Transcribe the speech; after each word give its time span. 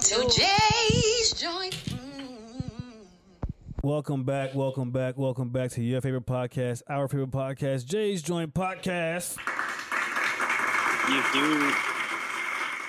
to 0.00 0.28
Jay's 0.28 1.32
Joint. 1.34 1.76
welcome 3.82 4.24
back, 4.24 4.54
welcome 4.54 4.90
back, 4.90 5.18
welcome 5.18 5.50
back 5.50 5.70
to 5.72 5.82
your 5.82 6.00
favorite 6.00 6.24
podcast, 6.26 6.82
our 6.88 7.06
favorite 7.06 7.30
podcast, 7.30 7.84
Jay's 7.84 8.22
Joint 8.22 8.54
Podcast. 8.54 9.36
You, 11.08 11.40
you, 11.40 11.72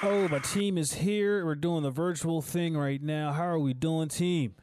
Oh, 0.03 0.28
my 0.30 0.40
team 0.40 0.78
is 0.78 0.94
here. 0.94 1.45
We're 1.45 1.56
doing 1.56 1.84
the 1.84 1.92
virtual 1.92 2.42
thing 2.42 2.76
right 2.78 3.02
now. 3.02 3.34
How 3.34 3.44
are 3.46 3.59
we 3.59 3.73
doing, 3.73 4.08
team? 4.08 4.56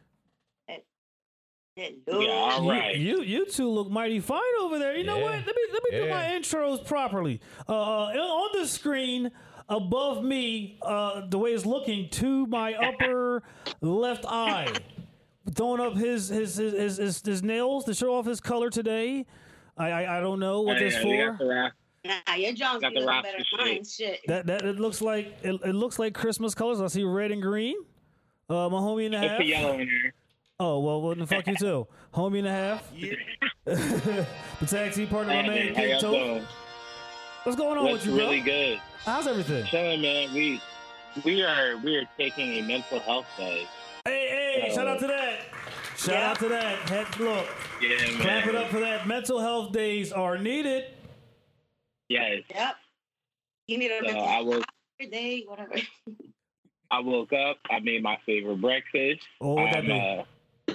yeah, 1.76 1.90
all 2.06 2.68
right. 2.68 2.96
You, 2.96 3.18
you 3.18 3.22
you 3.22 3.46
two 3.46 3.68
look 3.68 3.88
mighty 3.90 4.18
fine 4.20 4.40
over 4.62 4.78
there. 4.78 4.96
You 4.96 5.04
know 5.04 5.18
what? 5.18 5.32
Let 5.34 5.46
me 5.46 5.62
let 5.72 5.82
me 5.84 5.90
do 5.92 6.08
my 6.08 6.24
intros 6.24 6.84
properly. 6.84 7.40
Uh, 7.68 7.72
uh, 7.72 8.12
on 8.16 8.60
the 8.60 8.66
screen 8.66 9.30
above 9.68 10.24
me, 10.24 10.78
uh, 10.82 11.26
the 11.28 11.38
way 11.38 11.50
it's 11.50 11.66
looking 11.66 12.08
to 12.10 12.46
my 12.46 12.74
upper 12.74 13.42
left 13.80 14.24
eye, 14.26 14.72
throwing 15.54 15.80
up 15.80 15.96
his 15.96 16.28
his 16.28 16.56
his 16.56 16.72
his, 16.72 16.96
his, 16.96 17.22
his 17.24 17.42
nails 17.42 17.84
to 17.86 17.94
show 17.94 18.14
off 18.14 18.26
his 18.26 18.40
color 18.40 18.70
today. 18.70 19.26
I 19.76 19.90
I, 19.90 20.18
I 20.18 20.20
don't 20.20 20.40
know 20.40 20.62
what 20.62 20.78
this 20.78 20.94
Hey, 20.96 21.04
we 21.04 21.16
got 21.24 21.38
for. 21.38 21.72
Nah, 22.04 22.34
your 22.36 22.52
Jones 22.52 22.80
Got 22.80 22.94
the 22.94 23.00
better 23.04 23.38
than 23.38 23.66
mine. 23.66 23.84
Shit. 23.84 24.20
That 24.28 24.46
that 24.46 24.62
it 24.64 24.78
looks 24.80 25.02
like 25.02 25.36
it, 25.42 25.60
it 25.64 25.74
looks 25.74 25.98
like 25.98 26.14
Christmas 26.14 26.54
colors. 26.54 26.80
I 26.80 26.86
see 26.86 27.04
red 27.04 27.32
and 27.32 27.42
green. 27.42 27.76
Uh, 28.48 28.68
my 28.70 28.78
homie 28.78 29.06
and 29.06 29.14
a 29.14 29.18
Put 29.20 29.28
half. 29.30 29.38
the 29.38 29.44
yellow 29.44 29.72
in 29.72 29.78
there. 29.86 30.14
Oh 30.60 30.80
well, 30.80 31.02
well 31.02 31.14
then 31.14 31.26
fuck 31.26 31.46
you 31.46 31.54
too. 31.56 31.86
Homie 32.14 32.38
and 32.38 32.46
a 32.48 32.50
half. 32.50 32.90
the 33.64 34.66
tag 34.66 34.92
team 34.92 35.06
partner, 35.08 35.34
my 35.34 35.42
Hey, 35.42 35.48
man, 35.48 35.66
man, 35.66 35.74
King 35.74 35.90
y'all 35.90 36.00
Toast. 36.00 36.14
doing? 36.18 36.46
What's 37.48 37.56
going 37.58 37.78
on 37.78 37.84
What's 37.86 38.04
with 38.04 38.12
you, 38.12 38.18
bro? 38.20 38.24
really 38.26 38.40
good? 38.42 38.78
How's 39.06 39.26
everything? 39.26 39.64
Chilling, 39.64 40.02
man. 40.02 40.34
We 40.34 40.60
we 41.24 41.42
are 41.42 41.78
we 41.78 41.96
are 41.96 42.04
taking 42.18 42.50
a 42.58 42.60
mental 42.60 43.00
health 43.00 43.24
day. 43.38 43.66
Hey, 44.04 44.60
hey, 44.60 44.68
Uh, 44.70 44.74
shout 44.74 44.86
out 44.86 45.00
to 45.00 45.06
that. 45.06 45.38
Shout 45.96 46.14
Yeah. 46.14 46.30
out 46.30 46.38
to 46.40 46.48
that. 46.50 46.78
Head, 46.90 47.18
look, 47.18 47.46
Yeah, 47.80 47.96
man. 47.96 48.20
clap 48.20 48.46
it 48.48 48.54
up 48.54 48.68
for 48.68 48.80
that. 48.80 49.06
Mental 49.06 49.38
health 49.40 49.72
days 49.72 50.12
are 50.12 50.36
needed. 50.36 50.92
Yes. 52.10 52.42
Yep. 52.54 52.76
You 53.66 53.78
need 53.78 53.92
a 53.92 53.98
So 54.00 54.04
mental 54.04 54.24
I 54.28 54.40
woke 54.42 54.64
health 55.00 55.10
day, 55.10 55.44
whatever. 55.48 55.74
I 56.90 57.00
woke 57.00 57.32
up. 57.32 57.56
I 57.70 57.80
made 57.80 58.02
my 58.02 58.18
favorite 58.26 58.60
breakfast. 58.60 59.22
Oh, 59.40 59.54
what 59.54 59.72
that 59.72 59.78
I'm, 59.78 59.86
be? 59.86 60.74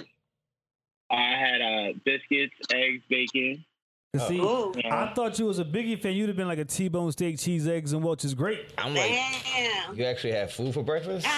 I 1.14 1.38
had 1.38 1.60
uh, 1.62 1.92
biscuits, 2.04 2.54
eggs, 2.72 3.04
bacon. 3.08 3.64
To 4.14 4.20
see, 4.20 4.38
Ooh. 4.38 4.72
I 4.90 5.12
thought 5.14 5.38
you 5.40 5.46
was 5.46 5.58
a 5.58 5.64
biggie 5.64 6.00
fan. 6.00 6.12
You'd 6.14 6.28
have 6.28 6.36
been 6.36 6.46
like 6.46 6.58
a 6.60 6.64
T-bone 6.64 7.10
steak, 7.12 7.38
cheese, 7.38 7.66
eggs, 7.66 7.92
and 7.92 8.02
Welch 8.02 8.24
is 8.24 8.32
great. 8.32 8.72
I'm 8.78 8.94
like, 8.94 9.10
Damn. 9.10 9.96
you 9.96 10.04
actually 10.04 10.32
have 10.34 10.52
food 10.52 10.72
for 10.72 10.82
breakfast? 10.82 11.26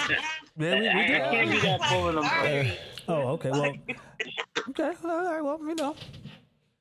Yeah, 0.59 0.73
we, 0.73 0.81
we 0.81 0.87
I 0.89 1.07
did. 1.07 1.21
can't 1.21 1.51
be 1.51 1.59
that 1.59 1.83
full 1.85 2.07
of 2.07 2.15
them. 2.15 2.67
Oh, 3.07 3.13
okay. 3.33 3.51
Well, 3.51 3.73
okay. 4.69 4.91
All 5.03 5.23
right. 5.23 5.41
Well, 5.43 5.59
you 5.61 5.75
know. 5.75 5.95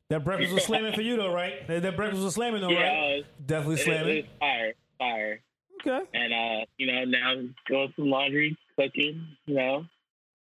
That 0.08 0.24
breakfast 0.24 0.52
was 0.54 0.64
slamming 0.64 0.94
for 0.94 1.02
you, 1.02 1.16
though, 1.16 1.32
right? 1.32 1.66
That, 1.68 1.82
that 1.82 1.94
breakfast 1.94 2.22
was 2.22 2.34
slamming, 2.34 2.62
though, 2.62 2.70
Yeah, 2.70 2.78
right? 3.00 3.12
it, 3.18 3.46
Definitely 3.46 3.74
it, 3.74 3.84
slamming. 3.84 4.16
it's 4.16 4.28
fire, 4.40 4.72
fire. 4.98 5.40
Okay. 5.86 6.06
And 6.14 6.32
uh, 6.32 6.64
you 6.78 6.86
know, 6.90 7.04
now 7.04 7.34
doing 7.68 7.92
some 7.96 8.08
laundry, 8.08 8.56
cooking. 8.76 9.24
You 9.44 9.54
know, 9.54 9.84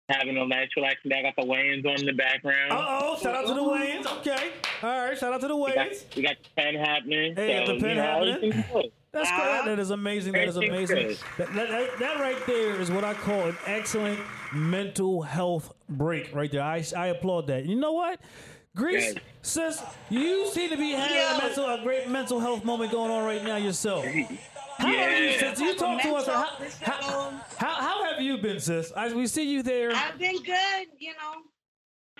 having 0.09 0.37
a 0.37 0.45
nice 0.45 0.69
relaxing 0.75 1.09
day. 1.09 1.19
I 1.19 1.21
got 1.23 1.35
the 1.35 1.43
Wayans 1.43 1.85
on 1.85 1.99
in 1.99 2.05
the 2.05 2.13
background. 2.13 2.71
Uh 2.71 2.99
oh! 3.01 3.17
Shout 3.21 3.35
out 3.35 3.47
to 3.47 3.53
the 3.53 3.61
Wayans. 3.61 4.05
Okay. 4.19 4.51
All 4.83 4.89
right. 4.89 5.17
Shout 5.17 5.33
out 5.33 5.41
to 5.41 5.47
the 5.47 5.55
we, 5.55 5.73
got, 5.73 5.87
Wayans. 5.89 6.15
we 6.15 6.21
got 6.23 6.35
the 6.43 6.49
pen 6.61 6.75
happening. 6.75 7.35
Hey, 7.35 7.63
so, 7.65 7.73
the 7.73 7.79
pen 7.79 7.89
you 7.89 7.95
know, 7.95 8.01
happening. 8.03 8.33
everything's 8.35 8.65
good. 8.73 8.91
That's 9.11 9.29
Uh-huh. 9.29 9.61
great. 9.63 9.75
That 9.75 9.79
is 9.81 9.89
amazing. 9.91 10.33
That 10.33 10.47
is 10.47 10.57
amazing. 10.57 11.15
That, 11.37 11.53
that, 11.55 11.69
that, 11.69 11.99
that 11.99 12.19
right 12.19 12.37
there 12.45 12.79
is 12.79 12.91
what 12.91 13.03
I 13.03 13.13
call 13.13 13.41
an 13.47 13.57
excellent 13.65 14.19
mental 14.53 15.21
health 15.21 15.73
break. 15.89 16.33
Right 16.35 16.51
there. 16.51 16.61
I, 16.61 16.83
I 16.95 17.07
applaud 17.07 17.47
that. 17.47 17.65
You 17.65 17.75
know 17.75 17.93
what? 17.93 18.19
Greece, 18.75 19.13
Yes. 19.15 19.23
sis, 19.41 19.83
you 20.11 20.47
seem 20.51 20.69
to 20.69 20.77
be 20.77 20.91
having 20.91 21.17
a, 21.17 21.41
mental, 21.43 21.65
a 21.65 21.81
great 21.81 22.07
mental 22.09 22.39
health 22.39 22.63
moment 22.63 22.91
going 22.91 23.09
on 23.09 23.23
right 23.25 23.43
now 23.43 23.55
yourself. 23.55 24.05
How 24.77 24.87
have 24.87 25.19
you, 25.19 25.39
sis? 25.39 25.59
You 25.59 25.75
talk 25.75 26.01
to 26.01 26.13
us. 26.13 26.27
How, 26.27 26.45
how, 26.81 27.31
how, 27.57 27.73
how 27.75 28.03
have 28.05 28.21
you 28.21 28.37
been, 28.37 28.59
sis? 28.59 28.91
I, 28.95 29.13
we 29.13 29.27
see 29.27 29.49
you 29.51 29.63
there. 29.63 29.91
I've 29.93 30.17
been 30.19 30.41
good, 30.43 30.87
you 30.99 31.13
know, 31.13 31.41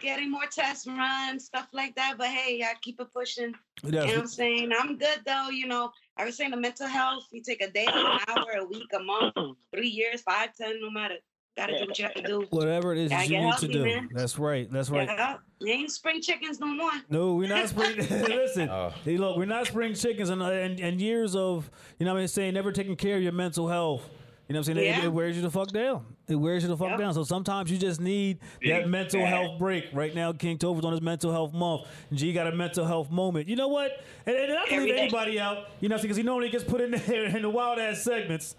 getting 0.02 0.32
more 0.32 0.46
tests 0.52 0.88
run, 0.88 1.40
stuff 1.40 1.68
like 1.74 1.96
that. 1.96 2.16
But 2.18 2.28
hey, 2.28 2.64
I 2.64 2.74
keep 2.82 3.00
it 3.00 3.08
pushing. 3.14 3.54
You 3.84 3.92
know 3.92 4.06
what 4.06 4.18
I'm 4.18 4.28
saying? 4.28 4.72
I'm 4.78 4.98
good 4.98 5.20
though, 5.26 5.50
you 5.50 5.68
know. 5.68 5.92
I 6.18 6.26
was 6.26 6.36
saying 6.36 6.52
the 6.52 6.58
mental 6.58 6.88
health, 6.88 7.26
you 7.32 7.44
take 7.44 7.62
a 7.62 7.70
day, 7.70 7.86
an 7.86 8.20
hour, 8.28 8.52
a 8.58 8.66
week, 8.66 8.90
a 8.94 9.00
month, 9.00 9.36
three 9.74 9.90
years, 9.90 10.22
five, 10.22 10.56
ten, 10.56 10.82
no 10.82 10.90
matter. 10.90 11.16
Gotta 11.58 11.78
do 11.80 11.86
what 11.88 11.98
you 12.00 12.06
have 12.06 12.14
to 12.14 12.22
do. 12.22 12.46
Whatever 12.52 12.94
it 12.94 13.00
is 13.00 13.10
Gotta 13.10 13.24
you 13.26 13.30
get 13.32 13.42
need 13.44 13.58
to 13.58 13.68
do. 13.68 13.84
man. 13.84 14.10
That's 14.14 14.38
right. 14.38 14.72
That's 14.72 14.90
right. 14.90 15.10
Yeah, 15.10 15.38
you 15.60 15.74
ain't 15.74 15.92
spring 15.92 16.22
chickens 16.22 16.60
no 16.60 16.68
more. 16.68 16.92
No, 17.10 17.34
we're 17.36 17.50
not 17.50 17.68
spring. 17.70 17.98
Listen, 17.98 18.70
Oh. 18.70 18.94
hey, 19.04 19.18
look, 19.18 19.38
we're 19.38 19.46
not 19.46 19.66
spring 19.68 19.94
chickens, 19.96 20.30
and, 20.30 20.42
and 20.42 20.80
and 20.80 21.02
years 21.02 21.36
of 21.36 21.70
you 22.00 22.06
know 22.06 22.14
what 22.14 22.22
I'm 22.22 22.28
saying, 22.28 22.54
never 22.54 22.72
taking 22.72 22.96
care 22.96 23.18
of 23.18 23.24
your 23.24 23.32
mental 23.32 23.68
health. 23.68 24.08
You 24.48 24.54
know 24.54 24.60
what 24.62 24.70
I'm 24.70 24.76
saying? 24.76 25.00
It- 25.00 25.04
It, 25.06 25.12
wears 25.12 25.36
you 25.36 25.42
the 25.42 25.52
fuck 25.52 25.72
down. 25.74 26.06
It 26.30 26.36
wears 26.36 26.64
you 26.64 26.70
the 26.70 26.78
fuck 26.78 26.92
Yep. 26.92 27.00
down. 27.00 27.14
So 27.14 27.24
sometimes 27.26 27.70
you 27.70 27.78
just 27.78 28.00
need 28.00 28.40
that 28.66 28.88
mental 28.88 29.26
health 29.26 29.60
break. 29.60 29.86
Right 29.92 30.16
now, 30.16 30.32
King 30.32 30.58
Topher's 30.58 30.86
on 30.86 30.92
his 30.94 31.02
mental 31.02 31.34
health 31.34 31.54
month. 31.54 31.82
G 32.14 32.32
got 32.32 32.48
a 32.48 32.54
mental 32.56 32.86
health 32.86 33.12
moment. 33.12 33.50
You 33.50 33.58
know 33.58 33.68
what? 33.68 33.92
And, 34.26 34.38
and 34.38 34.54
not 34.54 34.68
to 34.68 34.74
Every 34.76 34.92
leave 34.92 35.00
anybody 35.00 35.38
out. 35.38 35.66
You 35.82 35.90
know, 35.90 35.98
because 36.00 36.16
he 36.16 36.24
normally 36.24 36.50
gets 36.50 36.64
put 36.64 36.80
in 36.80 36.92
there 36.92 37.26
in 37.36 37.42
the 37.42 37.50
wild 37.50 37.78
ass 37.80 38.04
segments. 38.04 38.56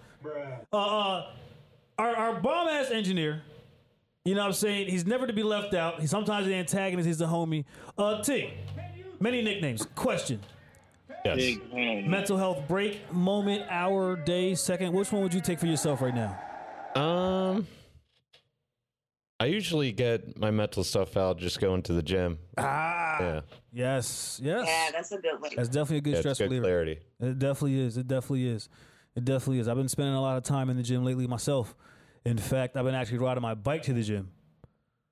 Uh, 0.73 0.77
uh, 0.77 1.31
our 1.99 2.15
our 2.17 2.41
bomb 2.41 2.69
ass 2.69 2.91
engineer. 2.91 3.43
You 4.25 4.35
know 4.35 4.43
what 4.43 4.49
I'm 4.49 4.53
saying? 4.53 4.89
He's 4.89 5.07
never 5.07 5.27
to 5.27 5.33
be 5.33 5.43
left 5.43 5.75
out. 5.75 6.01
He's 6.01 6.11
sometimes 6.11 6.47
the 6.47 6.55
antagonist, 6.55 7.07
he's 7.07 7.19
the 7.19 7.27
homie. 7.27 7.65
Uh 7.97 8.23
T. 8.23 8.53
Many 9.21 9.43
nicknames. 9.43 9.87
Question. 9.95 10.41
Yes. 11.25 11.37
Big. 11.37 12.07
Mental 12.07 12.37
health 12.37 12.69
break, 12.69 13.13
moment, 13.13 13.65
hour, 13.69 14.17
day, 14.17 14.55
second. 14.55 14.93
Which 14.93 15.11
one 15.11 15.23
would 15.23 15.35
you 15.35 15.41
take 15.41 15.59
for 15.59 15.67
yourself 15.67 16.01
right 16.01 16.15
now? 16.15 16.39
Um, 16.95 17.67
I 19.41 19.47
usually 19.47 19.93
get 19.93 20.39
my 20.39 20.51
mental 20.51 20.85
stuff 20.85 21.17
out 21.17 21.39
just 21.39 21.61
going 21.61 21.83
to 21.83 21.93
the 21.93 22.03
gym. 22.03 22.39
Ah. 22.57 23.21
Yeah, 23.21 23.41
Yes. 23.73 24.41
Yes. 24.43 24.67
Yeah, 24.67 24.91
that's 24.93 25.13
a 25.13 25.19
good 25.19 25.41
way. 25.41 25.51
That's 25.57 25.69
definitely 25.69 25.99
a 25.99 26.01
good 26.03 26.15
yeah 26.15 26.21
stress 26.21 26.39
good 26.39 26.45
reliever. 26.45 26.65
clarity. 26.65 26.99
It 27.21 27.39
definitely 27.39 27.81
is. 27.81 27.97
It 27.97 28.07
definitely 28.09 28.49
is. 28.49 28.69
It 29.17 29.25
definitely 29.25 29.59
is. 29.61 29.69
I've 29.69 29.77
been 29.77 29.89
spending 29.89 30.15
a 30.15 30.21
lot 30.21 30.37
of 30.37 30.45
time 30.45 30.71
in 30.71 30.77
the 30.77 30.83
gym 30.83 31.05
lately 31.05 31.27
myself. 31.27 31.75
In 32.25 32.39
fact, 32.39 32.77
I've 32.77 32.85
been 32.85 32.95
actually 32.95 33.19
riding 33.19 33.43
my 33.43 33.55
bike 33.55 33.83
to 33.85 33.93
the 33.93 34.03
gym. 34.03 34.31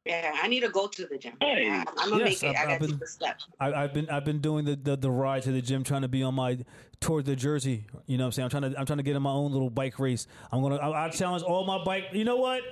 Yeah, 0.05 0.33
I 0.41 0.47
need 0.47 0.61
to 0.61 0.69
go 0.69 0.87
to 0.87 1.07
the 1.07 1.19
gym. 1.19 1.33
Hey. 1.41 1.69
I, 1.69 1.83
I'm 1.99 2.11
gonna 2.11 2.25
Yes, 2.29 2.43
make 2.43 2.53
it. 2.53 2.57
I've- 2.57 2.59
I 2.59 2.65
gotta 2.67 2.81
been- 2.81 2.91
take 2.91 3.01
the 3.01 3.07
steps. 3.09 3.47
I, 3.59 3.73
I've 3.73 3.93
been 3.93 4.09
I've 4.09 4.25
been 4.25 4.41
doing 4.41 4.65
the, 4.65 4.77
the 4.77 4.97
the 4.97 5.11
ride 5.11 5.43
to 5.45 5.53
the 5.53 5.61
gym, 5.61 5.83
trying 5.83 6.03
to 6.03 6.09
be 6.09 6.23
on 6.23 6.35
my 6.35 6.59
toward 7.01 7.25
the 7.25 7.35
Jersey. 7.35 7.87
You 8.07 8.17
know 8.19 8.25
what 8.25 8.27
I'm 8.29 8.33
saying? 8.33 8.45
I'm 8.45 8.51
trying 8.51 8.73
to 8.73 8.79
I'm 8.81 8.87
trying 8.87 8.99
to 8.99 9.03
get 9.03 9.17
in 9.17 9.23
my 9.23 9.33
own 9.33 9.51
little 9.53 9.71
bike 9.71 9.99
race. 9.99 10.29
I'm 10.53 10.63
gonna 10.63 10.77
I, 10.77 11.07
I 11.07 11.09
challenge 11.09 11.43
all 11.43 11.65
my 11.65 11.83
bike. 11.83 12.05
You 12.13 12.25
know 12.25 12.37
what? 12.37 12.63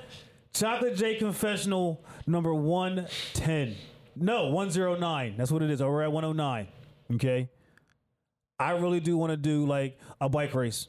Chocolate 0.53 0.95
J 0.97 1.17
Confessional 1.17 2.05
number 2.29 2.55
one 2.55 3.09
ten. 3.33 3.75
No, 4.15 4.51
one 4.51 4.71
zero 4.71 4.97
nine. 4.97 5.35
That's 5.37 5.51
what 5.51 5.63
it 5.63 5.71
is. 5.71 5.81
Or 5.83 5.91
we're 5.93 6.03
at 6.05 6.13
one 6.13 6.25
oh 6.25 6.33
nine. 6.33 6.69
Okay. 7.15 7.49
I 8.61 8.71
really 8.73 9.01
do 9.01 9.17
want 9.19 9.31
to 9.33 9.37
do 9.37 9.67
like 9.67 9.99
a 10.21 10.29
bike 10.29 10.55
race. 10.55 10.87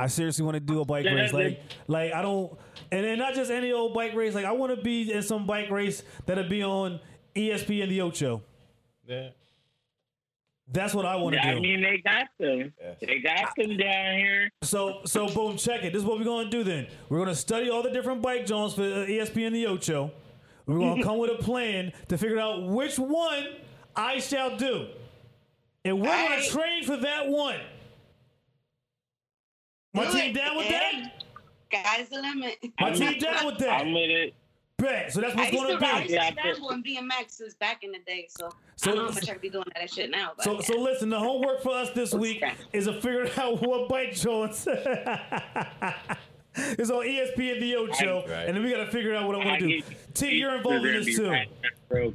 I 0.00 0.06
seriously 0.06 0.44
want 0.44 0.54
to 0.54 0.60
do 0.60 0.80
a 0.80 0.84
bike 0.84 1.04
Yeah, 1.04 1.12
race. 1.12 1.30
that- 1.32 1.36
Like, 1.38 1.60
like 1.88 2.12
I 2.14 2.22
don't, 2.22 2.56
and 2.90 3.04
then 3.04 3.18
not 3.18 3.34
just 3.34 3.50
any 3.50 3.70
old 3.72 3.92
bike 3.94 4.14
race. 4.14 4.34
Like 4.34 4.46
I 4.46 4.52
want 4.52 4.74
to 4.74 4.82
be 4.82 5.12
in 5.12 5.22
some 5.22 5.46
bike 5.46 5.70
race 5.70 6.02
that'll 6.26 6.48
be 6.48 6.62
on 6.64 7.00
ESPN 7.36 7.88
the 7.90 8.00
Ocho. 8.00 8.42
Yeah. 9.06 9.28
That's 10.72 10.94
what 10.94 11.04
I 11.04 11.16
want 11.16 11.34
to 11.34 11.40
Yeah, 11.44 11.50
do. 11.52 11.56
I 11.58 11.60
mean, 11.60 11.82
they 11.82 11.98
got 11.98 12.28
them. 12.38 12.72
Yes. 12.80 12.96
They 13.00 13.18
got 13.18 13.54
them 13.56 13.76
down 13.76 14.16
here. 14.18 14.50
so, 14.62 15.00
so 15.04 15.26
boom, 15.28 15.56
check 15.56 15.82
it. 15.82 15.92
This 15.92 16.00
is 16.02 16.06
what 16.06 16.18
we're 16.18 16.24
gonna 16.24 16.48
do. 16.48 16.62
Then 16.62 16.86
we're 17.08 17.18
gonna 17.18 17.34
study 17.34 17.68
all 17.70 17.82
the 17.82 17.90
different 17.90 18.22
bike 18.22 18.46
zones 18.46 18.74
for 18.74 18.82
uh, 18.82 19.06
ESPN 19.06 19.52
the 19.52 19.66
Ocho. 19.66 20.12
We're 20.66 20.78
gonna 20.78 21.02
come 21.02 21.18
with 21.18 21.30
a 21.32 21.42
plan 21.42 21.92
to 22.08 22.16
figure 22.16 22.38
out 22.38 22.66
which 22.68 22.98
one 22.98 23.46
I 23.96 24.20
shall 24.20 24.56
do, 24.56 24.86
and 25.84 26.00
we're 26.00 26.06
gonna 26.06 26.42
train 26.44 26.84
for 26.84 26.96
that 26.98 27.28
one. 27.28 27.58
My 29.92 30.04
Do 30.06 30.12
team 30.12 30.30
it. 30.30 30.34
down 30.38 30.56
with 30.56 30.68
that. 30.68 31.24
Guys, 31.70 32.08
the 32.08 32.20
limit. 32.20 32.58
My 32.80 32.86
I'm- 32.88 32.94
team 32.96 33.18
down 33.18 33.46
with 33.46 33.58
that. 33.58 33.80
I'm 33.82 33.92
with 33.92 34.10
it. 34.10 34.34
Bet. 34.78 35.12
So 35.12 35.20
that's 35.20 35.34
what's 35.36 35.50
going 35.50 35.66
to 35.66 35.72
to 35.74 35.78
ride 35.78 36.06
be. 36.08 36.14
Yeah, 36.14 36.24
I 36.24 36.30
scramble 36.30 36.70
and 36.70 36.82
BMXs 36.84 37.58
back 37.58 37.84
in 37.84 37.92
the 37.92 37.98
day, 38.06 38.26
so, 38.30 38.48
So- 38.76 38.92
I 38.92 38.94
don't 38.94 39.02
know 39.04 39.08
how 39.10 39.14
much 39.14 39.28
I'd 39.30 39.40
be 39.40 39.50
doing 39.50 39.64
that 39.76 39.90
shit 39.92 40.10
now. 40.10 40.32
But 40.36 40.44
So, 40.44 40.54
yeah. 40.54 40.60
so 40.62 40.74
listen. 40.80 41.08
The 41.10 41.18
homework 41.18 41.62
for 41.62 41.72
us 41.74 41.90
this 41.90 42.14
week 42.14 42.42
is 42.72 42.86
to 42.86 42.94
figure 42.94 43.28
out 43.36 43.60
what 43.60 43.88
bike 43.90 44.14
joints. 44.14 44.66
it's 46.56 46.90
on 46.90 47.04
ESPN 47.06 47.60
The 47.60 47.76
Ocho, 47.76 48.24
Right. 48.26 48.46
and 48.48 48.56
then 48.56 48.62
we 48.64 48.70
got 48.70 48.84
to 48.84 48.90
figure 48.90 49.14
out 49.14 49.26
what 49.26 49.36
I 49.40 49.44
want 49.44 49.60
to 49.60 49.66
do. 49.68 49.82
T, 50.14 50.30
you're 50.36 50.54
involved 50.56 50.84
in 50.86 51.04
this 51.04 51.16
too. 51.16 51.34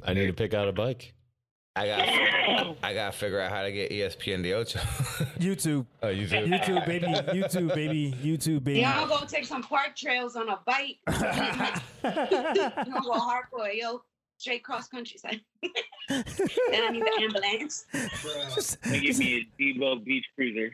I 0.04 0.14
need 0.14 0.28
to 0.28 0.34
pick 0.34 0.54
out 0.54 0.68
a 0.68 0.72
bike. 0.74 1.14
I 1.76 1.88
got 1.88 2.78
I 2.84 2.94
gotta 2.94 3.12
figure 3.12 3.40
out 3.40 3.52
how 3.52 3.64
to 3.64 3.72
get 3.72 3.92
ESPN 3.92 4.42
the 4.44 4.54
Ocho. 4.54 4.80
YouTube, 5.40 5.86
oh, 6.02 6.08
you 6.08 6.26
do? 6.26 6.36
YouTube, 6.36 6.86
baby, 6.86 7.08
YouTube, 7.08 7.76
baby, 7.76 8.16
YouTube, 8.24 8.64
baby. 8.64 8.80
Yeah, 8.80 9.02
I'm 9.02 9.10
gonna 9.10 9.28
take 9.28 9.46
some 9.46 9.62
park 9.62 9.96
trails 9.96 10.36
on 10.38 10.48
a 10.50 10.60
bike. 10.66 10.98
I'm 11.08 11.82
gonna 12.02 13.02
go 13.04 13.12
hardcore, 13.12 13.74
yo. 13.74 14.02
Straight 14.38 14.64
cross 14.64 14.88
country 14.88 15.18
side. 15.18 15.42
and 15.64 15.74
I 16.10 16.90
need 16.92 17.04
the 17.04 17.20
ambulance. 17.22 17.86
Give 18.84 19.18
me 19.18 19.48
a 19.60 19.62
Debo 19.62 20.04
Beach 20.04 20.26
Cruiser. 20.36 20.72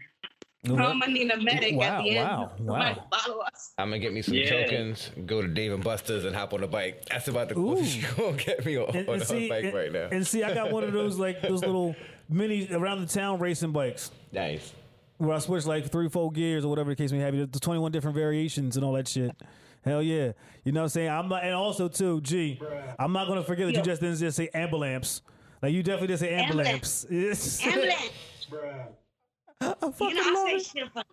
I'm 0.64 0.80
um, 0.80 1.00
gonna 1.00 1.12
need 1.12 1.32
a 1.32 1.38
medic 1.42 1.76
Wow, 1.76 1.84
at 1.86 2.04
the 2.04 2.18
end. 2.18 2.30
wow, 2.30 2.52
wow. 2.60 3.08
follow 3.12 3.40
us. 3.40 3.74
I'm 3.80 3.88
gonna 3.90 3.98
get 4.00 4.14
me 4.14 4.22
some 4.22 4.36
Yeah. 4.36 4.64
tokens, 4.64 5.10
go 5.26 5.42
to 5.42 5.48
Dave 5.48 5.74
and 5.74 5.84
Buster's, 5.84 6.24
and 6.24 6.36
hop 6.36 6.54
on 6.54 6.64
a 6.64 6.68
bike. 6.68 7.06
That's 7.06 7.28
about 7.28 7.50
the 7.50 7.56
closest 7.56 7.98
Ooh. 7.98 8.00
you 8.00 8.08
gonna 8.16 8.38
get 8.38 8.64
me 8.66 8.78
on, 8.78 8.96
and, 8.96 9.08
on 9.08 9.14
and 9.16 9.24
a 9.24 9.26
see, 9.26 9.50
bike 9.50 9.64
and, 9.66 9.74
right 9.74 9.92
now. 9.92 10.10
and 10.12 10.26
see, 10.26 10.44
I 10.44 10.54
got 10.54 10.72
one 10.72 10.84
of 10.84 10.94
those 10.94 11.18
like 11.18 11.42
those 11.42 11.62
little 11.62 11.96
mini 12.30 12.68
around 12.72 13.02
the 13.02 13.08
town 13.08 13.40
racing 13.40 13.72
bikes 13.72 14.12
nice. 14.32 14.72
where 15.18 15.36
I 15.36 15.40
switch 15.40 15.66
like 15.66 15.92
three, 15.92 16.10
four 16.10 16.32
gears 16.32 16.64
or 16.64 16.68
whatever 16.68 16.92
the 16.92 16.96
case 16.96 17.12
may 17.12 17.20
have. 17.20 17.34
There's 17.34 17.50
21 17.60 17.92
different 17.92 18.16
variations 18.16 18.76
and 18.76 18.86
all 18.86 18.94
that 18.94 19.08
shit. 19.08 19.32
Hell 19.84 20.04
yeah, 20.04 20.34
you 20.64 20.72
know 20.74 20.82
what 20.82 20.86
I'm 20.86 20.90
saying? 20.90 21.10
I'm 21.10 21.28
not, 21.28 21.44
and 21.44 21.56
also 21.56 21.88
too, 21.88 22.22
G, 22.22 22.62
I'm 23.00 23.14
not 23.14 23.28
gonna 23.28 23.44
forget 23.44 23.66
that 23.66 23.74
you 23.76 23.82
just 23.82 24.00
didn't 24.00 24.20
just 24.20 24.38
say 24.38 24.48
ambulance. 24.54 25.24
Like 25.64 25.74
you 25.74 25.82
definitely 25.82 26.08
didn't 26.08 26.20
say 26.20 26.34
ambulance. 26.36 27.06
Ambulance. 27.06 27.66
Ambulance. 27.66 28.12
I 29.62 29.74
fucking 29.92 30.10
You 30.10 30.16
know, 30.16 30.22
I 30.24 30.34
love 30.34 30.48
say 30.48 30.56
it. 30.56 30.66
shit 30.66 30.92
for 30.94 31.04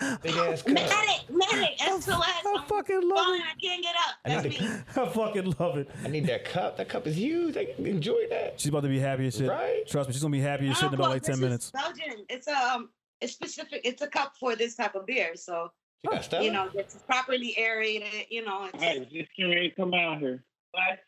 Big 0.22 0.34
ass 0.34 0.62
cup. 0.62 0.72
medic, 0.72 1.28
medic, 1.30 1.78
SOS. 1.78 2.08
I 2.18 2.54
I'm 2.56 2.66
fucking 2.66 3.00
love 3.08 3.18
falling, 3.18 3.40
it. 3.40 3.44
I 3.46 3.60
can't 3.60 3.82
get 3.82 3.94
up. 3.96 4.14
That's 4.24 4.44
need 4.44 4.60
me. 4.62 4.68
I 4.96 5.08
fucking 5.08 5.54
love 5.58 5.76
it. 5.78 5.90
I 6.04 6.08
need 6.08 6.26
that 6.26 6.44
cup. 6.46 6.76
That 6.78 6.88
cup 6.88 7.06
is 7.06 7.16
huge. 7.16 7.56
I 7.56 7.66
can 7.66 7.86
enjoy 7.86 8.26
that. 8.30 8.58
She's 8.58 8.68
about 8.70 8.82
to 8.84 8.88
be 8.88 8.98
happy 8.98 9.26
as 9.26 9.36
shit. 9.36 9.48
Right. 9.50 9.86
Trust 9.86 10.08
me, 10.08 10.12
she's 10.14 10.22
gonna 10.22 10.32
be 10.32 10.40
happy 10.40 10.68
as 10.70 10.76
shit 10.78 10.88
in 10.88 10.94
about 10.94 11.10
like 11.10 11.22
10 11.22 11.38
minutes. 11.40 11.66
Is 11.66 11.72
Belgian. 11.72 12.24
It's 12.30 12.48
um, 12.48 12.88
it's 13.20 13.32
specific. 13.34 13.82
It's 13.84 14.00
a 14.00 14.06
cup 14.06 14.32
for 14.40 14.56
this 14.56 14.74
type 14.76 14.94
of 14.94 15.04
beer, 15.06 15.32
so 15.36 15.70
You 16.02 16.10
got 16.10 16.24
Stella? 16.24 16.44
you 16.44 16.52
know 16.52 16.68
it's 16.74 16.94
properly 17.06 17.54
aerated. 17.58 18.26
You 18.30 18.44
know, 18.44 18.70
it's, 18.72 18.82
Hey, 18.82 19.00
just 19.12 19.28
getting 19.36 19.52
ready 19.52 19.68
to 19.70 19.74
come 19.76 19.92
out 19.92 20.18
here. 20.18 20.42
What? 20.70 20.98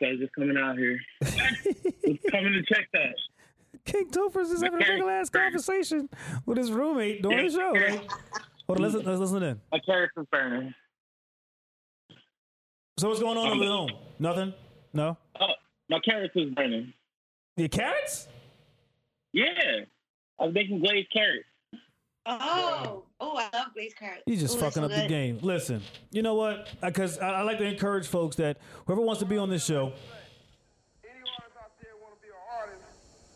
Guys 0.00 0.18
just 0.18 0.32
coming 0.34 0.56
out 0.56 0.78
here. 0.78 0.98
Just 1.22 2.22
coming 2.30 2.52
to 2.54 2.62
check 2.74 2.88
that. 2.94 3.14
King 3.84 4.10
Topher's 4.10 4.50
is 4.50 4.62
having 4.62 4.80
a 4.80 4.82
Okay. 4.82 4.90
regular 4.92 5.12
ass 5.12 5.30
conversation 5.30 6.08
with 6.46 6.58
his 6.58 6.70
roommate 6.72 7.22
during 7.22 7.46
the 7.46 7.52
show. 7.52 7.72
Like, 7.72 8.10
hold 8.66 8.78
on, 8.78 8.82
listen, 8.82 9.02
let's 9.04 9.20
listen 9.20 9.42
in. 9.42 9.60
My 9.72 9.78
carrot's 9.80 10.12
is 10.16 10.26
burning. 10.30 10.74
So 12.98 13.08
what's 13.08 13.20
going 13.20 13.38
on 13.38 13.46
over 13.52 13.64
at 13.64 13.68
home? 13.70 13.90
Nothing? 14.18 14.52
No? 14.92 15.16
Oh, 15.40 15.46
my 15.88 15.98
carrots 16.00 16.34
is 16.36 16.50
burning. 16.54 16.92
Your 17.56 17.68
carrots? 17.68 18.28
Yeah. 19.32 19.46
I 20.38 20.44
was 20.44 20.54
making 20.54 20.80
glazed 20.80 21.08
carrots. 21.12 21.44
oh, 22.26 23.04
oh, 23.20 23.36
I 23.36 23.48
love 23.56 23.72
glazed 23.74 23.96
carrots. 23.96 24.22
You're 24.26 24.36
just 24.38 24.56
Ooh, 24.56 24.60
fucking 24.60 24.82
so 24.82 24.84
up 24.84 24.90
the 24.90 25.08
game. 25.08 25.38
Listen, 25.42 25.80
you 26.10 26.22
know 26.22 26.34
what? 26.34 26.68
Because 26.82 27.18
I, 27.18 27.28
I 27.30 27.42
like 27.42 27.58
to 27.58 27.64
encourage 27.64 28.06
folks 28.06 28.36
that 28.36 28.58
whoever 28.86 29.00
wants 29.00 29.20
to 29.20 29.26
be 29.26 29.38
on 29.38 29.48
this 29.48 29.64
show, 29.64 29.92
Any 31.02 31.20
artist 31.38 31.56
out 31.58 31.72
there 31.80 31.92
want 32.02 32.14
to 32.16 32.20
be 32.20 32.28
an 32.28 32.60
artist 32.60 32.82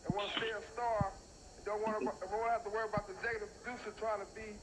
and 0.05 0.15
want 0.15 0.31
to 0.31 0.39
stay 0.39 0.49
a 0.49 0.61
star, 0.73 1.11
and 1.57 1.65
don't 1.65 1.74
want 1.85 1.99
to 2.19 2.25
won't 2.31 2.49
have 2.51 2.63
to 2.63 2.69
worry 2.69 2.87
about 2.89 3.07
the 3.07 3.13
executive 3.13 3.49
producer 3.63 3.93
trying 3.99 4.19
to 4.19 4.25
be 4.35 4.57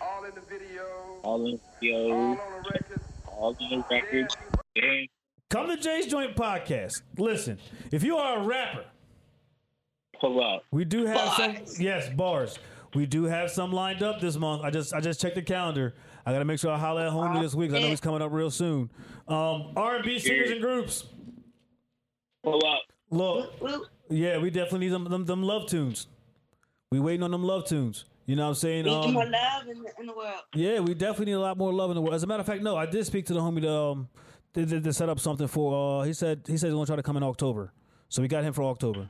all 0.00 0.24
in 0.24 0.34
the 0.34 0.40
video, 0.42 0.84
All 1.22 1.46
in 1.46 1.60
the 1.80 1.92
all 1.92 2.12
on 2.12 2.36
the 2.36 2.70
record. 2.70 3.00
all 3.26 3.56
in 3.60 3.70
the 3.80 3.84
records. 3.90 4.36
Yeah. 4.74 5.02
come 5.50 5.66
to 5.68 5.76
Jay's 5.76 6.06
Joint 6.06 6.36
Podcast. 6.36 7.02
Listen, 7.16 7.58
if 7.90 8.02
you 8.02 8.16
are 8.16 8.38
a 8.38 8.42
rapper, 8.44 8.84
Pull 10.20 10.42
up. 10.42 10.62
we 10.70 10.84
do 10.84 11.06
have 11.06 11.32
some. 11.34 11.56
Yes, 11.78 12.08
bars. 12.10 12.58
We 12.94 13.06
do 13.06 13.24
have 13.24 13.50
some 13.50 13.70
lined 13.72 14.02
up 14.02 14.20
this 14.20 14.36
month. 14.36 14.62
I 14.64 14.70
just 14.70 14.94
I 14.94 15.00
just 15.00 15.20
checked 15.20 15.34
the 15.34 15.42
calendar. 15.42 15.94
I 16.24 16.32
got 16.32 16.38
to 16.40 16.44
make 16.44 16.58
sure 16.58 16.70
I 16.72 16.78
holler 16.78 17.06
at 17.06 17.12
homie 17.12 17.40
this 17.42 17.54
week. 17.54 17.70
'cause 17.70 17.78
I 17.78 17.82
know 17.82 17.88
he's 17.88 18.00
coming 18.00 18.22
up 18.22 18.32
real 18.32 18.50
soon. 18.50 18.90
Um, 19.28 19.72
R&B 19.76 20.18
singers 20.18 20.50
and 20.50 20.60
groups. 20.60 21.04
Pull 22.44 22.64
up. 22.66 22.82
Look, 23.10 23.90
yeah, 24.10 24.38
we 24.38 24.50
definitely 24.50 24.80
need 24.80 24.88
them, 24.92 25.04
them 25.04 25.24
them 25.24 25.42
love 25.42 25.66
tunes. 25.68 26.06
We 26.90 27.00
waiting 27.00 27.22
on 27.22 27.30
them 27.30 27.44
love 27.44 27.66
tunes. 27.66 28.04
You 28.26 28.36
know 28.36 28.44
what 28.44 28.48
I'm 28.50 28.54
saying? 28.56 28.84
Need 28.84 28.92
Um, 28.92 29.12
more 29.14 29.24
love 29.26 29.68
in 29.68 29.82
the, 29.82 29.90
in 30.00 30.06
the 30.06 30.12
world. 30.14 30.40
yeah, 30.54 30.80
we 30.80 30.94
definitely 30.94 31.26
need 31.26 31.32
a 31.32 31.40
lot 31.40 31.56
more 31.56 31.72
love 31.72 31.90
in 31.90 31.94
the 31.96 32.00
world. 32.02 32.14
As 32.14 32.22
a 32.22 32.26
matter 32.26 32.40
of 32.40 32.46
fact, 32.46 32.62
no, 32.62 32.76
I 32.76 32.86
did 32.86 33.06
speak 33.06 33.26
to 33.26 33.34
the 33.34 33.40
homie 33.40 33.62
to, 33.62 33.70
um, 33.72 34.08
to, 34.54 34.66
to, 34.66 34.80
to 34.80 34.92
set 34.92 35.08
up 35.08 35.18
something 35.20 35.46
for. 35.48 36.00
Uh, 36.02 36.04
he 36.04 36.12
said 36.12 36.42
he 36.46 36.56
said 36.56 36.66
he's 36.68 36.74
gonna 36.74 36.86
try 36.86 36.96
to 36.96 37.02
come 37.02 37.16
in 37.16 37.22
October, 37.22 37.72
so 38.08 38.20
we 38.22 38.28
got 38.28 38.44
him 38.44 38.52
for 38.52 38.62
October. 38.64 39.08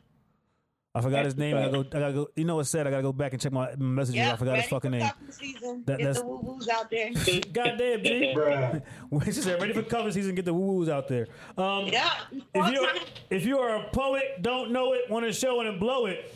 I 0.95 1.01
forgot 1.01 1.25
his 1.25 1.37
name. 1.37 1.57
I 1.57 1.67
gotta 1.67 1.71
go. 1.73 1.81
I 1.81 2.01
gotta 2.01 2.13
go. 2.13 2.29
You 2.37 2.45
know 2.45 2.57
what 2.57 2.67
said? 2.67 2.87
I 2.87 2.91
gotta 2.91 3.03
go 3.03 3.13
back 3.13 3.33
and 3.33 3.41
check 3.43 3.53
my 3.53 3.75
messages. 3.77 4.17
Yeah, 4.17 4.33
I 4.33 4.37
forgot 4.37 4.57
his 4.59 4.67
fucking 4.69 4.91
for 4.91 4.97
name. 4.97 5.09
cuffing 5.09 5.31
Season. 5.33 5.83
That- 5.87 5.99
Get 5.99 6.05
that's- 6.07 6.21
the 6.21 6.27
woo 6.27 6.41
woos 6.43 6.69
out 6.69 6.91
there. 6.91 7.11
Goddamn, 7.53 8.03
G. 8.05 8.35
she 9.27 9.33
said, 9.43 9.61
"Ready 9.61 9.73
for 9.73 9.83
cover 9.83 10.11
season? 10.13 10.35
Get 10.35 10.45
the 10.45 10.55
woo 10.55 10.77
woos 10.79 10.89
out 10.89 11.07
there." 11.09 11.27
Um, 11.57 11.87
yeah. 11.87 12.11
if 12.33 12.73
you 12.73 12.87
time. 12.87 12.97
if 13.31 13.45
you 13.47 13.59
are 13.59 13.77
a 13.77 13.91
poet, 13.91 14.43
don't 14.43 14.71
know 14.73 14.93
it, 14.95 15.09
want 15.11 15.25
to 15.27 15.33
show 15.33 15.61
it 15.61 15.67
and 15.67 15.79
blow 15.81 16.07
it. 16.07 16.33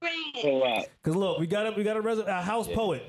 Bring 0.00 0.32
it. 0.34 0.90
Cause 1.02 1.14
look, 1.14 1.38
we 1.38 1.46
got 1.46 1.66
a 1.66 1.72
we 1.72 1.84
got 1.84 1.96
a, 1.96 2.00
res- 2.00 2.18
a 2.18 2.42
house 2.42 2.68
poet. 2.68 3.04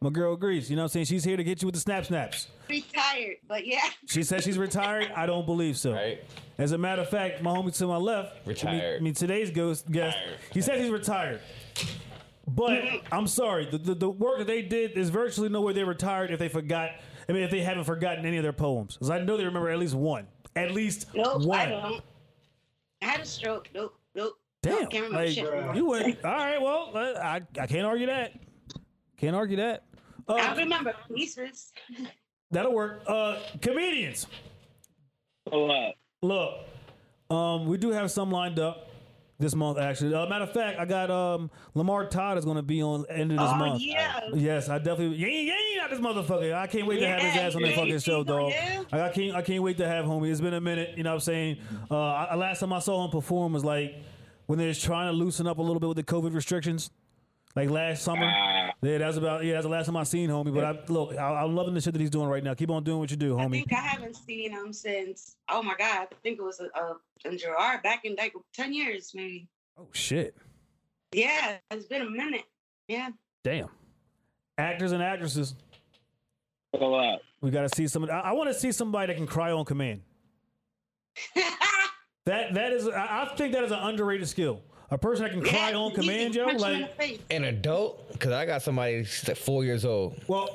My 0.00 0.10
girl 0.10 0.34
agrees. 0.34 0.68
You 0.68 0.76
know 0.76 0.82
what 0.82 0.86
I'm 0.86 0.90
saying? 0.90 1.06
She's 1.06 1.24
here 1.24 1.38
to 1.38 1.44
get 1.44 1.62
you 1.62 1.66
with 1.66 1.74
the 1.74 1.80
snap 1.80 2.04
snaps. 2.04 2.48
Retired, 2.68 3.36
but 3.48 3.66
yeah. 3.66 3.80
She 4.06 4.22
said 4.22 4.42
she's 4.44 4.58
retired. 4.58 5.10
I 5.16 5.24
don't 5.24 5.46
believe 5.46 5.78
so. 5.78 5.92
Right? 5.94 6.22
As 6.58 6.72
a 6.72 6.78
matter 6.78 7.02
of 7.02 7.08
fact, 7.08 7.42
my 7.42 7.50
homie 7.50 7.76
to 7.78 7.86
my 7.86 7.96
left, 7.96 8.36
I 8.44 8.48
Retired. 8.50 9.00
I 9.00 9.02
mean, 9.02 9.14
today's 9.14 9.50
ghost 9.50 9.90
guest, 9.90 10.16
Retired. 10.18 10.38
he 10.52 10.60
says 10.60 10.80
he's 10.82 10.90
retired. 10.90 11.40
But 12.46 12.70
mm-hmm. 12.82 13.14
I'm 13.14 13.26
sorry, 13.26 13.66
the, 13.66 13.78
the 13.78 13.94
the 13.94 14.10
work 14.10 14.38
that 14.38 14.46
they 14.46 14.62
did 14.62 14.92
is 14.92 15.10
virtually 15.10 15.48
no 15.48 15.62
way 15.62 15.72
they 15.72 15.84
retired 15.84 16.30
if 16.30 16.38
they 16.38 16.48
forgot. 16.48 16.90
I 17.28 17.32
mean, 17.32 17.42
if 17.42 17.50
they 17.50 17.60
haven't 17.60 17.84
forgotten 17.84 18.24
any 18.24 18.36
of 18.36 18.42
their 18.44 18.52
poems, 18.52 18.94
because 18.94 19.10
I 19.10 19.18
know 19.20 19.36
they 19.36 19.44
remember 19.44 19.70
at 19.70 19.78
least 19.78 19.94
one, 19.94 20.26
at 20.54 20.70
least 20.70 21.08
Nope, 21.14 21.42
one. 21.42 21.58
I 21.58 21.66
don't. 21.66 22.02
I 23.02 23.06
had 23.06 23.20
a 23.20 23.26
stroke. 23.26 23.68
Nope, 23.74 23.84
nope. 23.84 23.95
Damn, 24.66 24.86
Can't 24.88 25.04
remember 25.04 25.16
like, 25.18 25.28
shit. 25.34 25.76
you 25.76 25.86
went. 25.86 26.24
All 26.24 26.30
right, 26.32 26.60
well, 26.60 26.90
I 26.96 27.40
I 27.60 27.66
can't 27.66 27.86
argue 27.86 28.06
that. 28.06 28.32
Can't 29.16 29.34
argue 29.36 29.56
that. 29.56 29.84
I 30.28 30.52
Uh, 30.52 30.56
remember 30.56 30.94
pieces. 31.14 31.72
that'll 32.50 32.72
work. 32.72 33.02
Uh, 33.06 33.38
comedians. 33.62 34.26
Pull 35.48 35.70
up. 35.70 35.94
Look, 36.22 36.54
um, 37.30 37.66
we 37.66 37.76
do 37.78 37.90
have 37.90 38.10
some 38.10 38.30
lined 38.32 38.58
up 38.58 38.88
this 39.38 39.54
month. 39.54 39.78
Actually, 39.78 40.14
uh, 40.14 40.26
matter 40.26 40.44
of 40.44 40.52
fact, 40.52 40.78
I 40.80 40.84
got 40.84 41.10
um 41.10 41.50
Lamar 41.74 42.06
Todd 42.08 42.38
is 42.38 42.44
going 42.44 42.56
to 42.56 42.62
be 42.62 42.82
on 42.82 43.04
end 43.08 43.30
of 43.32 43.38
this 43.38 43.50
Oh, 43.52 43.54
month. 43.56 43.82
yeah. 43.82 44.20
Yes, 44.34 44.68
I 44.68 44.78
definitely. 44.78 45.16
Yeah, 45.18 45.28
yeah, 45.28 45.52
yeah, 45.74 45.80
not 45.82 45.90
this 45.90 46.00
motherfucker. 46.00 46.52
I 46.54 46.66
can't 46.66 46.86
wait 46.86 46.98
to 47.00 47.06
have 47.06 47.20
his 47.20 47.36
ass 47.36 47.54
on 47.54 47.62
the 47.62 47.72
fucking 47.72 47.98
show, 48.00 48.24
dog. 48.24 48.50
yeah. 48.50 48.82
I 48.92 49.02
I 49.02 49.08
can't. 49.10 49.36
I 49.36 49.42
can't 49.42 49.62
wait 49.62 49.76
to 49.78 49.86
have 49.86 50.04
homie. 50.06 50.30
It's 50.30 50.40
been 50.40 50.54
a 50.54 50.60
minute. 50.60 50.96
You 50.96 51.04
know 51.04 51.10
what 51.10 51.14
I'm 51.16 51.20
saying? 51.20 51.58
Uh, 51.90 51.96
I, 51.96 52.34
last 52.34 52.60
time 52.60 52.72
I 52.72 52.80
saw 52.80 53.04
him 53.04 53.10
perform 53.10 53.52
was 53.52 53.64
like 53.64 53.94
when 54.46 54.58
they 54.58 54.66
was 54.66 54.80
trying 54.80 55.12
to 55.12 55.12
loosen 55.12 55.46
up 55.46 55.58
a 55.58 55.62
little 55.62 55.80
bit 55.80 55.88
with 55.88 55.96
the 55.96 56.04
COVID 56.04 56.34
restrictions, 56.34 56.90
like 57.54 57.70
last 57.70 58.02
summer. 58.02 58.30
Ah. 58.32 58.70
Yeah, 58.82 58.98
that's 58.98 59.16
about. 59.16 59.44
Yeah, 59.44 59.54
that's 59.54 59.64
the 59.64 59.70
last 59.70 59.86
time 59.86 59.96
I 59.96 60.04
seen 60.04 60.28
homie. 60.30 60.54
But 60.54 60.64
I 60.64 60.78
look, 60.88 61.16
I, 61.16 61.42
I'm 61.42 61.54
loving 61.54 61.74
the 61.74 61.80
shit 61.80 61.92
that 61.92 62.00
he's 62.00 62.10
doing 62.10 62.28
right 62.28 62.44
now. 62.44 62.54
Keep 62.54 62.70
on 62.70 62.84
doing 62.84 62.98
what 62.98 63.10
you 63.10 63.16
do, 63.16 63.34
homie. 63.34 63.46
I 63.46 63.50
think 63.50 63.72
I 63.72 63.76
haven't 63.76 64.16
seen 64.16 64.50
him 64.52 64.72
since. 64.72 65.36
Oh 65.48 65.62
my 65.62 65.74
god, 65.76 66.08
I 66.12 66.16
think 66.22 66.38
it 66.38 66.42
was 66.42 66.60
a, 66.60 66.66
a 66.78 66.96
in 67.24 67.38
Gerard 67.38 67.82
back 67.82 68.04
in 68.04 68.14
like 68.16 68.34
ten 68.52 68.72
years 68.72 69.12
maybe. 69.14 69.48
Oh 69.78 69.88
shit. 69.92 70.36
Yeah, 71.12 71.56
it's 71.70 71.86
been 71.86 72.02
a 72.02 72.10
minute. 72.10 72.44
Yeah. 72.88 73.10
Damn. 73.42 73.68
Actors 74.58 74.92
and 74.92 75.02
actresses. 75.02 75.54
We 76.72 77.50
got 77.50 77.62
to 77.62 77.68
see 77.74 77.86
some. 77.88 78.04
I, 78.04 78.20
I 78.20 78.32
want 78.32 78.50
to 78.50 78.54
see 78.54 78.72
somebody 78.72 79.12
that 79.12 79.16
can 79.16 79.26
cry 79.26 79.52
on 79.52 79.64
command. 79.64 80.02
That 82.26 82.54
that 82.54 82.72
is. 82.72 82.88
I, 82.88 83.22
I 83.22 83.34
think 83.36 83.52
that 83.54 83.62
is 83.64 83.70
an 83.70 83.78
underrated 83.78 84.28
skill. 84.28 84.60
A 84.90 84.98
person 84.98 85.24
that 85.24 85.32
can 85.32 85.42
cry 85.42 85.70
Yeah, 85.70 85.76
on 85.78 85.90
command, 85.92 86.34
yo. 86.34 86.44
punch 86.44 86.62
him 86.62 86.72
in 86.74 86.88
Like. 86.98 87.20
An 87.30 87.44
adult, 87.44 88.12
because 88.12 88.32
I 88.32 88.46
got 88.46 88.62
somebody 88.62 89.04
she's 89.04 89.26
like 89.26 89.36
four 89.36 89.64
years 89.64 89.84
old, 89.84 90.20
well, 90.28 90.48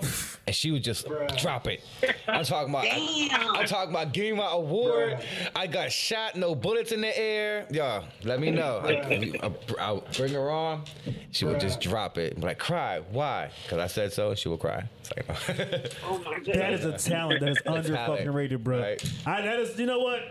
and 0.48 0.56
she 0.56 0.72
would 0.72 0.84
just 0.84 1.08
drop 1.38 1.68
it. 1.68 1.84
I'm 2.28 2.46
talking 2.46 2.70
about. 2.74 2.84
Damn. 2.86 3.56
I'm 3.56 3.66
talking 3.66 3.90
about 3.90 4.14
getting 4.14 4.38
my 4.38 4.50
award. 4.52 5.18
I 5.56 5.68
got 5.68 5.92
shot, 5.92 6.36
no 6.36 6.56
bullets 6.56 6.92
in 6.92 7.02
the 7.02 7.18
air. 7.18 7.68
Y'all, 7.72 8.06
let 8.24 8.40
me 8.40 8.52
know. 8.52 8.80
I, 8.84 9.34
uh, 9.42 9.50
I, 9.80 9.92
will 9.92 10.08
bring 10.16 10.34
her 10.34 10.50
on. 10.50 10.84
She 11.32 11.46
would 11.46 11.60
just 11.60 11.82
drop 11.82 12.18
it. 12.18 12.40
But 12.40 12.50
I 12.50 12.54
cry. 12.54 13.02
Why? 13.12 13.52
Because 13.64 13.80
I 13.80 13.88
said 13.88 14.14
so. 14.14 14.34
She 14.36 14.48
will 14.50 14.58
cry. 14.58 14.88
It's 15.02 15.12
like, 15.18 15.94
Oh 16.06 16.18
my 16.20 16.40
god, 16.40 16.56
that 16.56 16.74
is 16.74 16.86
a 16.86 16.98
talent 16.98 17.42
that 17.42 17.50
is 17.50 17.58
under 17.66 17.90
talent, 17.90 18.20
fucking 18.20 18.32
rated, 18.34 18.64
bro. 18.64 18.80
right. 18.80 19.14
I, 19.26 19.42
that 19.42 19.60
is, 19.60 19.78
you 19.78 19.86
know 19.86 20.00
what? 20.00 20.22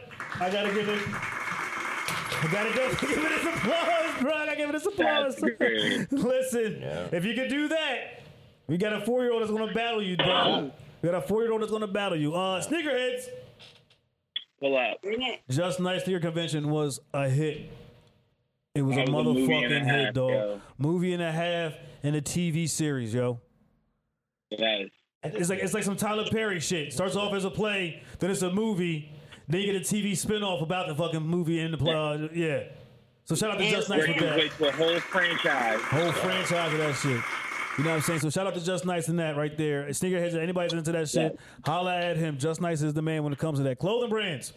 I 0.41 0.51
gotta 0.51 0.73
give 0.73 0.89
it. 0.89 1.01
I 2.33 2.49
gotta 2.53 2.71
go 2.75 2.91
give 3.01 3.11
it 3.11 3.43
this 3.43 3.45
applause, 3.55 4.21
bro. 4.23 4.33
I 4.33 4.47
gotta 4.47 4.57
give 4.57 4.69
it 4.69 4.73
this 4.73 4.87
applause. 4.87 5.37
That's 5.37 5.57
great. 5.57 6.13
Listen, 6.13 6.83
if 7.13 7.25
you 7.25 7.35
could 7.35 7.49
do 7.51 7.69
that, 7.69 8.23
we 8.67 8.77
got 8.77 8.93
a 8.93 9.01
four 9.01 9.23
year 9.23 9.33
old 9.33 9.43
that's 9.43 9.53
gonna 9.53 9.73
battle 9.73 10.03
you, 10.03 10.17
bro. 10.17 10.71
We 11.03 11.09
got 11.09 11.23
a 11.23 11.27
four 11.27 11.43
year 11.43 11.53
old 11.53 11.63
that's 11.63 11.73
gonna 11.73 11.87
battle 11.87 12.17
you. 12.19 12.35
Uh, 12.35 12.63
sneakerheads. 12.63 13.25
Pull 14.61 14.77
up. 14.77 15.01
Bring 15.03 15.23
it. 15.23 15.41
Just 15.49 15.81
Nice 15.81 16.03
to 16.05 16.11
Your 16.11 16.21
Convention 16.21 16.69
was 16.71 17.01
a 17.15 17.29
hit. 17.29 17.71
It 18.75 18.83
was 18.83 18.97
a 18.97 19.01
was 19.01 19.09
a 19.09 19.13
movie 19.13 19.53
and 19.53 19.73
a 19.73 19.81
motherfucking 19.81 19.85
hit, 19.85 20.05
half, 20.07 20.15
dog. 20.15 20.31
yo. 20.31 20.61
Movie 20.79 21.13
and 21.15 21.23
a 21.23 21.33
half 21.33 21.75
and 22.03 22.15
a 22.15 22.21
TV 22.23 22.69
series, 22.69 23.13
yo. 23.13 23.41
Yes. 24.51 24.89
It's 25.23 25.51
like 25.51 25.59
it's 25.59 25.75
like 25.75 25.83
some 25.83 25.97
Tyler 25.97 26.25
Perry 26.31 26.61
shit. 26.61 26.93
Starts 26.93 27.17
off 27.17 27.33
as 27.35 27.45
a 27.45 27.51
play, 27.51 28.03
then 28.21 28.31
it's 28.31 28.43
a 28.43 28.51
movie, 28.53 29.11
then 29.51 29.61
you 29.61 29.73
get 29.73 29.77
a 29.77 29.81
TV 29.85 30.13
spinoff 30.13 30.63
about 30.63 30.89
the 30.89 30.95
fucking 30.95 31.23
movie 31.23 31.61
and 31.61 31.73
the 31.75 31.79
play. 31.79 31.95
Uh, 31.95 32.29
yeah. 32.33 32.63
So 33.25 33.35
shout 33.35 33.51
out 33.53 33.59
to 33.59 33.71
Just 33.71 33.89
Nice 33.89 34.07
with 34.09 34.17
Breaking 34.19 34.27
that 34.27 34.37
away 34.37 34.49
to 34.49 34.69
a 34.69 34.73
whole 34.73 35.01
franchise. 35.01 35.81
whole 35.83 36.13
franchise 36.13 36.73
of 36.73 36.79
that 36.79 36.95
shit. 36.97 37.21
You 37.79 37.85
know 37.85 37.91
what 37.91 37.97
I'm 37.97 38.03
saying? 38.03 38.21
So 38.21 38.31
shout 38.31 38.47
out 38.47 38.55
to 38.55 38.65
Just 38.65 38.85
Nice 38.85 39.09
and 39.09 39.19
that 39.21 39.37
right 39.37 39.57
there. 39.57 39.87
Sneakerheads, 39.89 40.35
anybody's 40.35 40.73
into 40.73 40.93
that 40.93 41.09
shit, 41.09 41.39
holla 41.65 41.97
at 41.97 42.17
him. 42.17 42.39
Just 42.39 42.61
Nice 42.61 42.83
is 42.83 42.93
the 42.95 43.03
man 43.03 43.23
when 43.23 43.33
it 43.33 43.39
comes 43.39 43.59
to 43.59 43.65
that. 43.65 43.79
Clothing 43.79 44.11
brands. 44.11 44.53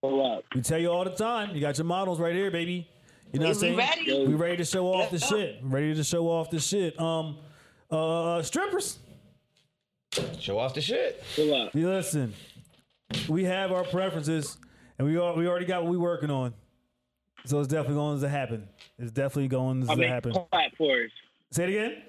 Pull 0.00 0.34
up. 0.34 0.44
We 0.54 0.62
tell 0.62 0.78
you 0.78 0.88
all 0.88 1.04
the 1.04 1.10
time. 1.10 1.54
You 1.54 1.60
got 1.60 1.78
your 1.78 1.84
models 1.84 2.18
right 2.18 2.34
here, 2.34 2.50
baby. 2.50 2.88
You 3.32 3.38
know 3.40 3.46
what 3.46 3.54
I'm 3.54 3.60
saying? 3.60 3.76
ready. 3.76 4.26
We 4.26 4.34
ready 4.34 4.56
to 4.58 4.64
show 4.64 4.86
off 4.92 5.10
the 5.10 5.18
shit. 5.18 5.58
Ready 5.62 5.94
to 5.94 6.04
show 6.04 6.26
off 6.28 6.50
the 6.50 6.58
shit. 6.58 6.98
Um, 7.00 7.38
uh, 7.90 8.42
strippers. 8.42 8.98
show 10.40 10.58
off 10.58 10.74
the 10.74 10.80
shit. 10.80 11.22
Pull 11.36 11.54
up. 11.54 11.74
You 11.74 11.88
listen. 11.88 12.34
We 13.28 13.44
have 13.44 13.72
our 13.72 13.84
preferences, 13.84 14.56
and 14.98 15.06
we 15.08 15.16
all, 15.18 15.34
we 15.36 15.46
already 15.46 15.66
got 15.66 15.82
what 15.82 15.90
we 15.90 15.98
working 15.98 16.30
on. 16.30 16.54
So 17.44 17.58
it's 17.58 17.68
definitely 17.68 17.96
going 17.96 18.20
to 18.20 18.28
happen. 18.28 18.68
It's 18.98 19.10
definitely 19.10 19.48
going 19.48 19.82
I'll 19.88 19.96
to 19.96 20.00
make 20.00 20.08
happen. 20.08 20.30
it 20.36 20.46
clap 20.50 20.76
for 20.76 20.92
us. 21.04 21.10
Say 21.50 21.64
it 21.64 21.68
again. 21.70 22.02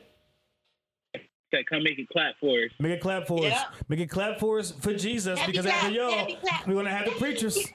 Said, 1.51 1.65
come 1.67 1.83
make 1.83 1.99
it 1.99 2.09
clap 2.09 2.35
for 2.39 2.57
us. 2.63 2.71
Make 2.79 2.93
it 2.93 3.01
clap 3.01 3.27
for 3.27 3.39
us. 3.45 3.51
Yeah. 3.51 3.63
Make 3.87 3.99
it 3.99 4.09
clap 4.09 4.39
for 4.39 4.59
us 4.59 4.71
for 4.71 4.93
Jesus 4.93 5.37
Happy 5.37 5.51
because 5.51 5.65
clap, 5.65 5.83
after 5.83 5.93
y'all, 5.93 6.27
we're 6.67 6.73
gonna 6.75 6.89
have 6.89 7.05
the 7.05 7.11
preachers. 7.11 7.57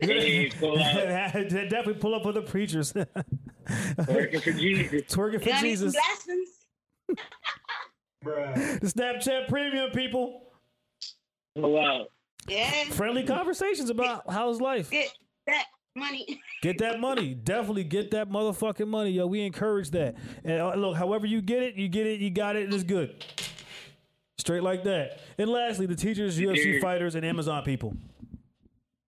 Hey, 0.00 0.50
pull. 0.58 0.74
Definitely 0.78 1.94
pull 1.94 2.12
up 2.16 2.24
for 2.24 2.32
the 2.32 2.42
preachers. 2.42 2.92
Working 2.92 4.40
for 4.40 4.52
Jesus. 4.58 5.02
Twerking 5.02 5.38
for 5.40 5.50
Got 5.50 5.60
any 5.60 5.70
Jesus. 5.70 5.94
blessings? 5.94 6.48
The 8.24 8.92
Snapchat 8.92 9.46
premium 9.48 9.92
people. 9.92 10.42
Pull 11.54 11.78
up. 12.48 12.86
Yeah. 12.88 12.94
Friendly 12.94 13.24
conversations 13.24 13.90
about 13.90 14.22
how's 14.30 14.60
life. 14.60 14.90
Get 14.90 15.10
that 15.46 15.64
money. 15.96 16.40
Get 16.62 16.78
that 16.78 16.98
money. 17.00 17.34
Definitely 17.34 17.84
get 17.84 18.10
that 18.10 18.28
motherfucking 18.28 18.88
money, 18.88 19.10
yo. 19.10 19.26
We 19.26 19.42
encourage 19.42 19.90
that. 19.92 20.16
And 20.44 20.60
uh, 20.60 20.74
look, 20.74 20.96
however 20.96 21.26
you 21.26 21.40
get 21.40 21.62
it, 21.62 21.76
you 21.76 21.88
get 21.88 22.06
it, 22.06 22.20
you 22.20 22.30
got 22.30 22.56
it, 22.56 22.72
it's 22.72 22.82
good. 22.82 23.24
Straight 24.38 24.62
like 24.64 24.82
that. 24.84 25.20
And 25.38 25.48
lastly, 25.50 25.86
the 25.86 25.94
teachers, 25.94 26.38
UFC 26.38 26.74
Yeah. 26.74 26.80
fighters, 26.80 27.14
and 27.14 27.24
Amazon 27.24 27.62
people. 27.64 27.94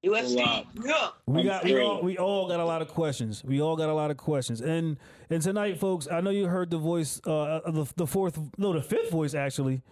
UFC. 0.05 0.37
Wow. 0.37 0.65
Yeah. 0.85 1.09
We 1.27 1.43
got 1.43 1.65
we 1.65 1.81
all 1.81 2.03
we 2.03 2.19
all 2.19 2.49
got 2.49 2.59
a 2.61 2.65
lot 2.65 2.83
of 2.83 2.89
questions. 2.89 3.45
We 3.45 3.61
all 3.61 3.77
got 3.77 3.89
a 3.89 3.95
lot 3.95 4.11
of 4.11 4.17
questions. 4.17 4.61
And 4.61 4.97
and 5.29 5.43
tonight, 5.43 5.79
folks, 5.79 6.09
I 6.11 6.21
know 6.21 6.31
you 6.31 6.47
heard 6.47 6.71
the 6.71 6.79
voice, 6.79 7.21
uh, 7.27 7.61
the 7.71 7.93
the 7.97 8.07
fourth, 8.07 8.39
no, 8.57 8.73
the 8.73 8.81
fifth 8.83 9.11
voice 9.11 9.35
actually, 9.35 9.83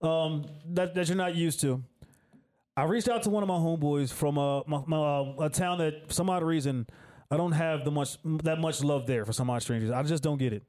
um, 0.00 0.44
that 0.66 0.94
that 0.94 1.08
you're 1.08 1.16
not 1.16 1.34
used 1.34 1.60
to. 1.62 1.82
I 2.78 2.84
reached 2.84 3.08
out 3.08 3.24
to 3.24 3.30
one 3.30 3.42
of 3.42 3.48
my 3.48 3.56
homeboys 3.56 4.12
from 4.12 4.38
uh, 4.38 4.60
my, 4.68 4.80
my, 4.86 4.96
uh, 4.96 5.34
a 5.40 5.50
town 5.50 5.78
that, 5.78 6.06
for 6.06 6.12
some 6.12 6.30
odd 6.30 6.44
reason, 6.44 6.86
I 7.28 7.36
don't 7.36 7.50
have 7.50 7.84
the 7.84 7.90
much 7.90 8.18
that 8.44 8.60
much 8.60 8.84
love 8.84 9.04
there 9.04 9.24
for 9.24 9.32
some 9.32 9.50
odd 9.50 9.62
strangers. 9.62 9.90
I 9.90 10.00
just 10.04 10.22
don't 10.22 10.38
get 10.38 10.52
it. 10.52 10.62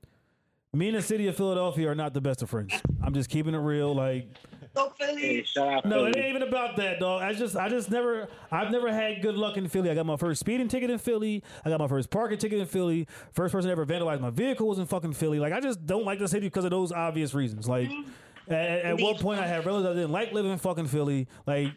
Me 0.73 0.87
and 0.87 0.97
the 0.97 1.03
city 1.03 1.27
of 1.27 1.37
Philadelphia 1.37 1.87
are 1.87 1.93
not 1.93 2.15
the 2.15 2.21
best 2.21 2.41
of 2.41 2.49
friends. 2.49 2.73
I'm 3.03 3.13
just 3.13 3.29
keeping 3.29 3.53
it 3.53 3.59
real. 3.59 3.93
Like, 3.93 4.27
Go 4.73 4.91
Hey, 4.97 5.05
Philly. 5.05 5.43
shout 5.43 5.85
no, 5.85 6.05
it 6.05 6.17
ain't 6.17 6.25
even 6.25 6.41
about 6.41 6.77
that, 6.77 6.99
dog. 6.99 7.21
I 7.21 7.31
just, 7.33 7.55
I 7.55 7.69
just 7.69 7.91
never, 7.91 8.27
I've 8.51 8.71
never 8.71 8.91
had 8.91 9.21
good 9.21 9.35
luck 9.35 9.57
in 9.57 9.67
Philly. 9.67 9.91
I 9.91 9.93
got 9.93 10.07
my 10.07 10.17
first 10.17 10.39
speeding 10.39 10.67
ticket 10.67 10.89
in 10.89 10.97
Philly. 10.97 11.43
I 11.63 11.69
got 11.69 11.79
my 11.79 11.87
first 11.87 12.09
parking 12.09 12.39
ticket 12.39 12.57
in 12.57 12.65
Philly. 12.65 13.07
First 13.33 13.51
person 13.51 13.67
to 13.67 13.71
ever 13.71 13.85
vandalized 13.85 14.21
my 14.21 14.31
vehicle 14.31 14.67
was 14.67 14.79
in 14.79 14.87
fucking 14.87 15.13
Philly. 15.13 15.39
Like, 15.39 15.53
I 15.53 15.59
just 15.59 15.85
don't 15.85 16.05
like 16.05 16.17
the 16.17 16.27
city 16.27 16.47
because 16.47 16.65
of 16.65 16.71
those 16.71 16.91
obvious 16.91 17.35
reasons. 17.35 17.69
Like, 17.69 17.91
at, 18.47 18.55
at 18.55 18.99
one 18.99 19.15
point, 19.15 19.39
I 19.39 19.45
had 19.45 19.63
relatives 19.63 19.91
I 19.91 19.93
didn't 19.93 20.11
like 20.11 20.31
living 20.33 20.51
in 20.51 20.57
fucking 20.57 20.87
Philly. 20.87 21.27
Like, 21.45 21.71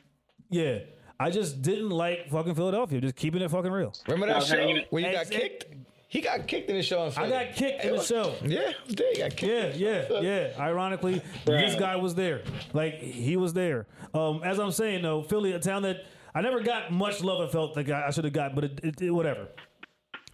yeah, 0.53 0.79
I 1.19 1.31
just 1.31 1.61
didn't 1.63 1.91
like 1.91 2.31
fucking 2.31 2.55
Philadelphia. 2.55 3.01
Just 3.01 3.17
keeping 3.17 3.43
it 3.43 3.51
fucking 3.51 3.73
real. 3.73 3.93
Remember 4.07 4.33
that 4.33 4.45
show 4.45 4.57
hanging- 4.57 4.85
where 4.91 5.03
you 5.05 5.13
got 5.13 5.21
Ex- 5.23 5.31
kicked? 5.31 5.65
He 6.09 6.21
got 6.21 6.47
kicked 6.47 6.69
in 6.69 6.77
the 6.77 6.83
show. 6.83 7.05
In 7.07 7.09
I 7.09 7.15
Philly. 7.15 7.31
got 7.31 7.55
kicked 7.55 7.85
in 7.85 7.97
the 7.97 8.03
show. 8.03 8.35
Yeah, 8.45 8.61
I 8.61 8.75
was 8.87 8.95
there. 8.97 9.13
He 9.15 9.19
got 9.23 9.31
kicked. 9.37 9.77
Yeah, 9.77 10.07
yeah, 10.11 10.21
yeah. 10.21 10.49
Ironically, 10.59 11.23
this 11.47 11.75
guy 11.77 11.97
was 11.97 12.15
there. 12.15 12.43
Like 12.75 13.01
he 13.01 13.37
was 13.37 13.55
there. 13.55 13.87
Um, 14.13 14.43
as 14.45 14.59
I'm 14.61 14.73
saying 14.73 15.03
though, 15.03 15.23
Philly, 15.23 15.53
a 15.53 15.59
town 15.59 15.83
that 15.83 16.05
I 16.35 16.43
never 16.43 16.61
got 16.61 16.93
much 16.93 17.23
love. 17.23 17.41
I 17.49 17.51
felt 17.51 17.77
like 17.77 17.89
I 17.89 18.11
should 18.11 18.25
have 18.25 18.33
got, 18.35 18.55
but 18.55 18.65
it, 18.65 18.81
it, 18.85 19.03
it- 19.03 19.11
whatever. 19.11 19.49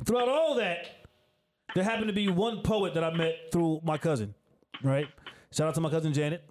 Throughout 0.04 0.28
all 0.28 0.56
that, 0.56 0.86
there 1.74 1.84
happened 1.84 2.08
to 2.08 2.12
be 2.12 2.28
one 2.28 2.62
poet 2.62 2.94
that 2.94 3.04
I 3.04 3.12
met 3.14 3.36
through 3.52 3.80
my 3.84 3.98
cousin. 3.98 4.34
Right. 4.82 5.06
Shout 5.52 5.68
out 5.68 5.74
to 5.76 5.80
my 5.80 5.90
cousin 5.90 6.12
Janet. 6.12 6.44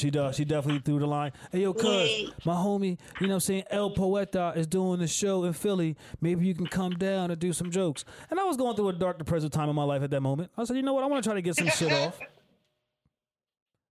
She 0.00 0.10
does. 0.10 0.36
She 0.36 0.44
definitely 0.44 0.80
threw 0.80 0.98
the 0.98 1.06
line. 1.06 1.32
Hey 1.52 1.62
yo, 1.62 1.72
cuz 1.72 2.32
my 2.44 2.54
homie, 2.54 2.98
you 3.20 3.26
know 3.26 3.34
what 3.34 3.34
I'm 3.34 3.40
saying? 3.40 3.64
El 3.70 3.90
Poeta 3.90 4.52
is 4.56 4.66
doing 4.66 4.98
the 5.00 5.06
show 5.06 5.44
in 5.44 5.52
Philly. 5.52 5.96
Maybe 6.20 6.46
you 6.46 6.54
can 6.54 6.66
come 6.66 6.92
down 6.92 7.30
and 7.30 7.38
do 7.38 7.52
some 7.52 7.70
jokes. 7.70 8.04
And 8.30 8.40
I 8.40 8.44
was 8.44 8.56
going 8.56 8.76
through 8.76 8.88
a 8.88 8.92
dark, 8.94 9.18
depressive 9.18 9.50
time 9.50 9.68
in 9.68 9.74
my 9.74 9.84
life 9.84 10.02
at 10.02 10.10
that 10.10 10.20
moment. 10.20 10.50
I 10.56 10.64
said, 10.64 10.76
you 10.76 10.82
know 10.82 10.94
what? 10.94 11.04
I 11.04 11.06
want 11.06 11.22
to 11.22 11.28
try 11.28 11.34
to 11.34 11.42
get 11.42 11.56
some 11.56 11.68
shit 11.68 11.92
off. 11.92 12.18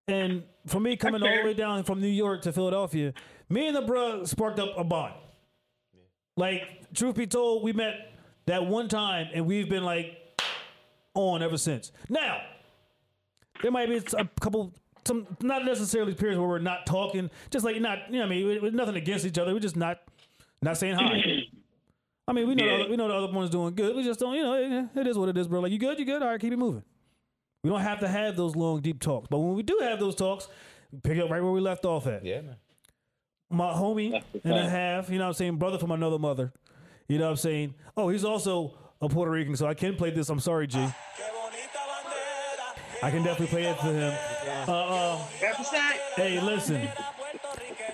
And 0.07 0.43
for 0.65 0.79
me 0.79 0.95
coming 0.95 1.21
all 1.21 1.29
the 1.29 1.43
way 1.43 1.53
down 1.53 1.83
from 1.83 2.01
New 2.01 2.07
York 2.07 2.41
to 2.41 2.51
Philadelphia, 2.51 3.13
me 3.47 3.67
and 3.67 3.75
the 3.75 3.83
bruh 3.83 4.27
sparked 4.27 4.59
up 4.59 4.69
a 4.75 4.83
bond. 4.83 5.13
Like, 6.35 6.91
truth 6.95 7.15
be 7.15 7.27
told, 7.27 7.63
we 7.63 7.73
met 7.73 8.13
that 8.47 8.65
one 8.65 8.87
time 8.87 9.27
and 9.33 9.45
we've 9.45 9.69
been 9.69 9.83
like 9.83 10.17
on 11.13 11.43
ever 11.43 11.57
since. 11.57 11.91
Now, 12.09 12.41
there 13.61 13.71
might 13.71 13.87
be 13.87 13.97
a 13.97 14.27
couple, 14.39 14.73
some 15.09 15.27
not 15.41 15.65
necessarily 15.65 16.13
periods 16.13 16.39
where 16.39 16.47
we're 16.47 16.59
not 16.59 16.85
talking, 16.85 17.29
just 17.49 17.65
like 17.65 17.79
not, 17.81 17.97
you 18.07 18.13
know, 18.13 18.19
what 18.19 18.25
I 18.27 18.29
mean, 18.29 18.47
we- 18.47 18.59
we- 18.59 18.69
nothing 18.71 18.95
against 18.95 19.25
each 19.25 19.37
other. 19.37 19.53
We're 19.53 19.59
just 19.59 19.75
not, 19.75 19.99
not 20.61 20.77
saying 20.77 20.95
hi. 20.95 21.43
I 22.27 22.31
mean, 22.31 22.47
we 22.47 22.55
know 22.55 22.63
the 22.63 22.69
Yeah. 22.69 22.75
other, 22.81 22.89
we 22.91 22.95
know 22.95 23.07
the 23.07 23.13
other 23.15 23.33
one's 23.33 23.49
doing 23.49 23.73
good. 23.75 23.95
We 23.95 24.03
just 24.03 24.19
don't, 24.19 24.35
you 24.35 24.43
know, 24.43 24.53
it, 24.53 24.99
it 25.01 25.07
is 25.07 25.17
what 25.17 25.27
it 25.29 25.37
is, 25.37 25.47
bro. 25.47 25.59
Like, 25.59 25.71
you 25.71 25.79
good? 25.79 25.99
You 25.99 26.05
good? 26.05 26.21
All 26.21 26.29
right, 26.29 26.39
keep 26.39 26.53
it 26.53 26.57
moving. 26.57 26.83
We 27.63 27.69
don't 27.71 27.81
have 27.81 27.99
to 27.99 28.07
have 28.07 28.37
those 28.37 28.55
long, 28.55 28.79
deep 28.81 29.01
talks, 29.01 29.27
but 29.29 29.39
when 29.39 29.53
we 29.55 29.63
do 29.63 29.79
have 29.81 29.99
those 29.99 30.15
talks, 30.15 30.47
we 30.91 30.99
pick 30.99 31.17
up 31.19 31.29
right 31.29 31.41
where 31.43 31.51
we 31.51 31.59
left 31.59 31.85
off 31.85 32.07
at 32.07 32.23
Yeah, 32.23 32.41
man. 32.41 32.55
my 33.49 33.73
homie 33.73 34.23
and 34.43 34.53
a 34.53 34.69
half, 34.69 35.09
you 35.09 35.17
know 35.17 35.25
what 35.25 35.29
I'm 35.29 35.33
saying, 35.33 35.57
brother 35.57 35.77
from 35.79 35.91
another 35.91 36.19
mother. 36.19 36.53
You 37.07 37.17
know 37.17 37.25
what 37.25 37.31
I'm 37.31 37.37
saying? 37.37 37.73
Oh, 37.97 38.09
he's 38.09 38.23
also 38.23 38.77
a 39.01 39.09
Puerto 39.09 39.31
Rican, 39.31 39.55
so 39.55 39.65
I 39.67 39.73
can 39.73 39.95
play 39.95 40.11
this. 40.11 40.29
I'm 40.29 40.39
sorry, 40.39 40.67
G. 40.67 40.77
I 43.01 43.09
can 43.11 43.23
definitely 43.23 43.47
play 43.47 43.63
it 43.63 43.77
for 43.79 43.87
him. 43.93 44.13
Uh, 44.67 44.71
uh, 44.71 45.17
hey, 46.15 46.39
listen. 46.41 46.87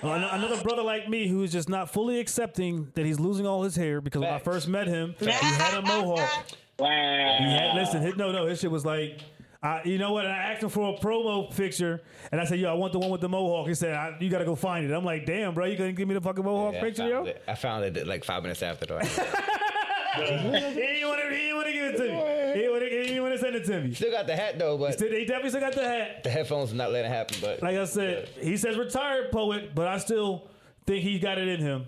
Uh, 0.02 0.28
another 0.32 0.60
brother 0.62 0.82
like 0.82 1.08
me 1.08 1.26
who 1.26 1.42
is 1.42 1.52
just 1.52 1.68
not 1.68 1.90
fully 1.90 2.20
accepting 2.20 2.90
that 2.94 3.04
he's 3.06 3.18
losing 3.18 3.46
all 3.46 3.62
his 3.62 3.74
hair 3.76 4.00
because 4.00 4.20
when 4.20 4.32
I 4.32 4.38
first 4.38 4.68
met 4.68 4.86
him, 4.86 5.14
he 5.18 5.26
had 5.26 5.74
a 5.74 5.82
mohawk. 5.82 6.46
Wow. 6.78 7.36
He 7.38 7.44
had, 7.44 7.74
listen, 7.74 8.02
his, 8.02 8.16
no, 8.16 8.30
no, 8.32 8.46
his 8.46 8.60
shit 8.60 8.70
was 8.70 8.84
like, 8.84 9.20
I, 9.62 9.82
you 9.84 9.98
know 9.98 10.12
what? 10.12 10.26
And 10.26 10.34
I 10.34 10.52
asked 10.52 10.62
him 10.62 10.68
for 10.68 10.94
a 10.94 10.98
promo 10.98 11.54
picture, 11.56 12.02
and 12.30 12.40
I 12.40 12.44
said, 12.44 12.60
"Yo, 12.60 12.70
I 12.70 12.74
want 12.74 12.92
the 12.92 12.98
one 12.98 13.10
with 13.10 13.22
the 13.22 13.28
mohawk." 13.28 13.66
He 13.66 13.74
said, 13.74 13.94
I, 13.94 14.14
"You 14.20 14.28
got 14.28 14.38
to 14.38 14.44
go 14.44 14.54
find 14.54 14.84
it." 14.88 14.94
I'm 14.94 15.04
like, 15.04 15.24
"Damn, 15.26 15.54
bro, 15.54 15.64
you 15.64 15.76
couldn't 15.76 15.94
give 15.96 16.06
me 16.06 16.14
the 16.14 16.20
fucking 16.20 16.44
mohawk 16.44 16.74
Yeah, 16.74 16.82
picture, 16.82 17.02
found 17.10 17.10
yo." 17.10 17.24
it. 17.24 17.42
I 17.48 17.54
found 17.54 17.84
it 17.84 18.06
like 18.06 18.22
five 18.22 18.42
minutes 18.42 18.62
after 18.62 18.84
though. 18.86 19.00
he 20.14 20.22
didn't 20.22 21.08
want 21.08 21.20
to. 21.20 21.30
He 21.30 21.36
didn't 21.36 21.56
want 21.56 21.66
to 21.66 21.72
give 21.72 21.84
it 21.84 21.96
to 21.96 22.02
me. 22.02 22.08
He 22.54 22.60
didn't 22.60 22.70
want 22.72 22.82
to. 22.82 22.88
He 22.90 23.06
didn't 23.06 23.22
want 23.22 23.34
to 23.34 23.38
send 23.40 23.56
it 23.56 23.64
to 23.66 23.80
me. 23.80 23.94
Still 23.94 24.10
got 24.10 24.26
the 24.26 24.36
hat 24.36 24.58
though, 24.58 24.78
but 24.78 24.92
Still, 24.94 25.10
he 25.10 25.24
definitely 25.24 25.50
still 25.50 25.60
got 25.60 25.72
the 25.74 25.84
hat. 25.84 26.22
the 26.24 26.30
headphones 26.30 26.72
not 26.72 26.92
letting 26.92 27.10
it 27.10 27.14
happen. 27.14 27.36
But 27.40 27.62
Like 27.62 27.76
I 27.76 27.84
said, 27.84 28.28
he 28.40 28.56
says 28.56 28.76
retired 28.76 29.30
poet, 29.32 29.74
but 29.74 29.86
I 29.86 29.98
still 29.98 30.48
think 30.86 31.02
he 31.02 31.18
got 31.18 31.38
it 31.38 31.48
in 31.48 31.60
him. 31.60 31.86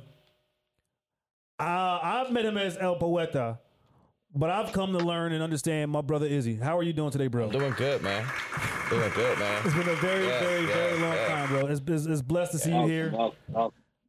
Uh, 1.61 1.99
I've 2.03 2.31
met 2.33 2.45
him 2.45 2.57
as 2.57 2.77
El 2.77 2.97
Poeta, 2.97 3.59
but 4.35 4.49
I've 4.51 4.73
come 4.73 4.93
to 4.93 4.99
learn 4.99 5.33
and 5.33 5.43
understand 5.43 5.91
my 5.91 6.03
brother 6.03 6.27
Izzy. 6.27 6.55
How 6.55 6.79
are 6.79 6.85
you 6.85 6.93
doing 6.93 7.11
today, 7.11 7.27
bro? 7.27 7.47
I'm 7.47 7.51
Doing 7.51 7.73
good, 7.77 8.01
man. 8.03 8.25
Doing 8.91 9.11
good, 9.15 9.39
man. 9.41 9.63
It's 9.65 9.75
been 9.75 9.89
a 9.89 9.95
very, 9.97 10.27
Yeah, 10.27 10.41
very, 10.41 10.61
yeah, 10.67 10.75
very 10.75 10.99
long 11.01 11.13
yeah. 11.15 11.27
time, 11.29 11.49
bro. 11.49 11.67
It's, 11.67 11.81
it's, 11.85 12.07
it's 12.07 12.23
blessed 12.23 12.53
to 12.53 12.59
see 12.59 12.71
you 12.73 12.87
here. 12.87 13.13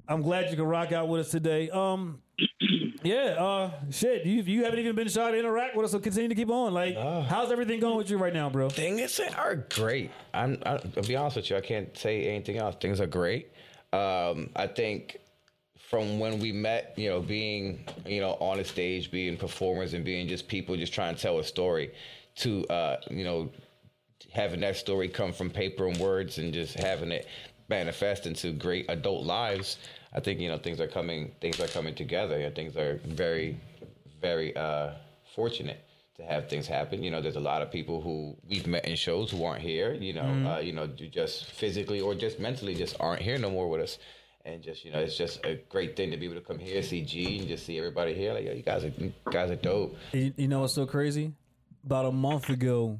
I'm 0.09 0.23
glad 0.23 0.49
you 0.49 0.57
can 0.57 0.65
rock 0.65 0.91
out 0.91 1.07
with 1.07 1.21
us 1.21 1.29
today. 1.29 1.69
Um, 1.69 2.19
yeah, 3.03 3.35
uh, 3.37 3.71
shit, 3.91 4.25
you 4.25 4.41
you 4.41 4.63
haven't 4.63 4.79
even 4.79 4.95
been 4.95 5.07
shy 5.07 5.31
to 5.31 5.37
interact 5.37 5.75
with 5.75 5.85
us, 5.85 5.91
so 5.91 5.99
continue 5.99 6.29
to 6.29 6.35
keep 6.35 6.49
on. 6.49 6.73
Like, 6.73 6.97
how's 6.97 7.51
everything 7.51 7.79
going 7.79 7.95
with 7.95 8.09
you 8.09 8.17
right 8.17 8.33
now, 8.33 8.49
bro? 8.49 8.69
Things 8.69 9.19
are 9.19 9.55
great. 9.55 10.09
I'm. 10.33 10.57
I, 10.65 10.79
I'll 10.97 11.03
be 11.03 11.15
honest 11.15 11.35
with 11.35 11.51
you. 11.51 11.57
I 11.57 11.61
can't 11.61 11.95
say 11.95 12.25
anything 12.25 12.57
else. 12.57 12.75
Things 12.81 12.99
are 12.99 13.05
great. 13.05 13.51
Um, 13.93 14.49
I 14.55 14.65
think 14.65 15.17
from 15.77 16.17
when 16.17 16.39
we 16.39 16.51
met, 16.51 16.93
you 16.97 17.09
know, 17.09 17.21
being 17.21 17.85
you 18.07 18.19
know 18.19 18.31
on 18.39 18.59
a 18.59 18.63
stage, 18.63 19.11
being 19.11 19.37
performers, 19.37 19.93
and 19.93 20.03
being 20.03 20.27
just 20.27 20.47
people 20.47 20.75
just 20.75 20.91
trying 20.91 21.13
to 21.13 21.21
tell 21.21 21.37
a 21.37 21.43
story, 21.43 21.91
to 22.37 22.65
uh, 22.67 22.99
you 23.11 23.23
know, 23.23 23.51
having 24.33 24.61
that 24.61 24.75
story 24.75 25.07
come 25.07 25.31
from 25.31 25.51
paper 25.51 25.85
and 25.85 25.97
words, 25.97 26.39
and 26.39 26.51
just 26.51 26.73
having 26.79 27.11
it 27.11 27.27
manifest 27.69 28.25
into 28.25 28.51
great 28.51 28.85
adult 28.89 29.23
lives. 29.23 29.77
I 30.13 30.19
think 30.19 30.39
you 30.39 30.49
know 30.49 30.57
things 30.57 30.79
are 30.79 30.87
coming. 30.87 31.31
Things 31.41 31.59
are 31.59 31.67
coming 31.67 31.95
together, 31.95 32.39
and 32.39 32.55
things 32.55 32.75
are 32.75 32.99
very, 33.05 33.59
very 34.21 34.55
uh, 34.55 34.91
fortunate 35.35 35.85
to 36.17 36.23
have 36.23 36.49
things 36.49 36.67
happen. 36.67 37.03
You 37.03 37.11
know, 37.11 37.21
there's 37.21 37.35
a 37.35 37.39
lot 37.39 37.61
of 37.61 37.71
people 37.71 38.01
who 38.01 38.35
we've 38.47 38.67
met 38.67 38.85
in 38.85 38.95
shows 38.95 39.31
who 39.31 39.43
aren't 39.43 39.61
here. 39.61 39.93
You 39.93 40.13
know, 40.13 40.51
uh, 40.53 40.59
you 40.59 40.73
know, 40.73 40.87
do 40.87 41.07
just 41.07 41.45
physically 41.45 42.01
or 42.01 42.15
just 42.15 42.39
mentally 42.39 42.75
just 42.75 42.95
aren't 42.99 43.21
here 43.21 43.37
no 43.37 43.49
more 43.49 43.69
with 43.69 43.81
us. 43.81 43.99
And 44.45 44.63
just 44.63 44.83
you 44.83 44.91
know, 44.91 44.99
it's 44.99 45.17
just 45.17 45.45
a 45.45 45.55
great 45.69 45.95
thing 45.95 46.11
to 46.11 46.17
be 46.17 46.25
able 46.25 46.35
to 46.35 46.41
come 46.41 46.57
here, 46.59 46.81
see 46.81 47.03
G, 47.03 47.39
and 47.39 47.47
just 47.47 47.65
see 47.65 47.77
everybody 47.77 48.13
here. 48.13 48.33
Like, 48.33 48.45
yo, 48.45 48.53
you 48.53 48.63
guys 48.63 48.83
are 48.83 48.93
you 48.97 49.13
guys 49.29 49.51
are 49.51 49.55
dope. 49.55 49.95
You, 50.13 50.33
you 50.37 50.47
know 50.47 50.61
what's 50.61 50.73
so 50.73 50.85
crazy? 50.85 51.33
About 51.85 52.05
a 52.05 52.11
month 52.11 52.49
ago, 52.49 52.99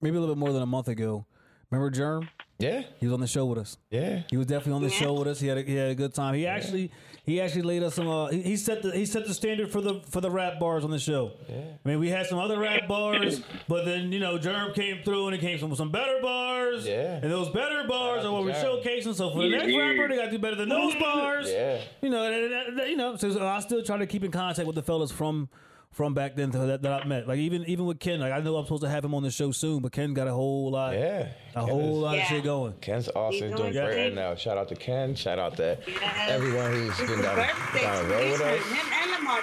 maybe 0.00 0.16
a 0.16 0.20
little 0.20 0.34
bit 0.34 0.40
more 0.40 0.52
than 0.52 0.62
a 0.62 0.66
month 0.66 0.88
ago. 0.88 1.26
Remember 1.70 1.90
Germ? 1.90 2.28
Yeah, 2.58 2.82
He 2.98 3.06
was 3.06 3.14
on 3.14 3.20
the 3.20 3.26
show 3.26 3.46
with 3.46 3.56
us. 3.58 3.78
yeah. 3.90 4.20
He 4.28 4.36
was 4.36 4.46
definitely 4.46 4.74
on 4.74 4.82
the 4.82 4.90
show 4.90 5.14
with 5.14 5.28
us. 5.28 5.40
He 5.40 5.46
had 5.46 5.56
a, 5.56 5.62
he 5.62 5.76
had 5.76 5.88
a 5.90 5.94
good 5.94 6.12
time. 6.12 6.34
He 6.34 6.46
actually 6.46 6.90
he 7.24 7.40
actually 7.40 7.62
laid 7.62 7.82
us 7.82 7.94
some. 7.94 8.06
Uh, 8.06 8.26
he, 8.26 8.42
he 8.42 8.56
set 8.58 8.82
the 8.82 8.90
he 8.92 9.06
set 9.06 9.26
the 9.26 9.32
standard 9.32 9.72
for 9.72 9.80
the 9.80 10.02
for 10.10 10.20
the 10.20 10.30
rap 10.30 10.60
bars 10.60 10.84
on 10.84 10.90
the 10.90 10.98
show. 10.98 11.32
Yeah. 11.48 11.56
I 11.82 11.88
mean, 11.88 12.00
we 12.00 12.10
had 12.10 12.26
some 12.26 12.38
other 12.38 12.58
rap 12.58 12.86
bars, 12.86 13.40
but 13.66 13.86
then 13.86 14.12
you 14.12 14.20
know 14.20 14.36
Germ 14.36 14.74
came 14.74 15.02
through 15.04 15.28
and 15.28 15.34
it 15.34 15.40
came 15.40 15.58
some 15.58 15.74
some 15.74 15.90
better 15.90 16.18
bars. 16.20 16.86
Yeah. 16.86 17.20
And 17.22 17.32
those 17.32 17.48
better 17.48 17.84
bars 17.88 18.26
are 18.26 18.32
what 18.32 18.44
we're 18.44 18.52
showcasing. 18.52 19.14
So 19.14 19.30
for 19.30 19.40
the 19.42 19.48
next 19.48 19.74
rapper, 19.74 20.08
they 20.08 20.16
got 20.16 20.26
to 20.26 20.30
do 20.30 20.38
better 20.38 20.56
than 20.56 20.68
those 20.68 20.94
bars. 20.96 21.48
Yeah. 21.50 21.80
You 22.02 22.10
know, 22.10 22.24
and- 22.30 22.52
and- 22.52 22.78
and- 22.80 22.90
you 22.90 22.96
know. 22.98 23.16
So 23.16 23.46
I 23.46 23.60
still 23.60 23.82
try 23.82 23.96
to 23.96 24.06
keep 24.06 24.22
in 24.22 24.30
contact 24.32 24.66
with 24.66 24.76
the 24.76 24.82
fellas 24.82 25.10
from. 25.10 25.48
From 25.92 26.14
back 26.14 26.36
then 26.36 26.52
that, 26.52 26.82
that 26.82 27.02
I 27.02 27.04
met, 27.04 27.26
like 27.26 27.38
even 27.40 27.64
even 27.64 27.84
with 27.84 27.98
Ken, 27.98 28.20
like 28.20 28.32
I 28.32 28.38
know 28.40 28.54
I'm 28.56 28.64
supposed 28.64 28.82
to 28.84 28.88
have 28.88 29.04
him 29.04 29.12
on 29.12 29.24
the 29.24 29.30
show 29.30 29.50
soon, 29.50 29.80
but 29.82 29.90
Ken 29.90 30.14
got 30.14 30.28
a 30.28 30.32
whole 30.32 30.70
lot, 30.70 30.94
Yeah. 30.94 31.26
a 31.50 31.54
Ken 31.54 31.68
whole 31.68 31.96
is- 31.96 32.02
lot 32.02 32.18
of 32.18 32.24
shit 32.26 32.44
going. 32.44 32.74
Ken's 32.74 33.08
awesome. 33.08 33.32
He's 33.32 33.40
He's 33.42 33.50
doing 33.50 33.56
doing 33.56 33.72
great 33.72 33.94
great. 33.94 34.04
right 34.04 34.14
now. 34.14 34.34
Shout 34.36 34.56
out 34.56 34.68
to 34.68 34.76
Ken. 34.76 35.16
Shout 35.16 35.40
out 35.40 35.56
to 35.56 35.76
Yes. 35.88 36.28
everyone 36.30 36.70
who's 36.70 36.90
It's 36.90 37.10
been 37.10 37.20
down, 37.22 37.34
birthday. 37.36 37.80
down 37.82 38.08
the 38.08 38.14
road 38.14 38.30
with 38.30 38.40
us. 38.40 38.66
Him 38.66 38.92
and 39.02 39.10
Lamar 39.10 39.40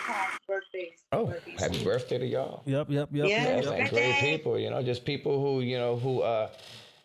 birthdays. 0.47 0.91
Oh, 1.11 1.25
birthdays. 1.25 1.59
happy 1.59 1.83
birthday 1.83 2.17
to 2.17 2.25
y'all. 2.25 2.63
Yep, 2.65 2.87
yep, 2.91 3.09
yep. 3.11 3.27
Yeah. 3.27 3.43
yep, 3.59 3.63
Yes, 3.65 3.89
great 3.89 4.15
people, 4.15 4.57
you 4.57 4.69
know, 4.69 4.81
just 4.81 5.03
people 5.03 5.41
who, 5.41 5.59
you 5.59 5.77
know, 5.77 5.97
who, 5.97 6.21
uh, 6.21 6.47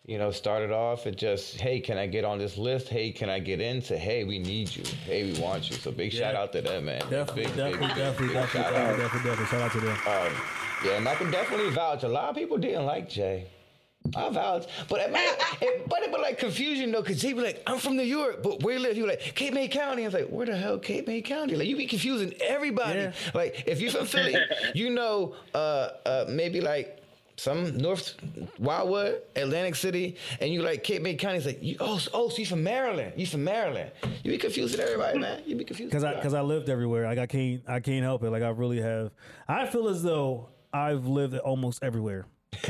you 0.05 0.17
know, 0.17 0.31
started 0.31 0.71
off 0.71 1.05
and 1.05 1.15
just, 1.15 1.59
hey, 1.61 1.79
can 1.79 1.97
I 1.97 2.07
get 2.07 2.25
on 2.25 2.37
this 2.37 2.57
list? 2.57 2.89
Hey, 2.89 3.11
can 3.11 3.29
I 3.29 3.39
get 3.39 3.61
in? 3.61 3.81
To 3.83 3.97
hey, 3.97 4.25
we 4.25 4.37
need 4.37 4.75
you. 4.75 4.83
Hey, 5.05 5.31
we 5.31 5.39
want 5.39 5.69
you. 5.69 5.77
So 5.77 5.91
big 5.91 6.11
shout 6.11 6.35
out 6.35 6.51
to 6.53 6.61
them, 6.61 6.85
man. 6.85 6.99
Definitely, 7.09 7.45
big, 7.45 7.55
definitely, 7.55 7.87
big, 7.87 7.95
definitely, 7.95 8.27
big 8.27 8.33
definitely, 8.35 8.61
shout 8.61 8.73
out. 8.75 8.97
definitely, 8.97 9.03
definitely, 9.03 9.29
definitely. 9.29 9.45
Shout 9.45 9.61
out 9.61 9.71
to 9.71 9.79
them. 9.79 9.97
Um, 10.07 10.41
yeah, 10.83 10.97
and 10.97 11.07
I 11.07 11.15
can 11.15 11.31
definitely 11.31 11.69
vouch. 11.71 12.03
A 12.03 12.07
lot 12.09 12.29
of 12.29 12.35
people 12.35 12.57
didn't 12.57 12.85
like 12.85 13.09
Jay. 13.09 13.47
I 14.17 14.29
vouch, 14.29 14.65
but 14.89 14.99
it, 14.99 15.11
it, 15.61 15.87
but 15.87 16.01
it 16.01 16.11
was 16.11 16.19
like 16.19 16.37
confusion 16.37 16.91
though, 16.91 17.01
cause 17.01 17.21
he 17.21 17.31
be 17.31 17.39
like, 17.39 17.63
"I'm 17.65 17.77
from 17.77 17.95
New 17.95 18.03
York, 18.03 18.43
but 18.43 18.61
where 18.61 18.75
you 18.75 18.81
live?" 18.81 18.95
He 18.95 19.01
was 19.01 19.11
like, 19.11 19.33
"Cape 19.33 19.53
May 19.53 19.69
County." 19.69 20.03
I 20.03 20.07
was 20.07 20.13
like, 20.13 20.27
"Where 20.27 20.45
the 20.45 20.57
hell, 20.57 20.77
Cape 20.77 21.07
May 21.07 21.21
County?" 21.21 21.55
Like 21.55 21.69
you 21.69 21.77
be 21.77 21.87
confusing 21.87 22.33
everybody. 22.41 22.99
Yeah. 22.99 23.11
Like 23.33 23.63
if 23.65 23.79
you're 23.79 23.91
from 23.91 24.05
Philly, 24.05 24.35
you 24.75 24.89
know, 24.89 25.35
uh, 25.53 25.91
uh, 26.05 26.25
maybe 26.27 26.59
like 26.59 27.02
some 27.35 27.77
North 27.77 28.15
Wildwood, 28.59 29.21
Atlantic 29.35 29.75
City, 29.75 30.17
and 30.39 30.51
you 30.51 30.61
like 30.61 30.83
Cape 30.83 31.01
May 31.01 31.15
County. 31.15 31.37
It's 31.37 31.45
like, 31.45 31.61
you, 31.61 31.77
oh, 31.79 31.99
oh, 32.13 32.29
so 32.29 32.37
you 32.37 32.45
from 32.45 32.63
Maryland? 32.63 33.13
You 33.15 33.25
from 33.25 33.43
Maryland? 33.43 33.91
You 34.23 34.31
be 34.31 34.37
confusing 34.37 34.79
everybody, 34.79 35.19
man. 35.19 35.41
You 35.45 35.55
be 35.55 35.63
confusing. 35.63 35.89
because 35.89 36.03
I 36.03 36.15
because 36.15 36.33
I 36.33 36.41
lived 36.41 36.69
everywhere. 36.69 37.05
Like 37.05 37.19
I 37.19 37.25
can't 37.25 37.61
I 37.67 37.79
can't 37.79 38.03
help 38.03 38.23
it. 38.23 38.29
Like 38.29 38.43
I 38.43 38.49
really 38.49 38.81
have. 38.81 39.11
I 39.47 39.65
feel 39.65 39.87
as 39.89 40.03
though 40.03 40.49
I've 40.71 41.05
lived 41.07 41.37
almost 41.37 41.83
everywhere. 41.83 42.27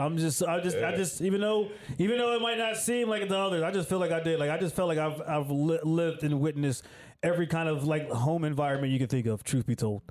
I'm 0.00 0.18
just 0.18 0.42
I 0.44 0.60
just 0.60 0.76
I 0.76 0.94
just 0.96 1.20
even 1.20 1.40
though 1.40 1.68
even 1.98 2.18
though 2.18 2.34
it 2.34 2.40
might 2.40 2.58
not 2.58 2.76
seem 2.76 3.08
like 3.08 3.28
the 3.28 3.36
others, 3.36 3.62
I 3.62 3.72
just 3.72 3.88
feel 3.88 3.98
like 3.98 4.12
I 4.12 4.20
did. 4.20 4.38
Like 4.38 4.50
I 4.50 4.58
just 4.58 4.76
felt 4.76 4.88
like 4.88 4.98
I've 4.98 5.20
I've 5.22 5.50
li- 5.50 5.80
lived 5.82 6.22
and 6.22 6.40
witnessed 6.40 6.84
every 7.26 7.46
kind 7.46 7.68
of 7.68 7.84
like 7.84 8.08
home 8.10 8.44
environment 8.44 8.92
you 8.92 8.98
can 8.98 9.08
think 9.08 9.26
of. 9.26 9.42
Truth 9.42 9.66
be 9.66 9.74
told, 9.74 10.02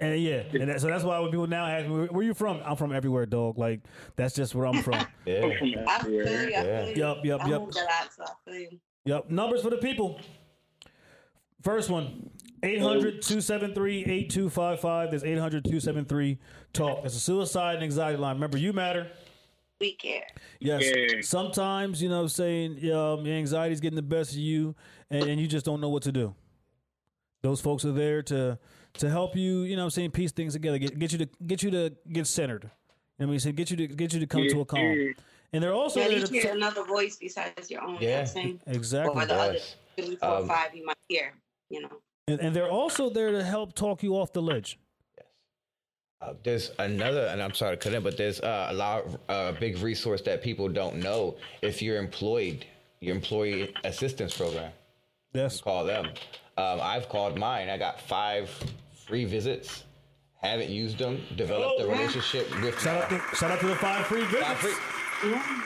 and 0.00 0.20
yeah, 0.20 0.42
and 0.52 0.68
that, 0.68 0.80
so 0.80 0.88
that's 0.88 1.04
why 1.04 1.18
when 1.18 1.30
people 1.30 1.46
now 1.46 1.66
ask 1.66 1.86
me 1.86 1.92
where, 1.92 2.06
where 2.06 2.24
you 2.24 2.34
from, 2.34 2.60
I'm 2.64 2.76
from 2.76 2.92
everywhere, 2.92 3.26
dog. 3.26 3.58
Like 3.58 3.80
that's 4.16 4.34
just 4.34 4.54
where 4.54 4.66
I'm 4.66 4.82
from. 4.82 4.94
yeah. 5.26 5.46
I 5.46 5.58
feel 5.58 5.66
you. 5.66 5.84
I 5.86 5.98
feel 6.02 6.88
you. 6.88 6.94
Yup, 6.96 7.24
yup, 7.24 7.44
I 7.44 7.48
yup. 7.48 7.62
moved 7.62 7.74
so 7.74 7.86
I 7.88 8.06
feel 8.44 8.60
you. 8.60 8.80
Yep. 9.04 9.30
Numbers 9.30 9.62
for 9.62 9.70
the 9.70 9.78
people. 9.78 10.20
First 11.62 11.90
one 11.90 12.30
800 12.62 13.22
273 13.22 14.00
8255. 14.04 15.10
There's 15.10 15.24
800 15.24 15.64
273 15.64 16.38
talk. 16.72 17.04
It's 17.04 17.16
a 17.16 17.20
suicide 17.20 17.76
and 17.76 17.84
anxiety 17.84 18.18
line. 18.18 18.36
Remember, 18.36 18.58
you 18.58 18.72
matter. 18.72 19.10
We 19.80 19.94
care. 19.94 20.26
Yes. 20.60 20.84
Yeah. 20.84 21.20
Sometimes, 21.22 22.02
you 22.02 22.08
know, 22.08 22.26
saying 22.26 22.72
um, 22.90 23.24
your 23.24 23.36
anxiety 23.36 23.72
is 23.72 23.80
getting 23.80 23.96
the 23.96 24.02
best 24.02 24.32
of 24.32 24.38
you 24.38 24.74
and, 25.08 25.24
and 25.24 25.40
you 25.40 25.46
just 25.46 25.64
don't 25.64 25.80
know 25.80 25.88
what 25.88 26.02
to 26.02 26.12
do. 26.12 26.34
Those 27.42 27.60
folks 27.60 27.84
are 27.84 27.92
there 27.92 28.22
to 28.24 28.58
to 28.94 29.10
help 29.10 29.36
you, 29.36 29.60
you 29.60 29.76
know 29.76 29.82
what 29.82 29.86
I'm 29.86 29.90
saying, 29.90 30.10
piece 30.10 30.32
things 30.32 30.54
together, 30.54 30.78
get, 30.78 30.98
get 30.98 31.12
you 31.12 31.18
to 31.18 31.28
get 31.46 31.62
you 31.62 31.70
to 31.70 31.92
get 32.12 32.26
centered. 32.26 32.64
You 32.64 32.68
know 32.68 33.26
what 33.26 33.26
I 33.26 33.30
mean? 33.30 33.40
Say 33.40 33.52
get 33.52 33.70
you 33.70 33.76
to 33.76 33.86
get 33.86 34.12
you 34.12 34.20
to 34.20 34.26
come 34.26 34.48
to 34.48 34.60
a 34.60 34.64
calm. 34.64 35.14
And 35.52 35.62
they're 35.62 35.72
also 35.72 36.00
At 36.00 36.10
there 36.10 36.18
least 36.18 36.32
to 36.32 36.40
hear 36.40 36.52
another 36.52 36.84
voice 36.84 37.16
besides 37.16 37.70
your 37.70 37.82
own. 37.82 37.96
Yeah. 38.00 38.28
You 38.34 38.44
know 38.44 38.50
what 38.50 38.60
I'm 38.66 38.74
exactly. 38.74 39.22
Or 39.22 39.26
the 39.26 39.34
other 39.34 39.52
Yes. 39.54 39.76
three, 39.96 40.16
four, 40.16 40.28
Um, 40.28 40.48
five 40.48 40.74
you 40.74 40.84
might 40.84 40.96
hear. 41.08 41.32
You 41.70 41.82
know. 41.82 41.88
And, 42.26 42.40
and 42.40 42.56
they're 42.56 42.70
also 42.70 43.08
there 43.08 43.32
to 43.32 43.42
help 43.42 43.74
talk 43.74 44.02
you 44.02 44.14
off 44.14 44.32
the 44.32 44.42
ledge. 44.42 44.78
Uh, 46.20 46.34
there's 46.42 46.72
another, 46.78 47.26
and 47.26 47.40
I'm 47.40 47.54
sorry 47.54 47.76
to 47.76 47.82
cut 47.82 47.94
in, 47.94 48.02
but 48.02 48.16
there's 48.16 48.40
uh, 48.40 48.68
a 48.70 48.74
lot, 48.74 49.04
a 49.28 49.32
uh, 49.32 49.52
big 49.52 49.78
resource 49.78 50.20
that 50.22 50.42
people 50.42 50.68
don't 50.68 50.96
know. 50.96 51.36
If 51.62 51.80
you're 51.80 51.96
employed, 51.96 52.66
your 53.00 53.14
employee 53.14 53.72
assistance 53.84 54.36
program, 54.36 54.72
Yes. 55.34 55.60
call 55.60 55.84
them. 55.84 56.06
Um, 56.56 56.80
I've 56.82 57.08
called 57.08 57.38
mine. 57.38 57.68
I 57.68 57.76
got 57.78 58.00
five 58.00 58.50
free 59.06 59.24
visits. 59.24 59.84
Haven't 60.42 60.70
used 60.70 60.98
them. 60.98 61.20
Developed 61.36 61.80
a 61.80 61.84
Oh, 61.84 61.88
relationship 61.90 62.48
with. 62.62 62.80
Shout 62.80 63.02
out 63.02 63.10
to 63.10 63.36
shout 63.36 63.50
out 63.50 63.60
to 63.60 63.66
the 63.66 63.76
five 63.76 64.06
free 64.06 64.24
visits. 64.24 64.42
Five 64.44 64.58
free- 64.58 65.30
Yeah. 65.30 65.62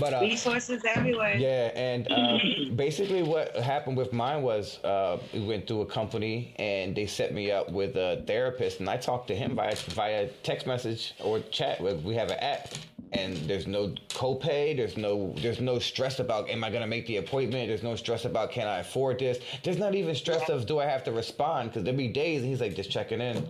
But 0.00 0.14
uh, 0.14 0.20
Resources 0.22 0.82
everywhere. 0.96 1.36
Yeah, 1.36 1.70
and 1.74 2.10
uh, 2.10 2.38
basically 2.74 3.22
what 3.22 3.54
happened 3.56 3.96
with 3.98 4.12
mine 4.14 4.42
was 4.42 4.82
uh, 4.82 5.18
we 5.34 5.44
went 5.44 5.66
through 5.68 5.82
a 5.82 5.86
company 5.86 6.54
and 6.58 6.96
they 6.96 7.06
set 7.06 7.32
me 7.34 7.50
up 7.52 7.70
with 7.70 7.96
a 7.96 8.24
therapist, 8.26 8.80
and 8.80 8.88
I 8.88 8.96
talked 8.96 9.28
to 9.28 9.34
him 9.34 9.54
via 9.56 9.76
via 9.76 10.28
text 10.42 10.66
message 10.66 11.12
or 11.22 11.38
chat. 11.50 11.80
We- 11.80 11.92
We 11.94 12.14
have 12.14 12.30
an 12.30 12.38
app, 12.40 12.68
and 13.14 13.36
there's 13.48 13.66
no 13.66 13.88
copay. 14.10 14.76
There's 14.76 14.96
no 14.96 15.34
there's 15.38 15.60
no 15.60 15.78
stress 15.78 16.18
about 16.18 16.48
am 16.50 16.64
I 16.64 16.70
gonna 16.70 16.86
make 16.86 17.06
the 17.06 17.16
appointment. 17.18 17.68
There's 17.68 17.82
no 17.82 17.96
stress 17.96 18.24
about 18.24 18.50
can 18.52 18.66
I 18.68 18.78
afford 18.80 19.18
this. 19.18 19.38
There's 19.62 19.78
not 19.78 19.94
even 19.94 20.14
stress 20.14 20.48
of 20.48 20.66
do 20.66 20.78
I 20.80 20.86
have 20.86 21.04
to 21.04 21.12
respond 21.12 21.70
because 21.70 21.84
there'll 21.84 21.96
be 21.98 22.08
days 22.08 22.42
and 22.42 22.50
he's 22.50 22.60
like 22.60 22.74
just 22.76 22.90
checking 22.90 23.20
in. 23.20 23.46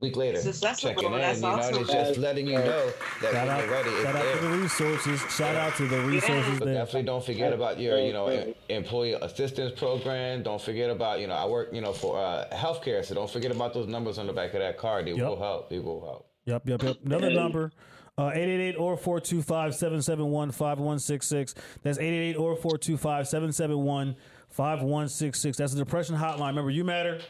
Week 0.00 0.16
later, 0.16 0.40
It's 0.44 0.60
checking 0.60 1.12
in, 1.12 1.12
That's 1.20 1.36
you 1.40 1.42
know, 1.46 1.52
and 1.52 1.60
awesome. 1.60 1.76
it's 1.82 1.92
just 1.92 2.16
letting 2.18 2.48
you 2.48 2.54
know 2.54 2.90
that 3.20 3.32
Shout 3.32 3.34
when 3.34 3.48
out, 3.50 3.60
you're 3.64 3.70
ready, 3.70 3.90
shout 4.02 4.16
out 4.16 4.22
there. 4.24 4.34
to 4.34 4.40
the 4.48 4.58
resources. 4.58 5.20
Shout 5.30 5.54
out 5.54 5.76
to 5.76 5.86
the 5.86 6.00
resources 6.00 6.58
But 6.58 6.64
there. 6.64 6.74
definitely 6.74 7.04
don't 7.04 7.24
forget 7.24 7.52
about 7.52 7.78
your, 7.78 8.00
you 8.00 8.12
know, 8.12 8.52
employee 8.68 9.12
assistance 9.12 9.78
program. 9.78 10.42
Don't 10.42 10.60
forget 10.60 10.90
about, 10.90 11.20
you 11.20 11.28
know, 11.28 11.34
I 11.34 11.46
work, 11.46 11.68
you 11.72 11.80
know, 11.80 11.92
for 11.92 12.18
uh, 12.18 12.46
healthcare, 12.52 13.04
so 13.04 13.14
don't 13.14 13.30
forget 13.30 13.52
about 13.52 13.74
those 13.74 13.86
numbers 13.86 14.18
on 14.18 14.26
the 14.26 14.32
back 14.32 14.54
of 14.54 14.58
that 14.60 14.76
card. 14.76 15.06
They 15.06 15.12
Yep. 15.12 15.28
will 15.28 15.38
help. 15.38 15.70
They 15.70 15.78
will 15.78 16.00
help. 16.00 16.26
Yep, 16.46 16.68
yep, 16.68 16.82
yep. 16.82 16.96
Another 17.04 17.30
number. 17.30 17.70
Uh, 18.18 18.30
888 18.34 18.76
or 18.76 18.96
425 18.96 19.74
771 19.74 20.50
5166. 20.50 21.54
That's 21.82 21.98
888 21.98 22.36
or 22.36 22.54
425 22.56 23.26
771 23.28 24.16
5166. 24.50 25.56
That's 25.56 25.72
the 25.72 25.78
depression 25.78 26.16
hotline. 26.16 26.48
Remember, 26.48 26.70
you 26.70 26.84
matter. 26.84 27.20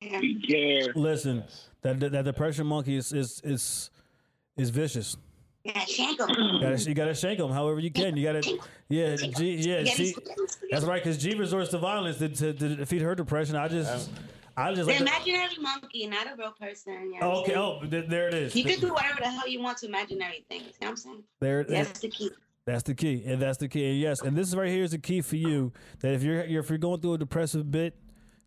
Yeah. 0.00 0.20
Yeah. 0.22 0.86
Listen, 0.96 1.44
that 1.82 2.00
that, 2.00 2.12
that 2.12 2.24
depression 2.24 2.66
monkey 2.66 2.96
is 2.96 3.12
is 3.12 3.40
is 3.44 3.90
is 4.56 4.70
vicious. 4.70 5.16
Yeah, 5.64 5.80
shank 5.84 6.20
'em. 6.20 6.28
You 6.30 6.60
gotta, 6.60 6.78
you 6.82 6.94
gotta 6.94 7.14
shake 7.14 7.38
them 7.38 7.50
however 7.50 7.80
you 7.80 7.90
can. 7.90 8.16
You 8.16 8.24
gotta, 8.24 8.58
yeah, 8.88 9.16
G, 9.16 9.54
yeah. 9.56 9.78
Yeah, 9.80 9.84
She, 9.84 10.14
that's 10.70 10.84
right, 10.84 11.02
because 11.02 11.18
G 11.18 11.34
resorts 11.34 11.70
to 11.70 11.78
violence 11.78 12.18
to, 12.18 12.28
to, 12.28 12.52
to 12.52 12.76
defeat 12.76 13.02
her 13.02 13.16
depression. 13.16 13.56
I 13.56 13.66
just, 13.66 14.10
I 14.56 14.70
just 14.74 14.86
The 14.86 14.92
like. 14.92 14.96
to- 14.98 15.02
imaginary 15.04 15.56
monkey, 15.60 16.06
not 16.06 16.26
a 16.26 16.34
real 16.36 16.52
person. 16.58 17.12
You 17.12 17.20
know 17.20 17.32
Oh, 17.32 17.40
okay. 17.42 17.54
Oh, 17.54 17.80
th- 17.88 18.08
there 18.08 18.28
it 18.28 18.34
is. 18.34 18.56
You 18.56 18.64
can 18.64 18.80
do 18.80 18.92
whatever 18.92 19.18
the 19.20 19.28
hell 19.30 19.48
you 19.48 19.60
want 19.62 19.78
to 19.78 19.86
imaginary 19.86 20.44
things. 20.48 20.64
You 20.64 20.68
know 20.68 20.74
what 20.86 20.90
I'm 20.90 20.96
saying? 20.96 21.22
There, 21.40 21.64
That's 21.64 22.00
the 22.00 22.08
key. 22.08 22.30
That's 22.64 22.82
the 22.82 22.94
key, 22.94 23.22
and 23.26 23.40
that's 23.40 23.58
the 23.58 23.68
key. 23.68 23.90
And 23.90 24.00
yes, 24.00 24.22
and 24.22 24.36
this 24.36 24.52
right 24.54 24.68
here 24.70 24.82
is 24.82 24.90
the 24.90 24.98
key 24.98 25.20
for 25.20 25.36
you. 25.36 25.72
That 26.00 26.14
if 26.14 26.22
you're 26.24 26.40
if 26.40 26.68
you're 26.68 26.78
going 26.78 27.00
through 27.00 27.14
a 27.14 27.18
depressive 27.18 27.70
bit, 27.70 27.94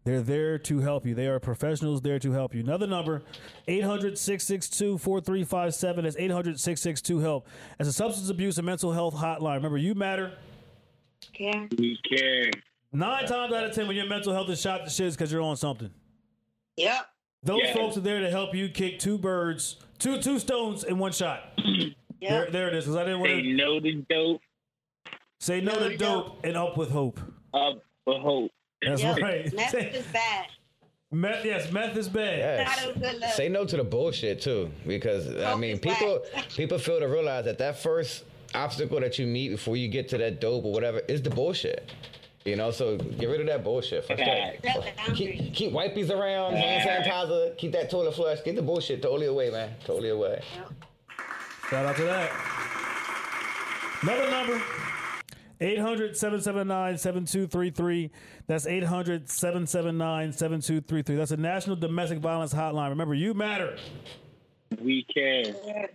they're 0.04 0.22
there 0.22 0.58
to 0.58 0.80
help 0.80 1.06
you. 1.06 1.16
They 1.16 1.28
are 1.28 1.40
professionals 1.40 2.02
there 2.02 2.20
to 2.20 2.32
help 2.34 2.54
you. 2.54 2.60
Another 2.62 2.88
number, 2.88 3.22
800-662-4357. 3.70 6.04
That's 6.04 6.16
800-662-HELP. 6.18 7.48
As 7.80 7.88
a 7.88 7.94
substance 7.94 8.30
abuse 8.30 8.58
and 8.58 8.66
mental 8.66 8.92
health 8.92 9.16
hotline. 9.16 9.56
Remember, 9.56 9.78
you 9.78 9.96
matter. 9.96 10.34
Care. 11.34 11.68
We 11.78 11.98
care. 12.10 12.52
Nine 12.92 13.26
times 13.28 13.54
out 13.54 13.66
of 13.66 13.76
ten, 13.76 13.86
when 13.88 13.96
your 13.96 14.08
mental 14.08 14.34
health 14.34 14.50
is 14.50 14.60
shot 14.60 14.84
to 14.84 14.90
shit, 14.90 15.12
because 15.12 15.32
you're 15.32 15.44
on 15.44 15.56
something. 15.58 15.92
Yep. 16.80 17.08
Those 17.44 17.62
Yeah. 17.64 17.74
folks 17.74 17.98
are 17.98 18.02
there 18.02 18.20
to 18.22 18.30
help 18.30 18.54
you 18.56 18.70
kick 18.70 19.00
two 19.00 19.18
birds, 19.18 19.78
two 19.98 20.22
two 20.22 20.40
stones 20.40 20.84
in 20.84 20.98
one 21.00 21.12
shot. 21.12 21.44
There, 22.22 22.44
Yep. 22.44 22.52
there 22.52 22.68
it 22.68 22.76
is. 22.76 22.84
Because 22.84 22.98
I 22.98 23.06
didn't 23.06 23.20
want 23.22 23.32
Say 23.32 23.42
to 23.44 23.54
no 23.54 23.80
to 23.80 23.92
dope, 24.10 24.42
say 25.40 25.62
no 25.62 25.72
No 25.76 25.80
to 25.80 25.90
to 25.92 25.98
dope 25.98 26.46
and 26.46 26.58
up 26.58 26.76
with 26.76 26.92
hope. 26.92 27.18
up 27.54 27.82
with 28.06 28.18
hope. 28.18 28.52
That's 28.82 29.02
Yep. 29.02 29.18
right. 29.22 29.54
Meth 29.54 29.74
is 29.74 30.06
bad. 30.08 30.48
Meth, 31.14 31.46
yes, 31.46 31.72
meth 31.72 31.96
is 31.96 32.10
bad. 32.10 32.40
Yes. 32.40 32.86
Not 32.86 32.96
a 32.96 33.00
good 33.00 33.20
look. 33.22 33.30
Say 33.32 33.48
no 33.48 33.64
to 33.66 33.78
the 33.78 33.86
bullshit 33.86 34.42
too, 34.42 34.70
because 34.86 35.34
I 35.42 35.56
mean, 35.56 35.80
people 35.80 36.22
whack. 36.36 36.50
people 36.58 36.78
fail 36.78 37.00
to 37.00 37.08
realize 37.08 37.46
that 37.46 37.58
that 37.60 37.80
first 37.80 38.26
obstacle 38.54 39.00
that 39.00 39.18
you 39.18 39.26
meet 39.26 39.50
before 39.52 39.78
you 39.78 39.88
get 39.88 40.10
to 40.10 40.18
that 40.18 40.42
dope 40.42 40.66
or 40.66 40.74
whatever 40.74 41.00
is 41.08 41.22
the 41.22 41.30
bullshit. 41.30 41.90
You 42.46 42.56
know, 42.56 42.72
so 42.72 42.98
get 42.98 43.28
rid 43.28 43.42
of 43.42 43.48
that 43.48 43.64
bullshit. 43.64 44.06
Fuck 44.06 44.18
that. 44.18 44.62
Facts. 44.62 44.74
Set 44.74 44.76
the 44.76 44.92
boundaries. 44.96 45.42
Keep, 45.42 45.54
keep 45.54 45.72
wipes 45.74 46.10
around, 46.10 46.56
hand 46.56 46.88
sanitizer, 46.88 47.58
keep 47.58 47.74
that 47.74 47.90
toilet 47.90 48.16
flush, 48.16 48.40
get 48.44 48.56
the 48.56 48.62
bullshit 48.62 49.02
totally 49.02 49.28
away, 49.28 49.50
man. 49.50 49.76
Totally 49.86 50.10
away. 50.10 50.42
Shout 51.70 51.86
out 51.86 51.96
to 51.98 52.04
that. 52.04 52.32
Another 54.02 54.32
number 54.32 54.62
800 55.62 56.16
779 56.16 56.98
7233. 56.98 58.12
That's 58.48 58.66
800 58.66 59.30
779 59.30 60.32
7233. 60.32 61.16
That's 61.16 61.32
a 61.32 61.38
national 61.38 61.76
domestic 61.76 62.20
violence 62.20 62.54
hotline. 62.54 62.90
Remember, 62.90 63.14
you 63.14 63.34
matter. 63.34 63.78
We 64.82 65.06
care. 65.14 65.90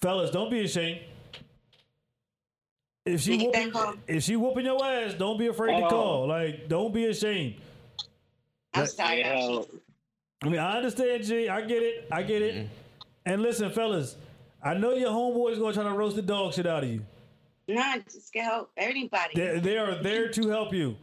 Fellas, 0.00 0.30
don't 0.30 0.50
be 0.50 0.60
ashamed. 0.60 1.00
If 3.06 3.22
she 3.22 3.38
whooping, 3.38 3.72
if 4.06 4.22
she 4.22 4.36
whooping 4.36 4.64
your 4.66 4.84
ass, 4.84 5.14
don't 5.14 5.38
be 5.38 5.46
afraid 5.46 5.78
to 5.78 5.86
Oh. 5.86 5.88
call. 5.88 6.22
Um, 6.24 6.28
like, 6.28 6.68
don't 6.68 6.92
be 6.92 7.06
ashamed. 7.06 7.56
I'm 8.74 8.86
sorry. 8.86 9.20
Yeah. 9.20 9.62
I'm 10.42 10.50
mean, 10.50 10.60
I 10.60 10.76
understand, 10.76 11.24
G. 11.24 11.48
I 11.48 11.60
get 11.62 11.82
it. 11.82 12.06
I 12.12 12.22
get 12.22 12.42
it. 12.42 12.68
And 13.26 13.42
listen, 13.42 13.70
fellas, 13.70 14.16
I 14.62 14.74
know 14.74 14.92
your 14.94 15.10
homeboy's 15.10 15.58
gonna 15.58 15.72
try 15.74 15.84
to 15.84 15.90
roast 15.92 16.16
the 16.16 16.22
dog 16.22 16.54
shit 16.54 16.66
out 16.66 16.84
of 16.84 16.90
you. 16.90 17.02
No, 17.68 17.82
just 18.10 18.32
get 18.32 18.44
help. 18.44 18.70
Everybody. 18.76 19.34
They, 19.34 19.58
they 19.60 19.78
are 19.78 20.02
there 20.02 20.28
to 20.30 20.48
help 20.48 20.72
you. 20.72 20.96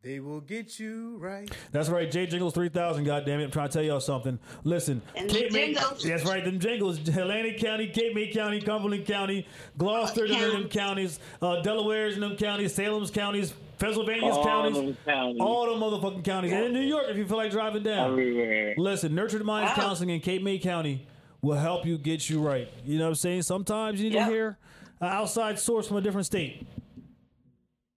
They 0.02 0.20
will 0.20 0.40
get 0.40 0.78
you 0.78 1.16
right. 1.18 1.50
That's 1.72 1.88
right, 1.88 2.08
J 2.08 2.26
Jingles 2.26 2.54
3000, 2.54 3.04
goddammit. 3.04 3.42
I'm 3.44 3.50
trying 3.50 3.68
to 3.68 3.72
tell 3.74 3.82
y'all 3.82 3.98
something. 4.00 4.38
Listen, 4.62 5.02
And 5.16 5.28
Cape 5.28 5.50
May, 5.52 5.74
jingles. 5.74 6.04
that's 6.04 6.24
right, 6.24 6.44
them 6.44 6.60
jingles. 6.60 6.98
Atlantic 7.08 7.58
County, 7.58 7.88
Cape 7.88 8.14
May 8.14 8.28
County, 8.32 8.60
Cumberland 8.60 9.06
County, 9.06 9.44
Gloucester, 9.76 10.28
them, 10.28 10.36
County. 10.38 10.52
them 10.52 10.68
counties, 10.68 11.18
uh, 11.42 11.62
Delaware's 11.62 12.14
in 12.14 12.20
them 12.20 12.36
counties, 12.36 12.72
Salem's 12.74 13.10
counties, 13.10 13.52
Pennsylvania's 13.78 14.36
All 14.36 14.44
counties, 14.44 14.74
them 14.76 14.96
counties. 15.04 15.38
all 15.40 15.66
the 15.66 15.72
motherfucking 15.84 16.24
counties. 16.24 16.52
And 16.52 16.64
in 16.66 16.72
New 16.72 16.80
York, 16.80 17.06
if 17.08 17.16
you 17.16 17.26
feel 17.26 17.36
like 17.36 17.50
driving 17.50 17.82
down. 17.82 18.10
Everywhere. 18.12 18.74
Listen, 18.76 19.14
Nurtured 19.14 19.44
Minds 19.44 19.70
Wow. 19.76 19.84
Counseling 19.86 20.10
in 20.10 20.20
Cape 20.20 20.42
May 20.42 20.58
County 20.58 21.06
will 21.42 21.56
help 21.56 21.86
you 21.86 21.96
get 21.98 22.28
you 22.28 22.40
right. 22.40 22.68
You 22.84 22.98
know 22.98 23.04
what 23.04 23.10
I'm 23.10 23.14
saying? 23.16 23.42
Sometimes 23.42 24.00
you 24.00 24.08
need 24.10 24.14
Yeah. 24.16 24.26
to 24.26 24.32
hear 24.32 24.58
an 25.00 25.08
outside 25.08 25.58
source 25.58 25.86
from 25.86 25.96
a 25.96 26.00
different 26.00 26.26
state. 26.26 26.66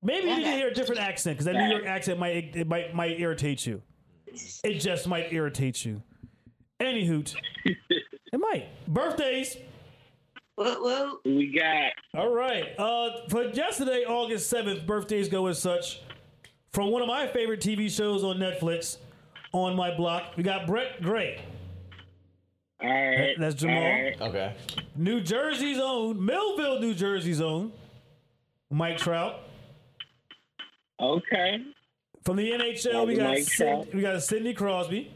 Maybe 0.04 0.28
you 0.30 0.36
need 0.38 0.44
to 0.44 0.52
hear 0.52 0.68
a 0.68 0.74
different 0.74 1.02
accent 1.02 1.38
because 1.38 1.46
that 1.46 1.56
New 1.56 1.70
York 1.70 1.86
accent 1.86 2.20
might 2.20 2.56
it 2.56 2.68
might 2.68 2.94
might 2.96 3.20
irritate 3.20 3.66
you. 3.66 3.82
It 4.64 4.80
just 4.80 5.08
might 5.08 5.32
irritate 5.34 5.86
you. 5.86 6.02
Any 6.80 7.06
hoot, 7.06 7.36
it 7.66 8.40
might. 8.40 8.68
Birthdays. 8.88 9.58
Woo 10.64 10.84
woo. 10.84 11.20
We 11.26 11.52
got 11.58 11.92
All 12.16 12.34
right. 12.34 12.78
Uh, 12.78 13.28
for 13.30 13.44
yesterday, 13.46 14.04
August 14.08 14.50
seventh, 14.50 14.86
birthdays 14.86 15.28
go 15.30 15.48
as 15.48 15.60
such. 15.60 16.02
From 16.72 16.92
one 16.92 17.02
of 17.02 17.08
my 17.08 17.28
favorite 17.28 17.60
TV 17.62 17.90
shows 17.90 18.24
on 18.24 18.38
Netflix, 18.38 18.98
on 19.54 19.76
my 19.76 19.96
block, 19.96 20.34
we 20.38 20.44
got 20.44 20.68
Brett 20.68 21.02
Gray. 21.02 21.44
all 22.82 22.90
right. 22.90 23.36
That's 23.38 23.56
Jamal. 23.56 23.78
all 23.78 23.84
right. 23.84 24.22
Okay. 24.22 24.56
New 24.96 25.20
Jersey's 25.22 25.80
own, 25.80 26.24
Millville, 26.24 26.80
New 26.80 26.94
Jersey's 26.94 27.42
own, 27.42 27.72
Mike 28.70 28.98
Trout. 28.98 29.40
Okay. 31.00 31.58
From 32.24 32.36
the 32.38 32.52
NHL, 32.52 33.08
we 33.08 33.16
got 33.16 33.38
Sid- 33.40 33.94
we 33.94 34.02
got 34.02 34.22
Sidney 34.22 34.54
Crosby. 34.54 35.12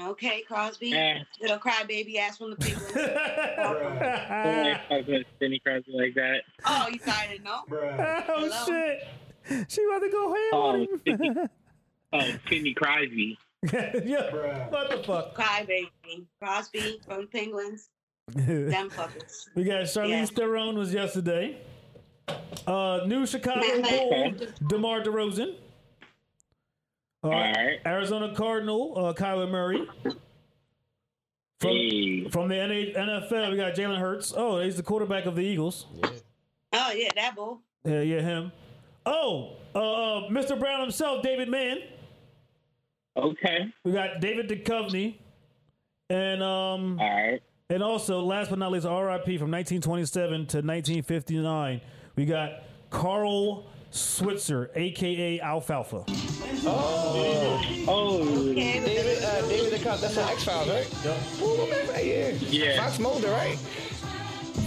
Okay, 0.00 0.42
Crosby. 0.42 0.88
Yeah. 0.90 1.22
Little 1.40 1.58
crybaby 1.58 2.16
ass 2.16 2.38
from 2.38 2.50
the 2.50 2.56
Penguins. 2.56 2.92
I 2.96 4.84
was 4.90 5.04
gonna 5.06 5.24
Cindy 5.38 5.58
Crosby 5.60 5.92
like 5.92 6.14
that. 6.14 6.42
oh, 6.66 6.88
you 6.92 6.98
started 6.98 7.38
to 7.38 7.42
know? 7.42 7.60
oh 7.70 8.22
Hello? 8.26 8.64
shit! 8.66 9.66
She 9.68 9.84
about 9.84 10.00
to 10.00 10.10
go 10.10 10.28
ham 10.34 10.50
Oh, 10.52 10.58
on 10.62 10.86
Sidney, 11.06 11.28
him. 11.28 11.48
oh, 12.12 12.32
Sidney 12.48 12.74
Crosby. 12.74 13.38
yeah, 13.72 14.68
what 14.70 14.90
the 14.90 15.02
fuck? 15.06 15.34
Crybaby. 15.34 16.24
Crosby 16.40 17.00
from 17.06 17.22
the 17.22 17.26
Penguins. 17.26 17.88
Them 18.28 18.90
fuckers. 18.90 19.46
we 19.56 19.64
got 19.64 19.82
Charlize 19.82 20.08
Yeah. 20.10 20.24
Theron 20.26 20.78
was 20.78 20.94
yesterday. 20.94 21.58
Uh, 22.66 23.00
new 23.06 23.26
Chicago 23.26 23.60
Man, 23.60 23.82
man. 23.82 24.36
Bull, 24.36 24.46
DeMar 24.68 25.00
DeRozan. 25.02 25.56
Uh, 27.22 27.26
All 27.28 27.32
right. 27.32 27.78
Arizona 27.86 28.34
Cardinal, 28.34 28.94
uh, 28.96 29.12
Kyler 29.12 29.50
Murray. 29.50 29.86
From, 31.60 31.68
Hey. 31.72 32.28
from 32.30 32.48
the 32.48 32.54
NFL, 32.54 33.50
we 33.50 33.56
got 33.58 33.74
Jalen 33.74 33.98
Hurts. 33.98 34.32
Oh, 34.34 34.60
he's 34.60 34.76
the 34.76 34.82
quarterback 34.82 35.26
of 35.26 35.36
the 35.36 35.42
Eagles. 35.42 35.84
Oh, 36.72 36.92
yeah, 36.94 37.08
that 37.16 37.34
bull. 37.36 37.60
Yeah, 37.84 38.00
yeah, 38.00 38.20
him. 38.22 38.52
Oh, 39.04 39.56
uh, 39.74 39.78
uh, 39.78 40.28
Mr. 40.30 40.58
Brown 40.58 40.80
himself, 40.80 41.22
David 41.22 41.48
Mann. 41.50 41.78
Okay. 43.16 43.66
We 43.84 43.92
got 43.92 44.20
David 44.20 44.48
Duchovny, 44.48 45.16
and 46.08 46.42
um, 46.42 46.98
All 46.98 47.10
right. 47.10 47.42
and 47.68 47.82
also 47.82 48.20
last 48.22 48.48
but 48.48 48.58
not 48.58 48.72
least, 48.72 48.86
R.I.P. 48.86 49.36
from 49.36 49.50
1927 49.50 50.30
to 50.30 50.36
1959. 50.58 51.80
We 52.16 52.24
got 52.24 52.62
Carl 52.88 53.66
Switzer, 53.90 54.70
aka 54.74 55.40
Alfalfa. 55.40 56.04
Oh, 56.66 57.62
Oh, 57.88 58.50
Okay, 58.50 58.80
David, 58.80 59.22
uh, 59.24 59.48
David 59.48 59.72
the 59.78 59.84
Cop. 59.84 60.00
That's 60.00 60.16
on 60.18 60.28
X 60.30 60.44
Files, 60.44 60.68
right? 60.68 60.88
Yep. 61.04 61.16
Ooh, 61.42 61.56
man, 61.70 61.88
right 61.88 62.04
here. 62.04 62.32
Yeah. 62.48 62.82
Fox 62.82 62.98
Mulder, 62.98 63.30
right? 63.30 63.56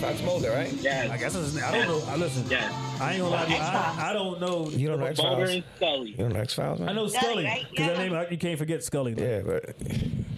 Fox 0.01 0.21
Mulder, 0.23 0.51
right? 0.51 0.71
Yeah. 0.73 1.09
I 1.11 1.17
guess 1.17 1.35
it's, 1.35 1.61
I 1.61 1.71
don't 1.71 1.87
know. 1.87 2.11
I 2.11 2.15
listen. 2.17 2.49
yeah. 2.49 2.71
I 2.99 3.13
ain't 3.13 3.21
gonna 3.21 3.35
lie 3.35 3.45
to 3.45 3.51
you. 3.51 3.57
I, 3.57 4.09
I 4.09 4.13
don't 4.13 4.39
know. 4.41 4.69
You 4.69 4.87
don't 4.89 4.99
know 4.99 5.05
X 5.05 5.17
Mulder 5.19 5.45
Files? 5.45 5.55
and 5.55 5.63
Scully. 5.77 6.09
You 6.11 6.17
don't 6.17 6.33
know 6.33 6.39
X 6.39 6.53
Files, 6.53 6.79
man? 6.79 6.89
I 6.89 6.93
know 6.93 7.07
Scully 7.07 7.45
right? 7.45 7.65
because 7.69 7.87
that 7.87 7.97
Yeah. 8.09 8.09
name 8.21 8.27
you 8.31 8.37
can't 8.37 8.57
forget 8.59 8.83
Scully. 8.83 9.13
Yeah, 9.17 9.41
but 9.41 9.75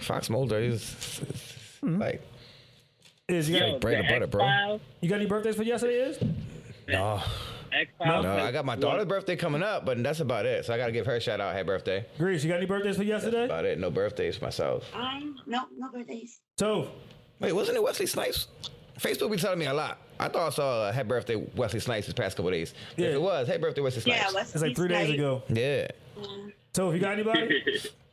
Fox 0.01 0.29
Mulder 0.29 0.59
is 0.59 1.21
like 1.81 2.21
Is 3.27 3.49
you 3.49 3.59
got, 3.59 3.69
Yo, 3.69 3.79
bread 3.79 3.99
and 3.99 4.07
butter, 4.07 4.27
bro. 4.27 4.79
You 5.01 5.09
got 5.09 5.15
any 5.19 5.25
birthdays 5.25 5.55
for 5.55 5.63
yesterday? 5.63 5.95
Is 5.95 6.19
no, 6.87 7.21
X-Files, 7.81 8.23
no. 8.23 8.37
I 8.37 8.51
got 8.51 8.65
my 8.65 8.75
daughter's 8.75 9.05
birthday 9.05 9.35
coming 9.35 9.63
up, 9.63 9.85
but 9.85 10.01
that's 10.01 10.19
about 10.19 10.45
it. 10.45 10.65
So 10.65 10.73
I 10.73 10.77
gotta 10.77 10.91
give 10.91 11.05
her 11.05 11.15
a 11.15 11.19
shout 11.19 11.41
out. 11.41 11.53
Happy 11.53 11.67
birthday. 11.67 12.05
Greece, 12.17 12.43
you 12.43 12.49
got 12.49 12.57
any 12.57 12.65
birthdays 12.65 12.97
for 12.97 13.03
yesterday? 13.03 13.45
About 13.45 13.65
it. 13.65 13.79
No 13.79 13.89
birthdays 13.91 14.37
for 14.37 14.45
myself. 14.45 14.83
Um, 14.93 15.37
no, 15.45 15.63
no 15.77 15.89
birthdays. 15.91 16.39
So 16.57 16.89
Wait, 17.39 17.53
wasn't 17.53 17.77
it 17.77 17.83
Wesley 17.83 18.05
Snipes? 18.05 18.47
Facebook 18.99 19.29
be 19.29 19.37
telling 19.37 19.59
me 19.59 19.65
a 19.65 19.73
lot. 19.73 19.97
I 20.19 20.29
thought 20.29 20.47
I 20.47 20.49
saw 20.51 20.89
a 20.89 20.93
happy 20.93 21.09
birthday 21.09 21.35
Wesley 21.35 21.81
Snipes 21.81 22.07
this 22.07 22.13
past 22.13 22.37
couple 22.37 22.51
days. 22.51 22.73
Yeah. 22.95 23.07
If 23.07 23.15
it 23.15 23.21
was, 23.21 23.47
happy 23.47 23.59
birthday 23.59 23.81
Wesley 23.81 24.03
Yeah, 24.05 24.19
Snipes. 24.21 24.33
let's 24.33 24.53
it's 24.55 24.63
like 24.63 24.75
three 24.75 24.87
days 24.87 25.09
ago. 25.13 25.43
yeah. 25.49 25.87
So 26.73 26.91
you 26.91 26.99
got 26.99 27.13
anybody? 27.13 27.61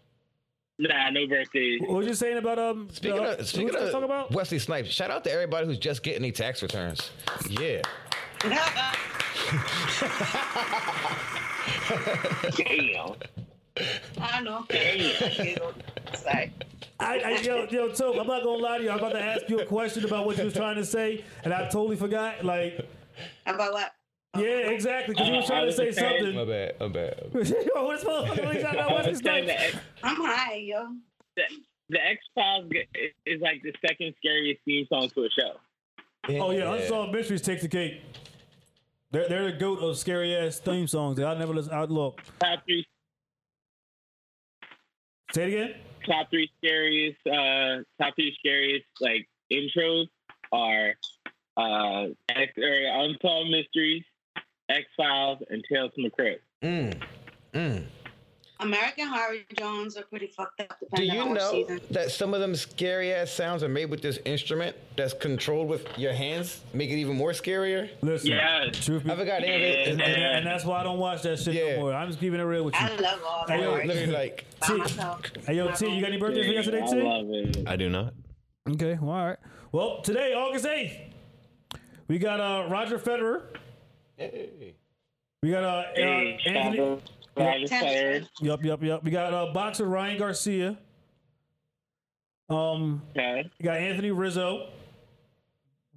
nah, 0.79 1.11
no 1.11 1.27
birthdays. 1.29 1.81
what 1.83 1.91
was 1.99 2.07
you 2.09 2.15
saying 2.15 2.39
about 2.39 2.59
um? 2.59 2.89
Speaking 2.91 3.21
uh, 3.21 3.37
of 3.39 3.47
speaking 3.47 3.69
was 3.73 3.77
of 3.77 3.91
talking 3.93 4.05
about? 4.05 4.33
Wesley 4.33 4.59
Snipes, 4.59 4.91
shout 4.91 5.11
out 5.11 5.23
to 5.25 5.33
everybody 5.33 5.67
who's 5.67 5.79
just 5.79 6.03
getting 6.03 6.23
their 6.23 6.33
tax 6.33 6.63
returns. 6.63 7.11
Yeah. 7.49 7.83
Damn. 12.57 13.15
I 14.21 14.41
know. 14.43 14.65
Sorry. 16.15 16.53
I, 17.01 17.19
I, 17.19 17.41
yo, 17.43 17.67
yo, 17.69 17.89
Tope, 17.89 18.17
I'm 18.21 18.27
not 18.29 18.45
gonna 18.45 18.63
lie 18.63 18.79
to 18.79 18.85
you. 18.85 18.91
I'm 18.91 18.99
about 18.99 19.13
to 19.13 19.21
ask 19.23 19.49
you 19.49 19.59
a 19.59 19.65
question 19.67 20.05
about 20.05 20.25
what 20.25 20.39
you 20.39 20.45
was 20.45 20.55
trying 20.55 20.77
to 20.77 20.85
say, 20.85 21.25
and 21.43 21.53
I 21.53 21.63
totally 21.69 21.97
forgot. 21.97 22.45
Like, 22.45 22.87
About 23.45 23.73
what? 23.73 23.93
yeah, 24.39 24.45
exactly, 24.71 25.15
because 25.15 25.29
you 25.29 25.35
was 25.35 25.47
trying 25.47 25.67
to 25.67 25.73
say 25.73 25.87
My 25.87 25.91
something. 25.93 26.47
bad. 26.47 26.79
My 26.81 26.89
bad. 26.89 27.25
Yo, 27.35 27.85
what's 27.87 28.05
motherfucker? 28.05 28.45
What 28.45 28.55
you 28.55 28.63
talking? 28.63 28.79
I 28.81 28.93
Wesley 28.95 29.11
was 29.11 29.19
saying 29.21 29.45
Snipes? 29.45 29.47
the, 29.47 29.61
X- 29.67 29.77
I'm 30.05 30.17
high, 30.17 30.55
yo. 30.55 30.87
the, 31.37 31.43
the 31.89 31.99
X-Files 32.07 32.71
is 33.27 33.41
like 33.41 33.63
the 33.63 33.73
second 33.85 34.15
scariest 34.19 34.61
theme 34.65 34.87
song 34.89 35.09
to 35.11 35.25
a 35.25 35.29
show. 35.31 35.57
Oh 36.41 36.53
yeah, 36.53 36.73
Unsolved 36.73 37.13
Mysteries 37.13 37.43
takes 37.43 37.63
the 37.63 37.69
cake. 37.69 38.01
They're 39.13 39.29
they're 39.29 39.53
the 39.53 39.59
goat 39.59 39.79
of 39.81 39.97
scary 39.99 40.35
ass 40.35 40.59
theme 40.59 40.87
songs. 40.87 41.21
I 41.21 41.35
never 41.39 41.55
listen. 41.55 41.73
I 41.73 41.85
look. 41.85 42.21
Top 42.41 42.61
three, 42.67 42.85
Say 45.33 45.45
it 45.45 45.49
again. 45.49 45.75
top 46.07 46.29
three 46.31 46.51
scariest, 46.59 47.19
uh, 47.27 47.83
top 48.03 48.15
three 48.17 48.35
scariest 48.39 48.87
like 49.01 49.29
intros 49.53 50.07
are 50.53 50.95
uh, 51.57 52.07
X, 52.31 52.53
or 52.59 53.03
Unsolved 53.05 53.51
Mysteries, 53.51 54.03
X-Files, 54.69 55.39
and 55.51 55.63
Tales 55.71 55.91
from 55.95 56.05
the 56.05 56.11
Crypt. 56.11 56.43
Mm. 56.63 57.01
Mm. 57.55 57.85
American 58.63 59.07
Horror 59.09 59.37
Jones 59.59 59.97
are 59.97 60.03
pretty 60.05 60.29
fucked 60.29 60.61
up. 60.61 60.77
Do 60.95 61.03
you 61.05 61.21
on 61.21 61.35
know 61.35 61.51
season. 61.51 61.81
that 61.91 62.11
some 62.11 62.33
of 62.35 62.41
them 62.41 62.55
scary 62.55 63.13
ass 63.13 63.31
sounds 63.31 63.63
are 63.63 63.69
made 63.69 63.87
with 63.91 64.03
this 64.03 64.19
instrument 64.25 64.77
that's 64.97 65.13
controlled 65.15 65.69
with 65.69 65.87
your 65.99 66.13
hands, 66.13 66.61
make 66.73 66.91
it 66.91 66.95
even 66.97 67.17
more 67.17 67.33
scarier? 67.33 67.91
Listen. 68.03 68.31
Yes. 68.31 68.85
Truth 68.85 69.05
be, 69.05 69.11
I 69.11 69.17
forgot 69.17 69.43
any 69.43 69.55
of 69.55 69.61
it. 69.63 69.89
and, 69.89 70.01
and, 70.01 70.23
and 70.23 70.47
that's 70.47 70.65
why 70.65 70.81
I 70.81 70.83
don't 70.85 70.99
watch 70.99 71.23
that 71.23 71.39
shit 71.39 71.55
Yeah. 71.55 71.75
no 71.77 71.81
more. 71.81 71.95
I'm 71.95 72.09
just 72.09 72.21
keeping 72.21 72.39
it 72.41 72.45
real 72.45 72.65
with 72.65 72.75
you. 72.75 72.81
I 72.87 72.97
love 72.97 73.21
all 73.27 73.45
Hey, 73.49 73.57
that. 73.59 73.63
yo. 73.63 73.75
Literally 73.87 74.07
like 74.13 74.45
T- 74.67 74.81
Hey 75.47 75.55
yo, 75.57 75.71
T, 75.73 75.89
you 75.95 76.01
got 76.01 76.11
any 76.11 76.19
birthdays 76.21 76.47
for 76.47 76.53
yesterday, 76.53 76.83
I 76.83 76.87
T? 76.87 77.03
love 77.03 77.27
it. 77.31 77.69
I 77.69 77.77
do 77.77 77.89
not. 77.91 78.15
Okay, 78.71 78.97
well, 79.01 79.11
all 79.17 79.27
right. 79.27 79.39
Well, 79.73 80.03
today, 80.03 80.35
August 80.35 80.65
8th, 80.67 80.97
we 82.07 82.19
got 82.19 82.39
uh, 82.41 82.69
Roger 82.69 82.99
Federer. 82.99 83.43
hey. 84.17 84.75
We 85.43 85.51
got 85.51 85.65
uh, 85.65 85.67
uh, 85.67 85.85
Hey, 85.97 86.39
Anthony. 86.47 87.01
Shadow, 87.37 87.51
Roger 87.51 87.67
Tennis. 87.69 88.29
Federer. 88.29 88.29
Yup, 88.41 88.65
yup, 88.65 88.83
yup. 88.83 89.05
We 89.05 89.11
got 89.11 89.33
uh, 89.35 89.53
boxer 89.53 89.87
Ryan 89.87 90.19
Garcia. 90.19 90.79
Um, 92.49 93.03
Okay. 93.17 93.51
we 93.59 93.65
got 93.65 93.77
Anthony 93.79 94.11
Rizzo. 94.11 94.69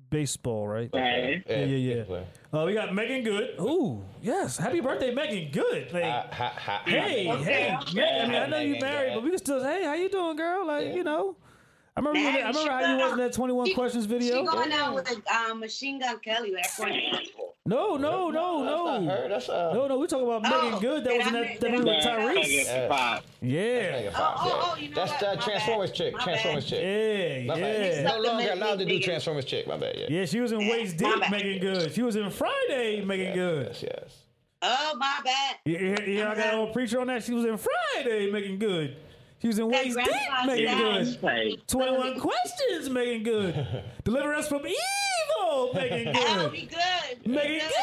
Baseball, 0.10 0.68
right? 0.68 0.90
Right. 0.94 1.44
Yeah, 1.50 1.66
yeah, 1.66 2.04
yeah. 2.08 2.24
Uh, 2.58 2.64
we 2.66 2.74
got 2.74 2.94
Meagan 2.94 3.24
Good. 3.24 3.60
Ooh, 3.60 4.02
yes. 4.22 4.56
Happy 4.56 4.80
birthday, 4.80 5.14
Meagan 5.14 5.52
Good. 5.52 5.92
Like, 5.92 6.04
Ha, 6.04 6.28
ha, 6.32 6.54
ha. 6.58 6.82
hey, 6.86 7.30
Okay, 7.30 7.44
hey. 7.44 7.76
okay. 7.82 7.94
Meg- 7.96 8.22
I 8.22 8.28
mean, 8.28 8.36
I 8.42 8.46
know 8.48 8.60
you 8.60 8.74
Megan 8.74 8.88
married, 8.88 9.10
Good. 9.10 9.16
but 9.16 9.24
we 9.24 9.30
can 9.32 9.40
still 9.40 9.62
say, 9.62 9.80
hey, 9.80 9.86
how 9.86 9.94
you 9.96 10.08
doing, 10.10 10.38
girl? 10.38 10.66
Like, 10.66 10.94
you 10.96 11.04
know. 11.04 11.36
I 11.98 12.02
remember, 12.02 12.20
you, 12.20 12.26
Man, 12.26 12.36
I 12.36 12.48
remember 12.50 12.72
how 12.72 12.92
you 12.92 12.98
was 13.04 13.12
in 13.14 13.18
that 13.20 13.34
21 13.34 13.68
she- 13.68 13.74
questions 13.74 14.04
She 14.06 14.10
video. 14.10 14.46
going 14.46 14.72
out 14.72 14.94
with 14.96 15.10
a 15.12 15.34
um, 15.36 15.60
machine 15.60 16.00
gun 16.00 16.20
Kelly. 16.20 16.54
That's 16.56 16.78
what 17.66 18.00
No, 18.02 18.30
no, 18.30 18.30
no, 18.30 18.64
That's 18.64 18.76
not 18.86 19.02
no. 19.04 19.10
her. 19.10 19.30
That's 19.30 19.50
uh. 19.50 19.74
No, 19.74 19.88
no, 19.88 19.98
we 19.98 20.08
talking 20.08 20.28
about 20.28 20.42
Oh, 20.46 20.64
Meagan 20.64 20.80
Good. 20.80 21.04
That 21.04 21.18
was 21.18 21.28
in 21.28 21.36
I 21.36 21.42
that, 21.42 21.60
that 21.62 21.72
movie 21.72 21.84
with 21.84 22.04
that? 22.04 22.20
Tyrese. 22.20 22.36
Megan 22.68 22.90
Fox. 22.90 23.26
Yeah. 23.42 23.92
Megan 23.92 24.14
Oh, 24.16 24.34
oh, 24.38 24.74
oh, 24.74 24.78
you 24.80 24.90
know 24.90 24.96
That's 24.96 25.12
what? 25.12 25.20
the 25.20 25.26
My 25.28 25.36
Transformers 25.44 25.90
bad. 25.90 25.96
chick. 25.98 26.14
My 26.14 26.24
Transformers 26.24 26.64
bad. 26.64 26.70
chick. 26.70 26.82
Yeah, 27.42 27.46
My 27.48 27.60
bad. 27.60 27.96
yeah. 27.96 28.04
No 28.04 28.20
longer 28.20 28.44
Megan 28.44 28.58
allowed 28.62 28.72
to 28.72 28.78
do 28.80 28.86
Megan. 28.86 29.02
Transformers 29.02 29.46
chick. 29.46 29.68
My 29.68 29.78
bad. 29.78 29.96
Yeah. 29.98 30.06
Yeah, 30.10 30.26
she 30.26 30.40
was 30.40 30.52
in 30.52 30.60
Waist 30.60 31.00
My 31.02 31.10
Deep, 31.12 31.20
bad. 31.22 31.32
Meagan 31.32 31.60
Good. 31.60 31.94
She 31.94 32.02
was 32.04 32.16
in 32.16 32.30
Friday, 32.30 33.04
Meagan 33.04 33.34
Good. 33.34 33.68
Yes. 33.68 33.84
Yes. 33.84 34.18
Oh, 34.62 34.96
my 34.98 35.20
bad. 35.24 35.56
Yeah, 35.66 35.80
yeah, 35.80 36.02
yeah, 36.06 36.32
I 36.32 36.36
got 36.36 36.70
a 36.70 36.72
preacher 36.72 37.00
on 37.02 37.08
that. 37.08 37.24
She 37.24 37.34
was 37.34 37.46
in 37.46 37.58
Friday, 37.58 38.32
Meagan 38.32 38.58
Good. 38.58 38.96
She 39.42 39.48
was 39.48 39.60
in 39.60 39.70
That 39.70 39.84
Waist 39.84 39.98
Deep, 39.98 40.06
grandpa's 40.08 40.48
Megan 40.48 40.78
dad. 40.78 41.04
Good. 41.22 41.24
Like, 41.24 41.68
21 41.68 42.20
questions, 42.20 42.90
Meagan 42.90 43.24
Good. 43.24 43.68
Deliver 44.04 44.34
us 44.34 44.48
from 44.48 44.64
evil, 45.46 45.74
Megan 45.74 46.14
That'll 46.14 46.44
Good. 46.50 46.52
be 46.52 46.62
good. 46.68 47.28
Megan 47.32 47.52
Yes. 47.54 47.74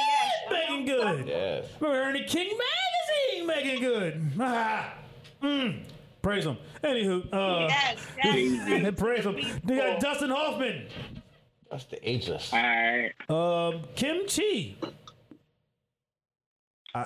Good, 0.48 0.55
Meagan 0.68 0.85
Good. 0.87 1.27
Yes. 1.29 1.66
Remember 1.81 2.03
Ernie 2.03 2.25
King 2.25 2.59
Magazine, 2.59 3.46
Meagan 3.46 3.81
Good. 3.81 4.31
Ah, 4.40 4.94
mm. 5.42 5.83
Praise 6.22 6.44
him. 6.46 6.57
Anywho, 6.85 7.33
uh, 7.33 7.66
Yes, 7.68 7.98
yes. 8.25 8.94
praise 8.98 9.25
him. 9.25 9.37
They 9.64 9.77
got 9.77 10.01
Dustin 10.01 10.31
Hoffman, 10.31 10.87
That's 11.70 11.85
the 11.87 12.09
ageless. 12.09 12.53
all 12.53 12.61
right. 12.62 13.12
um, 13.29 13.83
Kim 13.96 14.27
Chi. 14.29 14.75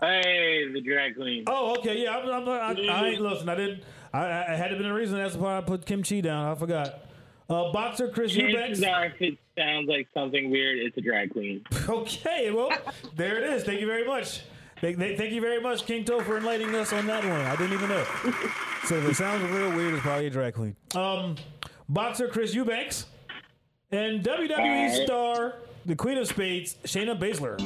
Hey, 0.00 0.68
the 0.72 0.80
drag 0.80 1.14
queen. 1.14 1.44
Oh, 1.46 1.76
okay, 1.78 2.02
yeah. 2.02 2.16
I'm, 2.16 2.28
I'm, 2.28 2.48
I, 2.48 2.88
I 2.90 3.06
ain't 3.06 3.20
listen. 3.20 3.48
I 3.48 3.54
didn't. 3.54 3.84
I, 4.12 4.18
I 4.26 4.52
I 4.52 4.56
had 4.56 4.68
to 4.68 4.76
been 4.76 4.86
a 4.86 4.92
reason. 4.94 5.16
That's 5.16 5.36
why 5.36 5.56
I 5.56 5.60
put 5.60 5.86
Kim 5.86 6.02
Chi 6.02 6.20
down. 6.20 6.50
I 6.50 6.54
forgot. 6.56 7.05
Uh, 7.48 7.70
boxer 7.72 8.08
Chris 8.08 8.34
Eubanks. 8.34 8.80
Chances 8.80 8.84
are, 8.84 9.06
if 9.06 9.22
it 9.22 9.38
sounds 9.56 9.88
like 9.88 10.08
something 10.12 10.50
weird, 10.50 10.78
it's 10.78 10.96
a 10.96 11.00
drag 11.00 11.30
queen. 11.30 11.64
Okay, 11.88 12.50
well, 12.50 12.70
there 13.14 13.38
it 13.38 13.44
is. 13.50 13.64
Thank 13.64 13.80
you 13.80 13.86
very 13.86 14.04
much. 14.04 14.42
Thank, 14.80 14.98
thank 14.98 15.16
thank 15.16 15.32
you 15.32 15.40
very 15.40 15.60
much, 15.60 15.86
King 15.86 16.04
Toe, 16.04 16.20
for 16.22 16.36
enlightening 16.36 16.74
us 16.74 16.92
on 16.92 17.06
that 17.06 17.24
one. 17.24 17.40
I 17.40 17.56
didn't 17.56 17.72
even 17.72 17.88
know. 17.88 18.04
so 18.84 18.96
if 18.96 19.08
it 19.08 19.14
sounds 19.14 19.42
real 19.50 19.70
weird, 19.74 19.94
it's 19.94 20.02
probably 20.02 20.26
a 20.26 20.30
drag 20.30 20.54
queen. 20.54 20.76
Um, 20.94 21.36
boxer 21.88 22.28
Chris 22.28 22.52
Eubanks 22.52 23.06
and 23.90 24.22
WWE 24.22 24.50
Alright. 24.50 25.06
star, 25.06 25.54
the 25.86 25.94
Queen 25.94 26.18
of 26.18 26.26
Spades, 26.26 26.76
Shayna 26.84 27.18
Baszler. 27.18 27.56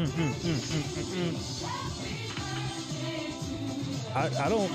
I, 4.14 4.44
I 4.44 4.48
don't. 4.48 4.70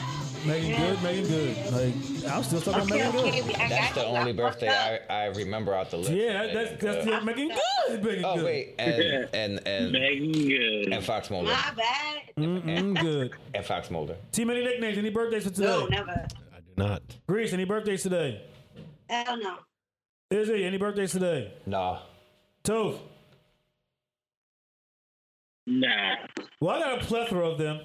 Meagan 0.45 0.77
Good, 0.77 1.03
Meagan 1.03 1.27
Good. 1.27 1.71
Like 1.73 2.31
I'm 2.33 2.43
still 2.43 2.59
stuck 2.61 2.75
on 2.75 2.81
Okay, 2.81 2.91
Megan 2.97 3.15
okay, 3.15 3.31
Good. 3.41 3.47
we- 3.47 3.55
I 3.55 3.91
the 3.93 4.05
only 4.05 4.33
birthday 4.33 4.67
up. 4.67 5.01
I, 5.09 5.13
I 5.13 5.25
remember 5.27 5.73
out 5.73 5.89
the 5.91 5.97
list. 5.97 6.11
Yeah, 6.11 6.33
that, 6.47 6.53
that's 6.53 6.83
that's 6.83 7.07
uh, 7.07 7.19
the 7.19 7.25
Meagan 7.25 7.49
Good. 7.87 8.03
Megan 8.03 8.25
Oh 8.25 8.35
Good. 8.35 8.45
wait, 8.45 8.75
and 8.77 9.29
and 9.33 9.67
and 9.67 9.91
Meagan 9.91 10.31
Good. 10.31 10.93
and 10.93 11.03
Fox 11.03 11.29
Mulder 11.29 11.51
My 11.51 11.73
bad. 11.75 12.21
Mm-mm, 12.37 12.99
good. 13.01 13.33
and 13.53 13.65
Fox 13.65 13.89
Mulder. 13.89 14.15
Too 14.31 14.45
many 14.45 14.63
nicknames. 14.63 14.97
Any 14.97 15.09
birthdays 15.09 15.43
for 15.45 15.49
today? 15.51 15.67
No, 15.67 15.85
never. 15.87 16.11
I 16.11 16.59
do 16.59 16.71
not. 16.77 17.01
Greece, 17.27 17.53
any 17.53 17.65
birthdays 17.65 18.03
today? 18.03 18.43
Hell 19.09 19.37
no. 19.37 19.57
Izzy, 20.31 20.65
any 20.65 20.77
birthdays 20.77 21.11
today? 21.11 21.53
Nah. 21.65 21.99
Toph. 22.63 22.97
Nah. 25.67 26.15
Well, 26.59 26.75
I 26.75 26.79
got 26.79 27.01
a 27.01 27.05
plethora 27.05 27.47
of 27.49 27.57
them. 27.57 27.79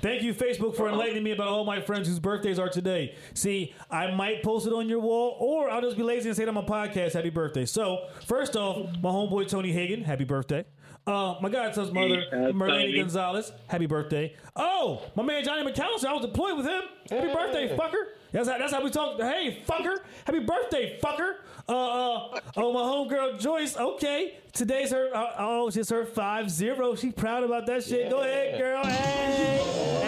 Thank 0.00 0.22
you, 0.22 0.34
Facebook, 0.34 0.76
for 0.76 0.88
enlightening 0.88 1.22
me 1.22 1.32
about 1.32 1.48
all 1.48 1.64
my 1.64 1.80
friends 1.80 2.06
whose 2.08 2.18
birthdays 2.18 2.58
are 2.58 2.68
today. 2.68 3.14
See, 3.34 3.74
I 3.90 4.10
might 4.14 4.42
post 4.42 4.66
it 4.66 4.72
on 4.72 4.88
your 4.88 5.00
wall, 5.00 5.36
or 5.40 5.70
I'll 5.70 5.80
just 5.80 5.96
be 5.96 6.02
lazy 6.02 6.28
and 6.28 6.36
say 6.36 6.42
it 6.44 6.48
on 6.48 6.54
my 6.54 6.62
podcast, 6.62 7.14
happy 7.14 7.30
birthday. 7.30 7.64
So, 7.64 8.06
first 8.26 8.56
off, 8.56 8.76
my 9.02 9.10
homeboy 9.10 9.48
Tony 9.48 9.72
Hagan, 9.72 10.04
happy 10.04 10.24
birthday. 10.24 10.64
Uh, 11.06 11.34
my 11.42 11.48
godson's 11.50 11.92
mother, 11.92 12.22
Hey, 12.30 12.36
uh, 12.36 12.52
Marlene 12.52 12.96
Gonzalez, 12.96 13.52
happy 13.66 13.86
birthday. 13.86 14.34
Oh, 14.56 15.02
my 15.16 15.22
man 15.22 15.44
Johnny 15.44 15.62
McAllister, 15.70 16.06
I 16.06 16.12
was 16.14 16.22
deployed 16.22 16.56
with 16.56 16.66
him. 16.66 16.82
Happy 17.10 17.32
birthday, 17.32 17.76
fucker. 17.76 18.04
That's 18.34 18.48
how, 18.48 18.58
that's 18.58 18.72
how 18.72 18.82
we 18.82 18.90
talk. 18.90 19.20
Hey, 19.20 19.62
fucker. 19.64 19.98
Happy 20.24 20.40
birthday, 20.40 20.98
fucker. 21.00 21.36
Uh, 21.68 21.72
uh, 21.72 22.40
oh, 22.56 22.72
my 22.72 22.80
homegirl 22.80 23.38
Joyce. 23.38 23.76
Okay. 23.76 24.38
Today's 24.52 24.90
her, 24.90 25.08
uh, 25.14 25.34
oh, 25.38 25.70
she's 25.70 25.88
her 25.90 26.04
5 26.04 26.50
0. 26.50 26.96
She 26.96 27.12
proud 27.12 27.44
about 27.44 27.64
that 27.66 27.84
shit. 27.84 28.10
Go 28.10 28.22
ahead, 28.22 28.58
girl. 28.58 28.84
Hey, 28.84 30.02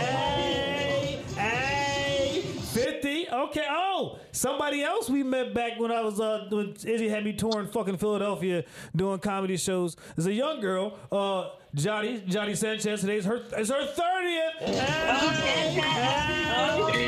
hey, 1.37 1.41
hey. 1.41 2.43
50. 2.43 3.29
Okay. 3.31 3.67
Oh, 3.71 4.19
somebody 4.33 4.83
else 4.83 5.09
we 5.09 5.23
met 5.23 5.55
back 5.55 5.79
when 5.79 5.93
I 5.93 6.01
was, 6.01 6.19
uh, 6.19 6.49
when 6.51 6.75
Izzy 6.85 7.09
had 7.09 7.25
me 7.25 7.33
touring 7.33 7.69
fucking 7.69 7.99
Philadelphia 7.99 8.65
doing 8.97 9.21
comedy 9.21 9.57
shows. 9.57 9.97
There's 10.17 10.27
a 10.27 10.33
young 10.33 10.61
girl, 10.61 10.99
uh, 11.13 11.51
Johnny, 11.77 12.23
Johnny 12.27 12.55
Sanchez. 12.55 13.03
Today's 13.03 13.27
her, 13.27 13.43
it's 13.53 13.69
her 13.69 13.87
30th. 13.87 14.59
Hey, 14.61 14.75
hey, 15.73 17.05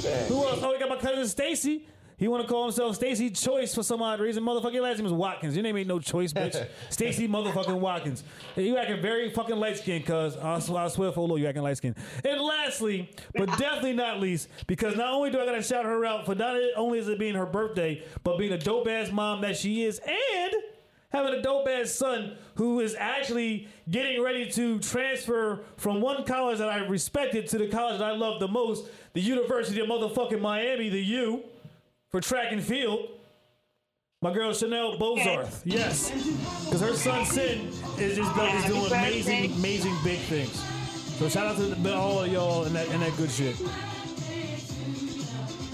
hey. 0.00 0.26
Who 0.28 0.42
else? 0.44 0.60
Oh, 0.62 0.72
we 0.72 0.78
got 0.78 0.88
my 0.88 0.96
cousin 0.96 1.28
Stacy. 1.28 1.86
He 2.16 2.28
want 2.28 2.42
to 2.42 2.48
call 2.48 2.62
himself 2.62 2.94
Stacy 2.94 3.30
Choice 3.30 3.74
for 3.74 3.82
some 3.82 4.00
odd 4.00 4.20
reason. 4.20 4.44
Motherfucking 4.44 4.80
last 4.80 4.96
name 4.98 5.06
is 5.06 5.12
Watkins. 5.12 5.56
Your 5.56 5.62
name 5.64 5.76
ain't 5.76 5.88
no 5.88 5.98
choice, 5.98 6.32
bitch. 6.32 6.66
Stacy 6.88 7.28
motherfucking 7.28 7.80
Watkins. 7.80 8.24
You 8.56 8.78
acting 8.78 9.02
very 9.02 9.28
fucking 9.28 9.56
light 9.56 9.76
skinned, 9.76 10.06
cuz. 10.06 10.36
I 10.36 10.58
swear, 10.60 10.84
I 10.84 10.88
swear 10.88 11.12
for 11.12 11.26
Lord, 11.28 11.40
you 11.40 11.46
acting 11.48 11.64
light 11.64 11.76
skinned. 11.76 11.96
And 12.24 12.40
lastly, 12.40 13.10
but 13.34 13.46
definitely 13.58 13.94
not 13.94 14.20
least, 14.20 14.48
because 14.68 14.96
not 14.96 15.12
only 15.12 15.30
do 15.30 15.40
I 15.40 15.44
gotta 15.44 15.62
shout 15.62 15.84
her 15.84 16.04
out 16.06 16.24
for 16.24 16.34
not 16.34 16.56
only 16.76 16.98
is 16.98 17.08
it 17.08 17.18
being 17.18 17.34
her 17.34 17.46
birthday, 17.46 18.02
but 18.22 18.38
being 18.38 18.52
a 18.52 18.58
dope 18.58 18.88
ass 18.88 19.10
mom 19.10 19.40
that 19.42 19.56
she 19.56 19.82
is, 19.82 19.98
and 19.98 20.54
having 21.12 21.34
a 21.34 21.42
dope 21.42 21.68
ass 21.68 21.90
son 21.90 22.36
who 22.54 22.80
is 22.80 22.96
actually 22.98 23.68
getting 23.90 24.22
ready 24.22 24.50
to 24.50 24.78
transfer 24.80 25.60
from 25.76 26.00
one 26.00 26.24
college 26.24 26.58
that 26.58 26.68
I 26.68 26.86
respected 26.86 27.48
to 27.48 27.58
the 27.58 27.68
college 27.68 27.98
that 27.98 28.08
I 28.08 28.16
love 28.16 28.40
the 28.40 28.48
most, 28.48 28.86
the 29.12 29.20
University 29.20 29.80
of 29.80 29.88
motherfucking 29.88 30.40
Miami, 30.40 30.88
the 30.88 31.02
U, 31.02 31.42
for 32.08 32.20
track 32.20 32.52
and 32.52 32.62
field. 32.62 33.08
My 34.22 34.32
girl 34.32 34.52
Chanel 34.54 34.98
Bozarth, 34.98 35.62
yes, 35.64 36.12
because 36.64 36.80
her 36.80 36.94
son 36.94 37.26
Sin 37.26 37.66
is 37.98 38.16
just 38.16 38.36
is 38.38 38.64
doing 38.66 38.86
amazing, 38.86 39.52
amazing 39.54 39.96
big 40.04 40.20
things. 40.20 40.62
So 41.18 41.28
shout 41.28 41.46
out 41.46 41.56
to 41.56 41.62
the, 41.62 41.94
all 41.94 42.22
of 42.22 42.32
y'all 42.32 42.62
and 42.62 42.74
that 42.76 42.88
and 42.90 43.02
that 43.02 43.16
good 43.16 43.30
shit. 43.30 43.56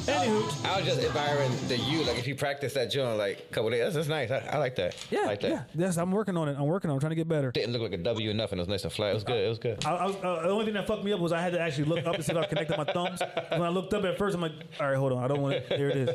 Anywho, 0.09 0.65
I 0.65 0.77
was 0.79 0.87
just 0.87 1.01
admiring 1.07 1.51
the 1.69 1.77
you. 1.77 2.03
Like 2.05 2.19
if 2.19 2.27
you 2.27 2.35
practice 2.35 2.73
that 2.75 2.91
joint 2.91 3.19
like 3.19 3.41
a 3.41 3.53
couple 3.53 3.69
days, 3.71 3.81
that's, 3.83 3.95
that's 3.95 4.09
nice. 4.09 4.31
I, 4.31 4.39
I 4.53 4.57
like 4.59 4.75
that. 4.77 4.97
yeah, 5.11 5.21
I 5.21 5.27
like 5.27 5.41
that. 5.43 5.51
yeah, 5.51 5.63
yes, 5.75 5.99
I'm 5.99 6.11
working 6.13 6.35
on 6.37 6.49
it. 6.49 6.57
I'm 6.59 6.67
working 6.67 6.89
on. 6.91 6.95
it. 6.95 6.97
I'm 6.97 7.01
trying 7.01 7.11
to 7.11 7.17
get 7.17 7.29
better. 7.29 7.51
Didn't 7.51 7.73
look 7.75 7.83
like 7.83 7.93
a 7.93 7.99
W 7.99 8.31
or 8.31 8.35
nothing. 8.35 8.59
It 8.59 8.63
was 8.63 8.69
nice 8.69 8.85
and 8.85 8.93
flat. 8.93 9.11
It 9.11 9.15
was 9.15 9.25
good. 9.25 9.45
It 9.45 9.49
was 9.49 9.59
good. 9.59 9.85
I, 9.85 9.91
I 9.97 10.07
was, 10.07 10.17
uh, 10.17 10.43
the 10.43 10.49
only 10.49 10.65
thing 10.65 10.75
that 10.75 10.87
fucked 10.87 11.05
me 11.05 11.13
up 11.13 11.21
was 11.21 11.33
I 11.33 11.41
had 11.43 11.53
to 11.53 11.61
actually 11.61 11.85
look 11.85 12.07
up 12.07 12.15
instead 12.15 12.39
I 12.39 12.47
connected 12.47 12.77
my 12.79 12.85
thumbs. 12.85 13.21
When 13.51 13.63
I 13.63 13.69
looked 13.69 13.93
up 13.93 14.05
at 14.05 14.17
first, 14.17 14.35
I'm 14.35 14.41
like, 14.41 14.53
all 14.81 14.89
right, 14.89 14.97
hold 14.97 15.13
on. 15.13 15.23
I 15.23 15.29
don't 15.29 15.43
want 15.43 15.55
it. 15.57 15.67
Here 15.73 15.91
it 15.91 15.97
is. 15.99 16.09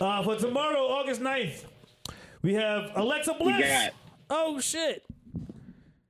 Uh, 0.00 0.22
for 0.22 0.36
tomorrow, 0.36 0.78
August 0.86 1.20
9th, 1.20 1.64
we 2.42 2.54
have 2.54 2.90
Alexa 2.94 3.34
Bliss. 3.40 3.60
got? 3.60 3.92
Oh, 4.30 4.60
shit. 4.60 5.04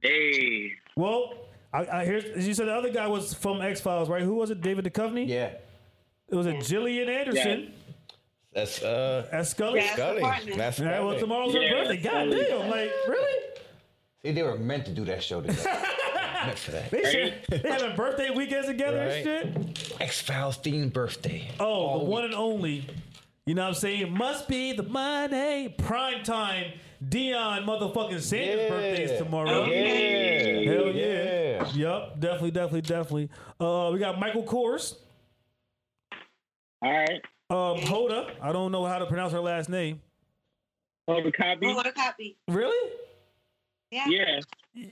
Hey, 0.03 0.73
Well, 0.97 1.33
I, 1.73 1.87
I 2.01 2.05
here's 2.05 2.47
you 2.47 2.53
said 2.55 2.67
the 2.67 2.75
other 2.75 2.91
guy 2.91 3.07
was 3.07 3.33
from 3.33 3.63
X 3.63 3.81
Files, 3.81 4.09
right? 4.11 4.23
Who 4.23 4.35
was 4.35 4.51
it? 4.51 4.61
David 4.61 4.85
Duchovny. 4.85 5.27
Yeah. 5.27 5.53
It 6.33 6.37
was 6.37 6.47
a 6.47 6.59
Gillian 6.61 7.09
Anderson 7.11 7.73
That's 8.55 8.83
uh 8.83 9.29
as 9.31 9.51
Scully. 9.51 9.81
Yeah. 9.81 9.93
Scully. 9.95 10.21
partner. 10.23 10.57
That's 10.57 10.81
All 10.81 10.87
right, 10.87 11.01
well, 11.01 11.09
Scully. 11.11 11.21
tomorrow's 11.21 11.55
her 11.55 11.61
Yeah, 11.61 11.85
birthday. 11.85 11.97
God 12.03 12.31
damn, 12.31 12.71
like 12.71 12.91
really? 13.09 13.39
See, 14.25 14.33
they 14.33 14.43
were 14.43 14.57
meant 14.59 14.87
to 14.87 14.93
do 14.93 15.05
that 15.07 15.23
show 15.23 15.41
together. 15.43 15.63
meant 16.47 16.59
for 16.59 16.71
that. 16.73 16.91
They 16.91 17.03
should. 17.05 17.63
They 17.63 17.69
having 17.71 17.95
birthday 17.97 18.31
weekends 18.31 18.67
together 18.69 18.99
Right. 18.99 19.27
and 19.27 19.79
shit. 19.79 20.01
X 20.01 20.21
Files 20.23 20.59
themed 20.59 20.93
birthday. 20.93 21.49
Oh, 21.61 21.99
the 22.01 22.05
one 22.07 22.25
and 22.25 22.35
only. 22.35 22.87
You 23.47 23.55
know 23.55 23.63
what 23.63 23.69
I'm 23.69 23.75
saying? 23.75 24.03
It 24.03 24.11
Must 24.13 24.47
be 24.49 24.73
the 24.73 24.85
money. 24.85 25.69
Prime 25.77 26.23
time. 26.23 26.73
Deion 27.05 27.65
motherfucking 27.65 28.21
Sanders' 28.21 28.61
Yeah. 28.61 28.69
birthday 28.69 29.03
is 29.05 29.19
tomorrow. 29.19 29.65
Yeah. 29.65 30.73
Hell 30.73 30.89
yeah. 30.95 31.67
Yep. 31.75 32.21
Definitely, 32.21 32.51
definitely, 32.53 32.81
definitely. 32.83 33.29
Uh, 33.61 33.91
we 33.93 33.99
got 33.99 34.21
Michael 34.21 34.45
Kors. 34.45 34.95
All 36.83 36.93
right. 36.93 37.23
Um, 37.51 37.79
Hoda. 37.81 38.31
I 38.41 38.53
don't 38.53 38.73
know 38.73 38.85
how 38.85 38.99
to 38.99 39.07
pronounce 39.07 39.33
her 39.33 39.41
last 39.41 39.69
name. 39.69 40.01
Hold 41.09 41.25
the 41.25 41.33
copy. 41.33 41.67
Oh, 41.67 41.79
a 41.81 41.93
copy. 41.93 42.37
Really? 42.49 42.91
Yeah. 43.91 44.07
Yeah, 44.09 44.41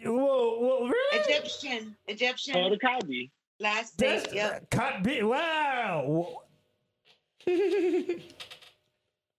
Whoa, 0.09 0.59
whoa 0.59 0.89
really? 0.89 1.19
Egyptian. 1.21 1.97
Egyptian. 2.07 2.55
hold 2.55 2.73
the 2.73 2.79
copy. 2.79 3.31
Last 3.59 3.97
day. 3.97 4.19
That's 4.21 4.35
Yep. 4.35 4.71
Cot- 4.71 5.03
bi- 5.03 5.23
Wow. 5.23 6.43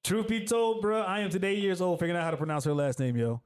Truth 0.04 0.28
be 0.28 0.46
told, 0.46 0.82
bro, 0.82 1.02
I 1.02 1.20
am 1.20 1.30
today 1.30 1.54
years 1.56 1.80
old 1.80 2.00
figuring 2.00 2.18
out 2.20 2.24
how 2.24 2.32
to 2.32 2.38
pronounce 2.38 2.66
her 2.66 2.74
last 2.74 3.00
name, 3.00 3.16
yo. 3.16 3.40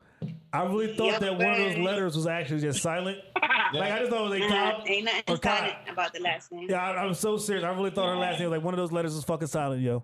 I 0.54 0.64
really 0.64 0.96
thought 0.96 1.06
Yep, 1.14 1.20
that 1.22 1.38
one 1.38 1.48
of 1.52 1.58
those 1.58 1.78
letters 1.78 2.16
was 2.16 2.28
actually 2.28 2.62
just 2.62 2.82
silent. 2.82 3.18
Like 3.74 3.92
I 3.92 4.00
just 4.00 4.12
thought 4.12 4.28
it 4.28 4.30
was 4.30 4.40
a 4.40 4.46
Uh-huh. 4.46 4.72
cop. 4.78 4.90
Ain't 4.90 5.02
or 5.02 5.12
nothing 5.12 5.38
cop. 5.38 5.44
silent 5.58 5.76
about 5.90 6.14
the 6.14 6.20
last 6.22 6.52
name. 6.52 6.68
Yeah, 6.70 6.82
I, 6.84 7.04
I'm 7.04 7.14
so 7.16 7.36
serious. 7.36 7.66
I 7.66 7.72
really 7.74 7.90
thought 7.90 8.08
her 8.08 8.16
last 8.16 8.40
name 8.40 8.50
was 8.50 8.58
like 8.58 8.64
one 8.64 8.74
of 8.76 8.78
those 8.78 8.92
letters 8.92 9.16
was 9.16 9.24
fucking 9.24 9.48
silent, 9.48 9.82
yo. 9.82 10.04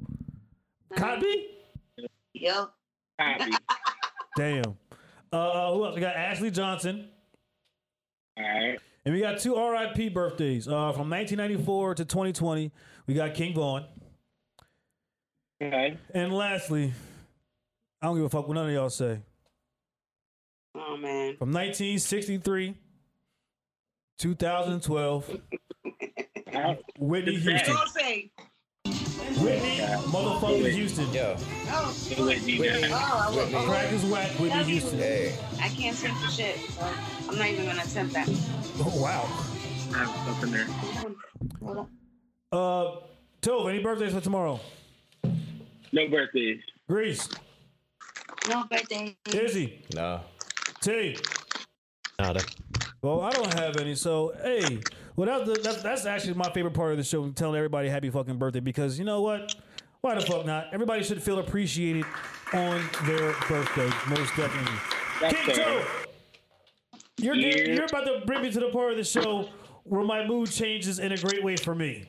Copy? 0.96 1.46
Yep. 2.34 2.72
Copy. 3.20 3.52
Damn. 4.36 4.78
Uh, 5.32 5.72
who 5.74 5.86
else? 5.86 5.96
We 5.96 6.02
got 6.02 6.16
Ashley 6.16 6.50
Johnson. 6.52 7.08
all 8.36 8.44
right. 8.44 8.80
And 9.06 9.14
we 9.14 9.22
got 9.22 9.40
two 9.40 9.56
RIP 9.56 10.12
birthdays. 10.14 10.68
Uh, 10.68 10.92
from 10.92 11.10
1994 11.10 11.96
to 11.96 12.06
2020, 12.06 12.72
we 13.08 13.14
got 13.14 13.36
King 13.36 13.54
Von. 13.54 13.86
Okay. 15.62 15.98
And 16.14 16.34
lastly, 16.34 16.94
I 18.02 18.08
don't 18.08 18.16
give 18.16 18.26
a 18.26 18.30
fuck 18.30 18.48
what 18.48 18.56
none 18.56 18.68
of 18.68 18.74
y'all 18.74 18.90
say. 18.90 19.20
Oh 20.76 20.98
man. 20.98 21.38
From 21.38 21.52
1963, 21.52 22.76
2012, 24.18 25.38
Uh, 26.54 26.74
Whitney 27.00 27.36
Houston. 27.38 27.76
Don't 27.76 27.90
say. 27.90 28.32
Whitney 28.86 29.78
motherfucking 29.80 30.72
Houston. 30.72 31.14
Yo, 31.14 31.36
Oh. 31.70 31.94
Whitney, 32.26 32.60
Whitney. 32.60 32.90
Oh, 32.92 33.28
I 33.32 33.36
Whitney. 33.36 33.66
Crack 33.66 33.92
is 33.94 34.06
whack, 34.06 34.30
Whitney 34.32 34.50
Love 34.50 34.70
you. 34.70 34.80
Houston. 34.80 35.00
hey, 35.00 35.36
I 35.62 35.70
can't 35.70 35.96
sing 35.96 36.14
for 36.16 36.32
shit, 36.32 36.58
so 36.72 36.88
I'm 37.30 37.38
not 37.38 37.48
even 37.48 37.66
gonna 37.66 37.82
attempt 37.82 38.14
that. 38.14 38.28
Oh, 38.80 39.02
wow. 39.02 39.24
I 39.94 40.06
have 40.06 40.42
something 40.42 40.52
there. 40.52 40.68
Hold 41.64 41.78
on. 41.78 41.88
Uh, 42.52 43.00
Tove, 43.42 43.70
any 43.70 43.82
birthdays 43.82 44.14
for 44.14 44.22
tomorrow? 44.22 44.60
No 45.94 46.08
birthdays. 46.10 46.62
Grease, 46.90 47.28
No 48.50 48.64
birthdays. 48.70 49.16
Izzy, 49.34 49.82
no. 49.94 50.22
T. 50.82 51.18
Nada. 52.20 52.42
Well, 53.02 53.22
I 53.22 53.32
don't 53.32 53.54
have 53.56 53.78
any, 53.78 53.96
so 53.96 54.34
hey, 54.44 54.80
well 55.16 55.44
that's, 55.46 55.64
that's 55.64 55.82
that's 55.82 56.06
actually 56.06 56.36
my 56.36 56.50
favorite 56.52 56.74
part 56.74 56.92
of 56.92 56.98
the 56.98 57.04
show, 57.04 57.28
telling 57.32 57.56
everybody 57.58 57.90
happy 57.90 58.10
fucking 58.10 58.38
birthday 58.38 58.60
because 58.60 59.00
you 59.00 59.06
know 59.06 59.22
what? 59.22 59.56
Why 60.02 60.16
the 60.16 60.22
fuck 60.22 60.46
not? 60.46 60.68
Everybody 60.74 61.04
should 61.04 61.22
feel 61.22 61.40
appreciated 61.40 62.06
on 62.54 62.84
their 63.06 63.34
birthday, 63.48 63.90
most 64.10 64.36
definitely. 64.36 64.78
That's 65.20 65.36
King 65.36 65.56
fair. 65.56 65.56
Joe, 65.56 65.86
you're 67.18 67.36
Yeah. 67.36 67.74
you're 67.74 67.86
about 67.86 68.06
to 68.06 68.22
bring 68.26 68.42
me 68.42 68.52
to 68.52 68.60
the 68.60 68.70
part 68.70 68.92
of 68.92 68.98
the 68.98 69.04
show 69.04 69.50
where 69.84 70.04
my 70.04 70.26
mood 70.26 70.50
changes 70.52 71.00
in 71.00 71.12
a 71.12 71.18
great 71.18 71.44
way 71.44 71.56
for 71.58 71.74
me. 71.76 72.08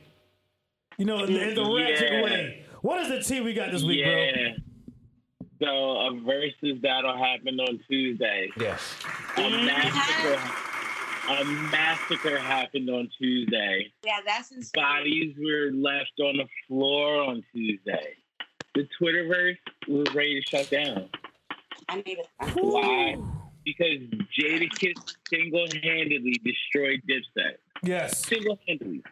You 0.99 1.05
know, 1.07 1.25
in, 1.25 1.35
in 1.37 1.55
the 1.55 1.65
ratchet 1.65 2.13
Yeah. 2.13 2.23
way. 2.23 2.65
What 2.83 3.01
is 3.01 3.09
the 3.09 3.23
tea 3.23 3.41
we 3.41 3.55
got 3.55 3.71
this 3.73 3.83
week, 3.83 4.05
bro? 4.05 4.72
Yeah. 5.63 5.69
So 5.69 6.17
a 6.17 6.21
versus 6.25 6.81
battle 6.81 7.17
happened 7.17 7.61
on 7.61 7.79
Tuesday. 7.89 8.51
Yes. 8.59 8.97
A 9.37 9.51
massacre. 9.51 10.41
A 11.29 11.45
massacre 11.45 12.39
happened 12.39 12.91
on 12.91 13.09
Tuesday. 13.17 13.93
Yeah, 14.05 14.19
that's 14.27 14.51
insane. 14.51 14.71
Bodies 14.75 15.37
were 15.39 15.71
left 15.73 16.19
on 16.21 16.39
the 16.39 16.49
floor 16.67 17.23
on 17.23 17.45
Tuesday. 17.55 18.17
The 18.75 18.89
Twitterverse 19.01 19.59
was 19.87 20.13
ready 20.15 20.41
to 20.41 20.49
shut 20.49 20.69
down. 20.69 21.09
I 21.89 21.97
need 21.97 22.19
it. 22.19 22.27
Why? 22.55 23.17
Because 23.65 24.01
Jadakiss 24.37 25.15
single-handedly 25.29 26.41
destroyed 26.45 27.01
Dipset. 27.09 27.59
Yes. 27.85 28.19
Single-handedly. 28.27 29.03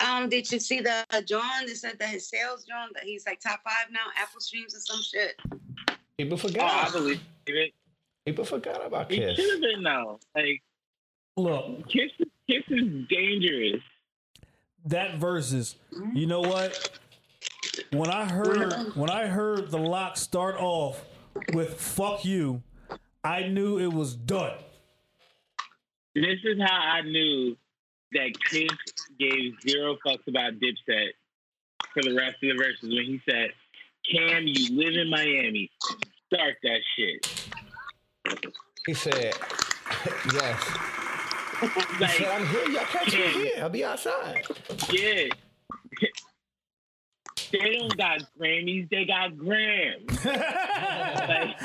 Um, 0.00 0.28
did 0.28 0.50
you 0.50 0.58
see 0.58 0.80
the 0.80 1.04
uh, 1.10 1.20
John? 1.22 1.66
They 1.66 1.74
said 1.74 1.98
that 1.98 2.08
his 2.08 2.28
sales 2.28 2.64
John 2.64 2.88
that 2.94 3.04
he's 3.04 3.26
like 3.26 3.40
top 3.40 3.60
five 3.64 3.86
now, 3.90 4.00
Apple 4.16 4.40
streams 4.40 4.74
or 4.74 4.80
some 4.80 5.00
shit. 5.02 5.36
People 6.16 6.38
Oh, 6.42 6.46
I 6.46 6.48
forgot. 6.48 6.92
believe 6.92 7.20
it. 7.46 7.72
People 8.24 8.44
forgot 8.44 8.84
about 8.84 9.10
He 9.10 9.18
Kiss. 9.18 9.36
should 9.38 9.50
have 9.52 9.60
been 9.60 9.82
now. 9.82 10.18
Like 10.34 10.62
Look, 11.36 11.88
Kiss, 11.88 12.10
Kiss 12.48 12.64
is 12.68 13.06
dangerous. 13.08 13.82
that 14.86 15.18
versus. 15.18 15.76
You 16.14 16.26
know 16.26 16.40
what? 16.40 16.98
When 17.92 18.10
I 18.10 18.24
heard 18.24 18.72
when 18.96 19.10
I 19.10 19.26
heard 19.26 19.70
the 19.70 19.78
lock 19.78 20.16
start 20.16 20.56
off 20.58 21.04
with 21.52 21.80
"fuck 21.80 22.24
you," 22.24 22.62
I 23.22 23.44
knew 23.48 23.78
it 23.78 23.92
was 23.92 24.14
done. 24.16 24.56
This 26.14 26.38
is 26.44 26.58
how 26.60 26.74
I 26.80 27.02
knew 27.02 27.56
that 28.12 28.30
Kiss 28.50 28.68
gave 29.18 29.52
zero 29.66 29.96
fucks 30.06 30.26
about 30.28 30.54
Dipset 30.54 31.08
for 31.92 32.02
the 32.02 32.14
rest 32.14 32.36
of 32.42 32.50
the 32.50 32.54
verses 32.56 32.82
when 32.82 33.04
he 33.04 33.20
said, 33.28 33.50
"Cam, 34.10 34.46
you 34.46 34.76
live 34.76 34.94
in 34.94 35.10
Miami. 35.10 35.70
Start 36.32 36.56
that 36.62 36.80
shit." 36.96 37.48
He 38.86 38.94
said, 38.94 39.14
"Yes." 40.34 40.78
He 41.60 41.66
Like, 42.00 42.10
said, 42.10 42.26
"I'm 42.28 42.46
here. 42.46 42.68
Y'all 42.70 42.84
catch 42.84 43.12
me 43.12 43.20
here. 43.32 43.52
I'll 43.62 43.68
be 43.68 43.84
outside." 43.84 44.44
yeah. 44.92 45.28
They 47.50 47.76
don't 47.78 47.96
got 47.96 48.20
Grammys, 48.38 48.90
they 48.90 49.06
got 49.06 49.36
grams. 49.38 50.24
like, 50.24 51.56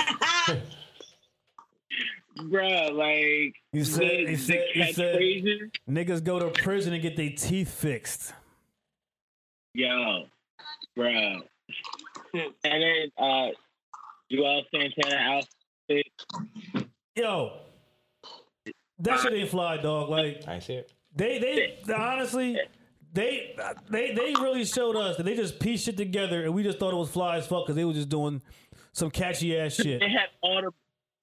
bruh, 2.54 2.92
like 2.94 3.56
You 3.72 3.84
said- 3.84 4.02
the, 4.28 4.32
you 4.32 4.38
said- 4.38 4.66
you 4.76 4.94
said- 4.94 5.16
catchphrases, 5.20 5.72
Niggas 5.90 6.24
go 6.24 6.40
to 6.40 6.50
prison 6.62 6.94
and 6.94 7.02
get 7.02 7.16
their 7.16 7.32
teeth 7.32 7.74
fixed. 7.74 8.34
yo, 9.74 10.26
bro, 10.96 11.10
and 12.34 12.54
then 12.64 13.12
uh 13.18 13.48
Juelz 14.32 14.64
Santana 14.74 15.16
outfit. 15.90 16.08
Yo, 17.16 17.60
that 19.00 19.20
shit 19.20 19.34
ain't 19.34 19.50
fly, 19.50 19.78
dog. 19.78 20.10
Like 20.10 20.48
I 20.48 20.60
see 20.60 20.74
it. 20.76 20.92
they, 21.16 21.40
they, 21.40 21.94
honestly, 21.94 22.58
they, 23.12 23.56
they, 23.92 24.14
they 24.16 24.34
really 24.42 24.66
showed 24.66 24.96
us 24.96 25.18
that 25.18 25.24
they 25.24 25.36
just 25.36 25.60
pieced 25.60 25.86
shit 25.86 25.98
together, 25.98 26.44
and 26.46 26.54
we 26.54 26.64
just 26.64 26.80
thought 26.80 26.94
it 26.94 26.98
was 26.98 27.10
fly 27.12 27.38
as 27.38 27.46
fuck 27.46 27.66
because 27.66 27.76
they 27.76 27.86
were 27.86 27.94
just 27.94 28.10
doing 28.10 28.42
some 28.94 29.12
catchy 29.12 29.56
ass 29.58 29.74
shit. 29.76 30.00
They 30.00 30.10
had 30.10 30.30
all 30.42 30.62
the 30.62 30.72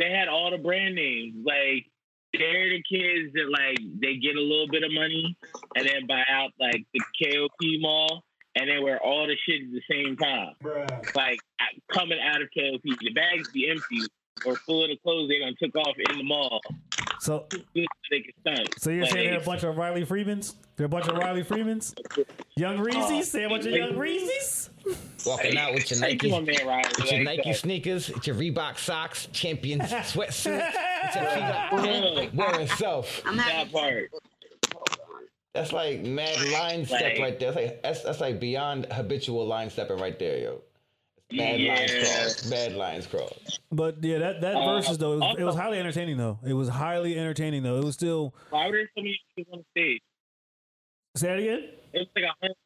they 0.01 0.11
had 0.11 0.26
all 0.26 0.51
the 0.51 0.59
brand 0.59 0.96
names. 0.96 1.34
Like 1.44 1.86
they're 2.32 2.70
the 2.70 2.82
kids 2.90 3.32
that 3.34 3.48
like 3.51 3.78
they 4.01 4.16
get 4.16 4.34
a 4.34 4.40
little 4.40 4.68
bit 4.68 4.82
of 4.82 4.90
money 4.90 5.36
and 5.76 5.86
then 5.86 6.07
buy 6.09 6.24
out 6.28 6.51
like 6.59 6.84
the 6.92 7.01
KOP 7.22 7.61
mall 7.80 8.24
and 8.57 8.68
they 8.68 8.78
wear 8.78 8.98
all 8.98 9.26
the 9.26 9.36
shit 9.46 9.62
at 9.62 9.70
the 9.70 9.82
same 9.88 10.16
time. 10.16 10.55
Like 11.14 11.38
uh, 11.61 11.94
coming 11.94 12.18
out 12.20 12.42
of 12.42 12.48
KOP, 12.57 12.82
the 12.82 13.12
bags 13.14 13.51
be 13.53 13.70
empty 13.70 14.01
or 14.46 14.57
full 14.57 14.82
of 14.82 14.90
the 14.90 14.96
clothes 14.96 15.28
they 15.28 15.38
done 15.38 15.55
took 15.62 15.76
off 15.76 15.94
in 16.11 16.18
the 16.18 16.24
mall. 16.24 16.61
So, 17.20 17.46
so 17.52 17.58
they 18.10 18.20
can 18.20 18.32
stunt. 18.40 18.74
so 18.78 18.90
you're 18.90 19.02
Like, 19.02 19.12
saying 19.12 19.24
they 19.26 19.30
they're 19.32 19.40
a 19.42 19.44
bunch 19.44 19.62
of 19.62 19.76
Riley 19.76 20.04
Freemans? 20.06 20.54
They're 20.76 20.86
a 20.86 20.88
bunch 20.88 21.06
of 21.06 21.16
Riley 21.18 21.42
Freemans? 21.42 21.94
Young 22.56 22.78
Reese's? 22.80 23.30
Say 23.30 23.44
a 23.44 23.48
bunch 23.48 23.66
of 23.66 23.72
young 23.72 23.96
Reese's? 23.96 24.70
Walking 25.26 25.58
out 25.58 25.74
with 25.74 25.90
your 25.90 26.00
Nike, 26.00 26.30
come 26.30 26.38
on, 26.38 26.46
with 26.46 27.12
your 27.12 27.22
Nike 27.22 27.52
sneakers, 27.52 28.08
with 28.10 28.26
your 28.26 28.36
Reebok 28.36 28.78
socks, 28.78 29.28
champion 29.32 29.80
sweatsuit, 29.80 30.64
with 31.04 31.14
your 31.14 31.24
feet 31.26 31.42
up, 31.42 31.70
Bruh, 31.70 32.34
wearing 32.34 32.66
self. 32.68 33.22
That 33.24 33.70
part. 33.70 34.10
That's 35.52 35.72
like 35.72 36.00
mad 36.02 36.38
line 36.52 36.86
step 36.86 37.18
right 37.18 37.38
there. 37.38 37.52
That's 37.52 37.56
like 37.66 37.82
that's, 37.82 38.02
that's 38.02 38.20
like 38.20 38.40
beyond 38.40 38.86
habitual 38.90 39.46
line 39.46 39.68
stepping 39.68 39.98
right 39.98 40.18
there, 40.18 40.38
yo. 40.38 40.62
Bad 41.36 41.60
lines 41.60 41.92
Yeah. 41.92 42.02
cross. 42.04 42.50
Bad 42.50 42.72
lines 42.74 43.06
cross. 43.06 43.58
But 43.72 44.02
yeah, 44.02 44.18
that, 44.18 44.40
that 44.40 44.54
Uh, 44.56 44.74
versus 44.76 44.98
though, 44.98 45.12
it 45.14 45.18
was, 45.18 45.36
it 45.38 45.44
was 45.44 45.54
highly 45.54 45.78
entertaining 45.78 46.16
though. 46.16 46.38
It 46.46 46.54
was 46.54 46.68
highly 46.68 47.18
entertaining 47.18 47.62
though. 47.62 47.78
It 47.78 47.84
was 47.84 47.94
still. 47.94 48.34
Why 48.50 48.66
were 48.66 48.72
there 48.72 48.90
so 48.96 49.02
many 49.02 49.18
people 49.36 49.54
on 49.54 49.64
the 49.74 49.80
stage? 49.80 50.00
Say 51.16 51.26
that 51.28 51.38
again? 51.38 51.68
It 51.92 51.98
was 51.98 52.06
like 52.14 52.24
a 52.24 52.34
hundred. 52.40 52.56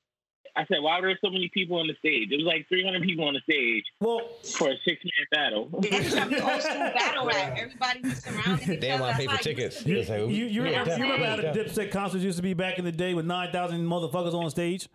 I 0.57 0.65
said, 0.67 0.79
why 0.83 1.01
were 1.01 1.09
there 1.09 1.19
so 1.21 1.31
many 1.31 1.51
people 1.53 1.79
on 1.81 1.89
the 1.89 1.95
stage? 1.99 2.29
It 2.31 2.37
was 2.37 2.45
like 2.45 2.69
300 2.69 3.03
people 3.03 3.27
on 3.27 3.35
the 3.35 3.41
stage 3.41 3.83
Well, 3.99 4.21
for 4.57 4.69
a 4.69 4.75
six 4.85 5.03
man 5.03 5.27
battle. 5.33 5.69
It's 5.83 6.15
like 6.15 6.27
old 6.45 6.63
school 6.63 6.79
battle 6.79 7.27
rap. 7.27 7.57
Everybody 7.59 8.01
was 8.05 8.19
surrounding 8.23 8.55
each 8.61 8.67
They 8.69 8.77
didn't 8.77 8.93
other. 8.93 9.03
want 9.03 9.13
to 9.17 9.19
pay 9.19 9.25
for 9.25 9.31
how 9.33 9.37
it 9.39 9.47
used 9.47 9.59
tickets. 9.83 9.85
you, 9.85 9.97
like, 10.03 10.09
you, 10.09 10.27
you, 10.47 10.65
yeah, 10.65 10.69
remember, 10.79 10.97
you 10.97 11.03
remember 11.03 11.27
how 11.27 11.37
the. 11.37 11.43
Dipset 11.59 11.91
concerts 11.91 12.23
used 12.23 12.37
to 12.37 12.43
be 12.45 12.55
back 12.55 12.79
in 12.79 12.85
the 12.85 12.93
day 12.93 13.15
with 13.15 13.27
9,000 13.27 13.85
motherfuckers 13.85 14.33
on 14.33 14.49
stage? 14.49 14.89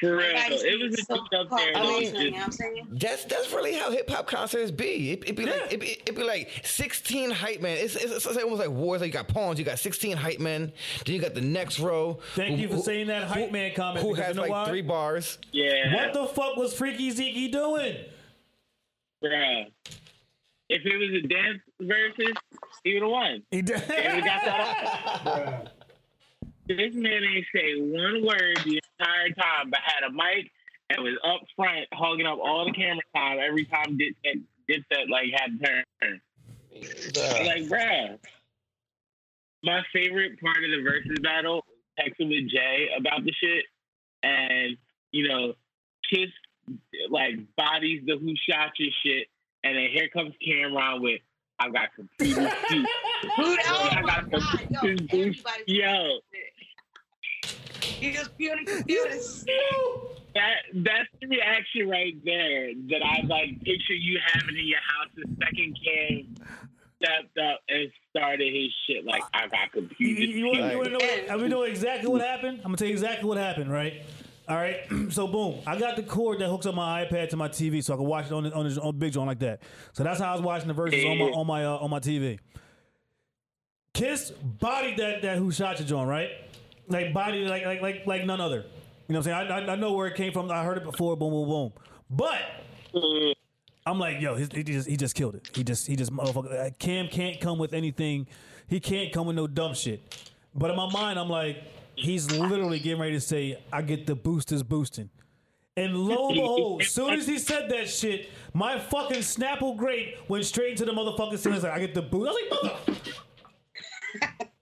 For 0.00 0.16
real. 0.16 0.26
It 0.34 0.82
was 0.82 0.98
a 0.98 1.02
so 1.04 1.16
dude 1.30 1.40
up 1.40 1.50
there. 1.50 1.76
I 1.76 1.82
mean- 1.82 2.14
you 2.14 2.30
know 2.32 2.36
what 2.38 2.46
I'm 2.46 2.52
saying? 2.52 2.86
That's 2.90 3.24
that's 3.24 3.52
really 3.52 3.74
how 3.74 3.90
hip 3.90 4.08
hop 4.10 4.26
concerts 4.26 4.70
be. 4.70 5.12
It, 5.12 5.28
it 5.28 5.36
be 5.36 5.46
like 5.46 5.72
it 5.72 5.80
be, 5.80 5.86
it 6.04 6.14
be 6.16 6.22
like 6.24 6.50
sixteen 6.64 7.30
hype 7.30 7.60
men. 7.60 7.78
It's, 7.78 7.94
it's, 7.96 8.12
it's 8.26 8.26
almost 8.26 8.60
like 8.60 8.70
wars. 8.70 9.00
Like 9.00 9.08
you 9.08 9.12
got 9.12 9.28
pawns, 9.28 9.58
you 9.58 9.64
got 9.64 9.78
sixteen 9.78 10.16
hype 10.16 10.40
men. 10.40 10.72
Then 11.04 11.14
you 11.14 11.20
got 11.20 11.34
the 11.34 11.40
next 11.40 11.78
row. 11.78 12.18
Thank 12.34 12.56
who- 12.56 12.62
you 12.62 12.68
for 12.68 12.74
who- 12.76 12.82
saying 12.82 13.06
that 13.06 13.24
hype 13.28 13.46
who- 13.46 13.52
man 13.52 13.72
comment. 13.74 14.04
Who 14.04 14.14
has 14.14 14.28
you 14.30 14.34
know 14.34 14.42
like 14.42 14.50
why? 14.50 14.68
three 14.68 14.82
bars? 14.82 15.38
yeah. 15.52 15.94
What 15.94 16.12
the 16.12 16.26
fuck 16.26 16.56
was 16.56 16.74
Freaky 16.74 17.10
Zeke 17.10 17.52
doing? 17.52 17.96
Bruh. 19.22 19.66
If 20.68 20.82
it 20.84 20.96
was 20.96 21.22
a 21.24 21.26
dance 21.28 21.60
versus, 21.80 22.34
he 22.84 22.94
would 22.94 23.02
have 23.02 23.10
won. 23.10 23.42
He 23.50 23.62
did. 23.62 23.76
Got 23.86 24.44
that. 24.44 25.72
This 26.66 26.94
man 26.94 27.22
ain't 27.22 27.44
say 27.54 27.74
one 27.78 28.24
word 28.24 28.58
the 28.64 28.80
entire 28.98 29.30
time, 29.30 29.70
but 29.70 29.80
had 29.82 30.08
a 30.08 30.12
mic 30.12 30.50
and 30.90 31.02
was 31.02 31.18
up 31.24 31.40
front, 31.56 31.86
hogging 31.92 32.26
up 32.26 32.38
all 32.42 32.64
the 32.64 32.72
camera 32.72 33.02
time 33.14 33.38
every 33.40 33.64
time 33.64 33.98
Dipset, 33.98 34.42
Dipset 34.68 35.08
like 35.10 35.30
had 35.32 35.58
to 35.58 35.66
turn. 35.66 36.20
Uh, 36.74 37.44
like, 37.44 37.62
bruh. 37.68 38.18
My 39.62 39.82
favorite 39.92 40.40
part 40.40 40.58
of 40.58 40.70
the 40.70 40.82
versus 40.82 41.18
battle 41.22 41.64
was 41.66 41.88
texting 41.98 42.28
with 42.28 42.50
Jay 42.50 42.88
about 42.98 43.24
the 43.24 43.32
shit. 43.32 43.64
And, 44.22 44.76
you 45.10 45.28
know, 45.28 45.54
Kiss 46.12 46.30
like 47.10 47.36
bodies 47.56 48.02
the 48.06 48.18
who 48.18 48.34
shot 48.48 48.72
your 48.78 48.90
shit. 49.04 49.28
And 49.62 49.76
then 49.76 49.88
here 49.90 50.08
comes 50.08 50.34
Cam'ron 50.46 51.00
with 51.00 51.20
I 51.58 51.70
got 51.70 51.94
computers 51.94 52.52
too. 52.68 52.80
Dude, 52.80 52.86
oh 53.38 53.88
I 53.92 54.02
got 54.02 54.30
God, 54.30 54.42
yo, 54.70 54.80
computers 54.80 55.10
too. 55.10 55.18
everybody. 55.18 55.62
Yo, 55.68 56.18
You 58.04 58.12
just 58.12 58.36
building 58.36 58.66
computers. 58.66 59.44
that 60.34 60.54
that's 60.74 61.08
the 61.20 61.28
reaction 61.28 61.88
right 61.88 62.14
there 62.24 62.72
that 62.90 63.02
I 63.02 63.22
like 63.26 63.60
picture 63.62 63.94
you 63.94 64.18
having 64.32 64.56
in 64.56 64.66
your 64.66 64.78
house 64.80 65.08
the 65.16 65.24
second 65.42 65.78
Cam 65.82 66.34
stepped 67.02 67.38
up 67.38 67.60
and 67.68 67.90
started 68.10 68.52
his 68.52 68.72
shit 68.86 69.04
like 69.04 69.22
I 69.32 69.46
got 69.48 69.74
You, 69.74 69.82
computers. 69.82 70.28
you, 70.28 70.36
you, 70.36 70.46
want, 70.46 70.72
you 70.72 70.76
want 70.78 70.84
to 70.84 70.90
know? 70.90 70.98
What, 70.98 71.30
I'm 71.30 71.38
gonna 71.38 71.48
know 71.48 71.62
exactly 71.62 72.08
what 72.08 72.20
happened. 72.20 72.58
I'm 72.58 72.64
gonna 72.64 72.76
tell 72.76 72.88
you 72.88 72.94
exactly 72.94 73.28
what 73.28 73.38
happened. 73.38 73.70
Right. 73.70 74.02
All 74.48 74.56
right. 74.56 74.80
so 75.10 75.26
boom, 75.26 75.60
I 75.66 75.78
got 75.78 75.96
the 75.96 76.02
cord 76.02 76.40
that 76.40 76.48
hooks 76.48 76.66
up 76.66 76.74
my 76.74 77.04
iPad 77.04 77.30
to 77.30 77.36
my 77.36 77.48
TV, 77.48 77.82
so 77.82 77.94
I 77.94 77.96
can 77.96 78.06
watch 78.06 78.26
it 78.26 78.32
on 78.32 78.44
the, 78.44 78.52
on, 78.52 78.68
the, 78.68 78.80
on 78.80 78.98
Big 78.98 79.12
John 79.12 79.26
like 79.26 79.38
that. 79.40 79.62
So 79.92 80.04
that's 80.04 80.20
how 80.20 80.30
I 80.30 80.32
was 80.32 80.42
watching 80.42 80.68
the 80.68 80.74
verses 80.74 81.04
on 81.04 81.18
my 81.18 81.26
on 81.26 81.46
my 81.46 81.64
uh, 81.64 81.76
on 81.78 81.90
my 81.90 82.00
TV. 82.00 82.38
Kiss 83.94 84.30
bodied 84.30 84.98
that 84.98 85.22
that 85.22 85.38
who 85.38 85.50
shot 85.52 85.78
you, 85.78 85.86
John. 85.86 86.06
Right. 86.06 86.30
Like 86.88 87.12
body, 87.12 87.44
like 87.46 87.64
like 87.64 87.80
like 87.82 88.06
like 88.06 88.24
none 88.26 88.40
other. 88.40 88.64
You 89.08 89.12
know 89.12 89.20
what 89.20 89.28
I'm 89.28 89.48
saying? 89.48 89.52
I, 89.52 89.66
I, 89.66 89.72
I 89.72 89.76
know 89.76 89.92
where 89.92 90.06
it 90.06 90.14
came 90.16 90.32
from. 90.32 90.50
I 90.50 90.64
heard 90.64 90.78
it 90.78 90.84
before. 90.84 91.16
Boom, 91.16 91.30
boom, 91.30 91.48
boom. 91.48 91.72
But 92.10 92.38
I'm 93.86 93.98
like, 93.98 94.20
yo, 94.20 94.34
he, 94.36 94.46
he 94.52 94.62
just 94.62 94.88
he 94.88 94.96
just 94.96 95.14
killed 95.14 95.34
it. 95.34 95.50
He 95.54 95.62
just 95.64 95.86
he 95.86 95.96
just 95.96 96.12
motherfucker. 96.12 96.66
uh, 96.66 96.70
Cam 96.78 97.08
can't 97.08 97.40
come 97.40 97.58
with 97.58 97.74
anything. 97.74 98.26
He 98.66 98.80
can't 98.80 99.12
come 99.12 99.26
with 99.26 99.36
no 99.36 99.46
dumb 99.46 99.74
shit. 99.74 100.24
But 100.54 100.70
in 100.70 100.76
my 100.76 100.90
mind, 100.90 101.18
I'm 101.18 101.28
like, 101.28 101.62
he's 101.96 102.30
literally 102.30 102.78
getting 102.78 103.00
ready 103.00 103.12
to 103.12 103.20
say, 103.20 103.62
I 103.72 103.82
get 103.82 104.06
the 104.06 104.14
boosters 104.14 104.62
boosting. 104.62 105.10
And 105.76 105.96
lo 105.96 106.28
and 106.28 106.34
behold, 106.36 106.82
as 106.82 106.88
soon 106.94 107.14
as 107.14 107.26
he 107.26 107.38
said 107.38 107.68
that 107.70 107.90
shit, 107.90 108.30
my 108.54 108.78
fucking 108.78 109.18
Snapple 109.18 109.76
grate 109.76 110.16
went 110.28 110.44
straight 110.44 110.70
into 110.70 110.84
the 110.84 110.92
motherfucking 110.92 111.38
ceiling. 111.38 111.60
Like, 111.60 111.72
I 111.72 111.80
get 111.80 111.94
the 111.94 112.02
boost. 112.02 112.28
I 112.28 112.32
was 112.32 112.62
like, 112.62 112.62
mother. 114.22 114.46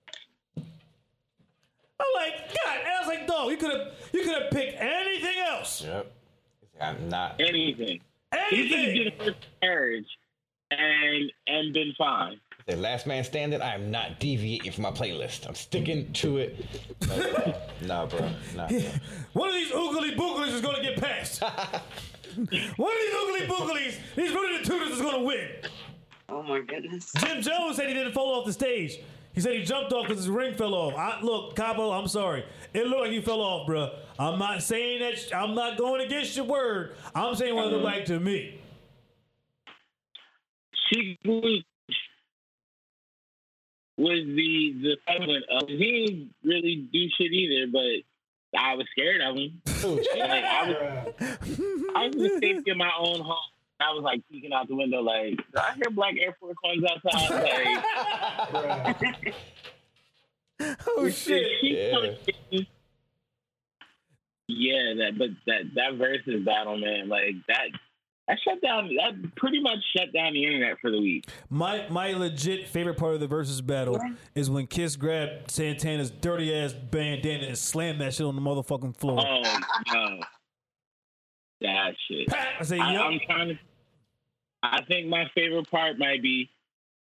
I'm 2.17 2.23
like, 2.23 2.49
God. 2.65 2.79
And 2.81 2.89
I 2.89 2.99
was 3.01 3.09
like, 3.09 3.27
dog, 3.27 3.51
you 3.51 3.57
could 3.57 3.71
have 3.71 3.89
you 4.13 4.23
could 4.25 4.43
have 4.43 4.51
picked 4.51 4.81
anything 4.81 5.39
else. 5.47 5.83
Yep. 5.85 6.13
I'm 6.81 7.09
not. 7.09 7.41
anything. 7.41 8.01
He 8.51 8.69
could 8.69 8.79
have 8.79 8.89
Anything. 8.89 9.05
did 9.05 9.07
a 9.09 9.17
first 9.19 9.37
marriage 9.63 10.07
and 10.71 11.33
and 11.47 11.73
been 11.75 11.93
fine. 11.99 12.41
The 12.67 12.77
last 12.77 13.07
man 13.09 13.25
standing. 13.25 13.61
I 13.61 13.75
am 13.75 13.91
not 13.91 14.21
deviating 14.21 14.71
from 14.73 14.83
my 14.83 14.91
playlist. 14.93 15.47
I'm 15.49 15.55
sticking 15.55 16.13
to 16.15 16.39
it. 16.39 16.65
No, 17.09 17.17
bro. 17.17 17.55
Nah, 17.83 18.07
bro. 18.07 18.31
Nah. 18.55 18.69
bro. 18.69 18.81
One 19.33 19.49
of 19.49 19.55
these 19.57 19.73
oogly 19.73 20.15
booglies 20.17 20.53
is 20.55 20.61
going 20.61 20.77
to 20.77 20.83
get 20.83 21.01
passed. 21.01 21.43
One 22.77 22.93
of 22.93 22.99
these 22.99 23.15
oogly 23.15 23.47
booglies, 23.47 23.97
these 24.17 24.33
Rudy 24.33 24.59
the 24.59 24.65
Tutors 24.65 24.91
is 24.93 25.01
going 25.03 25.19
to 25.19 25.23
win. 25.27 25.49
Oh 26.31 26.43
my 26.43 26.61
goodness. 26.61 27.13
Jim 27.19 27.43
Jones 27.43 27.77
said 27.77 27.89
he 27.89 27.95
didn't 27.95 28.13
fall 28.13 28.39
off 28.41 28.47
the 28.47 28.53
stage. 28.53 29.01
He 29.33 29.41
said 29.41 29.55
he 29.55 29.63
jumped 29.63 29.93
off 29.93 30.07
because 30.07 30.25
his 30.25 30.29
ring 30.29 30.55
fell 30.55 30.75
off. 30.75 30.95
I, 30.95 31.21
look, 31.23 31.57
Capo, 31.57 31.91
I'm 31.91 32.07
sorry. 32.09 32.45
It 32.75 32.87
looked 32.87 33.03
like 33.03 33.13
he 33.13 33.21
fell 33.23 33.41
off, 33.41 33.67
bruh. 33.67 33.95
I'm 34.19 34.39
not 34.39 34.63
saying 34.63 35.01
that. 35.01 35.37
I'm 35.37 35.55
not 35.55 35.79
going 35.79 36.03
against 36.03 36.37
your 36.37 36.45
word. 36.45 36.95
I'm 37.15 37.35
saying 37.35 37.55
what 37.55 37.69
it 37.69 37.73
looked 37.73 37.85
like 37.85 38.05
to 38.07 38.21
me. 38.21 38.61
She 40.91 41.19
was 41.25 41.63
was 43.97 44.25
the 44.27 44.75
the 44.83 44.97
equivalent 45.07 45.45
of 45.51 45.63
uh, 45.63 45.67
he 45.67 46.07
didn't 46.07 46.35
really 46.45 46.89
do 46.93 47.09
shit 47.17 47.33
either, 47.33 47.71
but 47.73 48.59
I 48.59 48.75
was 48.75 48.87
scared 48.93 49.21
of 49.23 49.37
him. 49.37 49.63
Oh, 49.85 49.95
like 50.19 50.45
I 50.45 50.69
was 50.69 51.15
I 51.95 52.07
was 52.07 52.17
just 52.17 52.41
thinking 52.41 52.63
in 52.67 52.79
my 52.79 52.91
own 52.99 53.21
home. 53.21 53.39
I 53.83 53.93
was 53.93 54.03
like 54.03 54.23
peeking 54.31 54.53
out 54.53 54.69
the 54.69 54.77
window, 54.77 55.01
like, 55.01 55.37
"Do 55.37 55.59
I 55.59 55.75
hear 55.75 55.91
black 55.91 56.15
Air 56.21 56.37
Force 56.39 56.57
Ones 56.65 56.85
outside. 56.89 57.83
Like, 60.61 60.79
oh 60.87 61.09
shit! 61.09 61.45
Yeah. 61.63 62.61
Yeah, 64.49 64.95
that 64.99 65.19
but 65.19 65.31
that 65.47 65.63
that 65.75 65.95
versus 65.99 66.45
battle, 66.45 66.77
man, 66.79 67.09
like 67.09 67.35
that 67.49 67.69
that 68.29 68.39
shut 68.45 68.61
down 68.63 68.89
that 68.97 69.35
pretty 69.37 69.61
much 69.61 69.79
shut 69.97 70.13
down 70.13 70.35
the 70.35 70.45
internet 70.45 70.79
for 70.81 70.91
the 70.91 71.01
week. 71.01 71.27
My 71.51 71.87
my 71.89 72.13
legit 72.13 72.69
favorite 72.69 72.97
part 72.97 73.15
of 73.15 73.21
the 73.21 73.27
versus 73.27 73.61
battle 73.61 73.99
is 74.35 74.51
when 74.51 74.67
Kiss 74.67 74.97
grabbed 74.97 75.51
Santana's 75.51 76.11
dirty 76.11 76.55
ass 76.55 76.73
bandana 76.73 77.47
and 77.47 77.59
slammed 77.59 78.01
that 78.01 78.15
shit 78.15 78.27
on 78.27 78.37
the 78.37 78.43
motherfucking 78.43 78.97
floor. 78.97 79.25
Oh 79.27 79.59
no. 79.93 80.21
That 81.63 81.95
shit. 82.09 82.29
Pat, 82.29 82.49
I 82.61 82.65
say, 82.65 82.79
I, 82.79 82.93
yup. 82.93 83.05
I'm 83.05 83.21
trying 83.25 83.49
to 83.49 83.59
I 84.63 84.83
think 84.85 85.09
my 85.09 85.29
favorite 85.35 85.71
part 85.71 85.99
might 85.99 86.23
be 86.23 86.51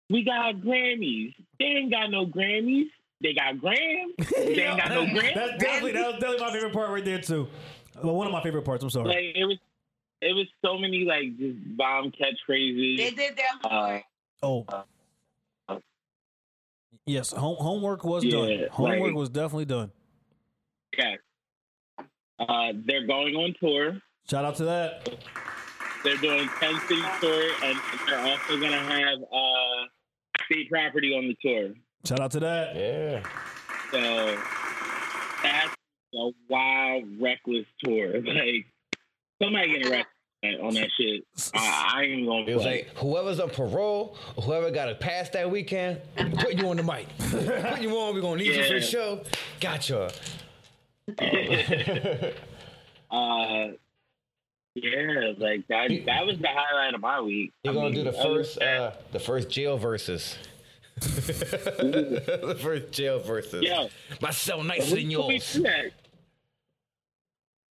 we 0.10 0.24
got 0.24 0.56
Grammys. 0.56 1.34
They 1.60 1.66
ain't 1.66 1.92
got 1.92 2.10
no 2.12 2.26
Grammys. 2.26 2.88
They 3.22 3.34
got 3.34 3.60
Grams. 3.60 4.14
They 4.36 4.64
ain't 4.64 4.80
got 4.80 4.90
no 4.90 5.06
Grams. 5.08 5.36
That's 5.36 5.64
definitely 5.64 5.94
that 5.94 6.06
was 6.08 6.14
definitely 6.20 6.46
my 6.46 6.52
favorite 6.54 6.74
part 6.74 6.90
right 6.92 7.06
there 7.06 7.20
too. 7.22 7.48
Well, 8.04 8.16
one 8.16 8.28
of 8.28 8.34
my 8.34 8.42
favorite 8.44 8.64
parts. 8.64 8.84
I'm 8.84 8.90
sorry. 8.90 9.08
like 9.08 9.36
it 9.36 9.46
was 9.46 9.58
it 10.22 10.34
was 10.34 10.48
so 10.64 10.78
many 10.78 11.04
like 11.06 11.38
just 11.38 11.78
bomb 11.78 12.12
catchphrases. 12.12 12.98
They 12.98 13.12
did 13.12 13.36
their 13.38 13.46
Uh, 13.64 14.00
homework. 14.42 14.66
Oh. 15.70 15.82
Yes, 17.06 17.32
home, 17.32 17.56
homework 17.60 18.04
was 18.04 18.24
Yeah, 18.24 18.32
done. 18.32 18.68
Homework 18.72 19.00
like- 19.02 19.14
was 19.16 19.30
definitely 19.30 19.66
done. 19.66 19.92
Okay. 20.94 21.18
Uh, 22.40 22.74
they're 22.86 23.08
going 23.08 23.36
on 23.36 23.56
tour. 23.60 24.02
Shout 24.30 24.44
out 24.46 24.56
to 24.58 24.66
that. 24.66 25.10
They're 26.08 26.16
doing 26.18 26.48
10 26.62 26.80
city 26.88 27.02
tour, 27.20 27.50
and 27.66 27.78
they're 28.08 28.20
also 28.20 28.58
going 28.58 28.72
to 28.72 28.78
have 28.80 29.20
uh, 29.30 29.84
state 30.46 30.70
property 30.70 31.14
on 31.14 31.28
the 31.28 31.36
tour. 31.42 31.74
Shout 32.06 32.22
out 32.22 32.32
to 32.32 32.40
that. 32.40 32.74
Yeah. 32.78 33.24
So 33.92 34.38
that's 35.44 35.76
a 36.16 36.30
wild, 36.50 37.04
reckless 37.20 37.66
tour. 37.84 38.22
Like, 38.26 38.66
somebody 39.44 39.68
getting 39.74 39.92
arrested 39.92 40.62
on 40.62 40.76
that 40.76 40.88
shit. 40.98 41.26
I, 41.54 41.92
I 41.96 42.02
ain't 42.04 42.12
even 42.14 42.26
going 42.26 42.44
It 42.44 42.46
to 42.46 42.54
was 42.54 42.64
play. 42.64 42.86
like 42.86 42.98
whoever's 42.98 43.42
on 43.42 43.50
parole, 43.50 44.16
whoever 44.42 44.72
got 44.72 44.88
a 44.88 44.96
pass 44.96 45.30
that 45.32 45.52
weekend, 45.52 46.00
put 46.38 46.54
you 46.54 46.70
on 46.70 46.78
the 46.78 46.84
mic. 46.84 47.08
put 47.20 47.82
you 47.82 47.90
on. 47.98 48.16
We're 48.16 48.22
gonna 48.22 48.38
need 48.38 48.56
you 48.56 48.64
for 48.64 48.76
the 48.76 48.82
show. 48.82 49.24
Gotcha. 49.60 50.10
uh, 53.12 53.68
yeah, 54.84 55.34
like 55.38 55.68
that. 55.68 55.90
That 56.06 56.26
was 56.26 56.38
the 56.40 56.48
highlight 56.50 56.94
of 56.94 57.02
my 57.02 57.22
week. 57.22 57.54
You're 57.64 57.74
I 57.74 57.76
gonna 57.76 57.90
mean, 57.90 58.04
do 58.06 58.12
the 58.12 58.14
first, 58.14 58.62
uh, 58.62 58.92
the 59.12 59.20
first 59.20 59.50
jail 59.50 59.78
versus. 59.78 60.38
the 61.00 62.58
first 62.60 62.92
jail 62.92 63.20
versus. 63.20 63.62
Yo. 63.64 63.90
My 64.22 64.32
cell 64.32 64.58
that, 64.60 64.68
nicer 64.68 64.96
than 64.96 65.12
who 65.12 65.18
could 65.18 65.28
we 65.28 65.34
yours. 65.36 65.92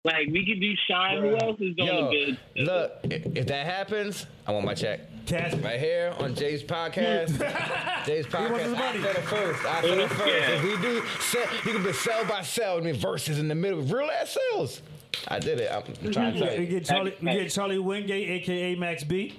Like 0.04 0.28
we 0.28 0.46
could 0.46 0.60
do 0.60 0.72
Shine. 0.88 1.20
Who 1.20 1.34
else 1.36 1.60
is 1.60 1.74
doing 1.74 1.88
Yo, 1.88 2.10
the 2.10 2.26
good? 2.54 2.64
look, 2.64 2.92
if 3.02 3.46
that 3.48 3.66
happens, 3.66 4.26
I 4.46 4.52
want 4.52 4.64
my 4.64 4.74
check. 4.74 5.00
Cass, 5.26 5.54
Right 5.56 5.80
here 5.80 6.14
on 6.20 6.36
Jay's 6.36 6.62
podcast. 6.62 7.36
Jay's 8.06 8.32
wants 8.32 8.60
his 8.62 8.72
podcast. 8.72 8.76
I 8.76 8.78
money. 8.78 9.02
said 9.02 9.16
it 9.16 9.22
first. 9.22 9.64
I 9.66 9.80
said 9.82 9.98
it 9.98 10.08
first. 10.10 10.26
Yeah. 10.28 10.50
If 10.50 10.62
we 10.62 10.76
do, 10.80 11.02
sell, 11.18 11.46
you 11.64 11.72
can 11.72 11.82
be 11.82 11.92
cell 11.92 12.24
by 12.26 12.42
cell. 12.42 12.78
I 12.78 12.80
mean, 12.82 12.94
verses 12.94 13.40
in 13.40 13.48
the 13.48 13.56
middle. 13.56 13.80
Of 13.80 13.90
real 13.90 14.08
ass 14.08 14.38
sales. 14.52 14.82
I 15.28 15.38
did 15.38 15.60
it. 15.60 15.70
I'm 15.72 16.12
trying 16.12 16.34
to 16.34 16.38
tell 16.40 16.56
we 16.58 16.64
you. 16.64 16.70
get 16.70 16.84
Charlie. 16.86 17.16
We 17.20 17.32
get 17.32 17.50
Charlie 17.50 17.78
Wingate, 17.78 18.28
aka 18.30 18.74
Max 18.76 19.04
B. 19.04 19.38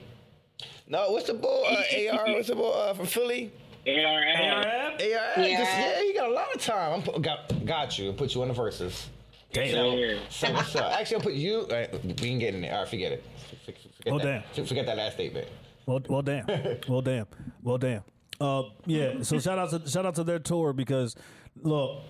No, 0.88 1.12
what's 1.12 1.28
the 1.28 1.34
bull? 1.34 1.66
Uh, 1.66 2.16
AR, 2.18 2.26
what's 2.34 2.48
the 2.48 2.56
bull 2.56 2.74
uh, 2.74 2.94
from 2.94 3.06
Philly? 3.06 3.52
ARM. 3.86 3.98
ARM. 3.98 4.66
AR, 4.66 5.00
Yeah. 5.00 5.36
just, 5.36 5.72
yeah, 5.78 6.02
you 6.02 6.14
got 6.14 6.30
a 6.30 6.34
lot 6.34 6.54
of 6.56 6.62
time. 6.62 6.94
I'm 6.94 7.02
put, 7.02 7.22
got, 7.22 7.66
got 7.66 7.98
you. 8.00 8.14
Put 8.14 8.34
you 8.36 8.42
on 8.42 8.48
the 8.50 8.54
verses. 8.54 9.10
Yeah. 9.54 10.18
So 10.30 10.52
what's 10.54 10.76
up? 10.76 10.94
Actually, 10.94 11.18
I'll 11.18 11.24
put 11.24 11.34
you. 11.34 11.60
Uh, 11.62 11.88
we 12.04 12.14
can 12.14 12.40
get 12.40 12.54
in 12.54 12.62
there. 12.62 12.74
All 12.74 12.80
right, 12.82 12.88
forget 12.88 13.12
it. 13.14 13.24
F- 13.68 13.70
f- 13.70 13.76
Forget 13.98 14.14
Oh, 14.14 14.20
that. 14.20 14.68
Forget 14.68 14.86
that 14.86 14.98
last 14.98 15.14
statement. 15.14 15.48
Well, 15.86 16.02
well, 16.10 16.22
damn. 16.22 16.46
well, 16.88 17.02
damn. 17.02 17.28
Well, 17.64 17.78
damn. 17.78 18.04
Uh, 18.40 18.64
yeah. 18.86 19.24
So 19.24 19.40
shout 19.40 19.58
out 19.58 19.70
to 19.72 19.90
shout 19.90 20.06
out 20.06 20.16
to 20.16 20.24
their 20.24 20.40
tour 20.40 20.74
because 20.74 21.16
look, 21.64 22.02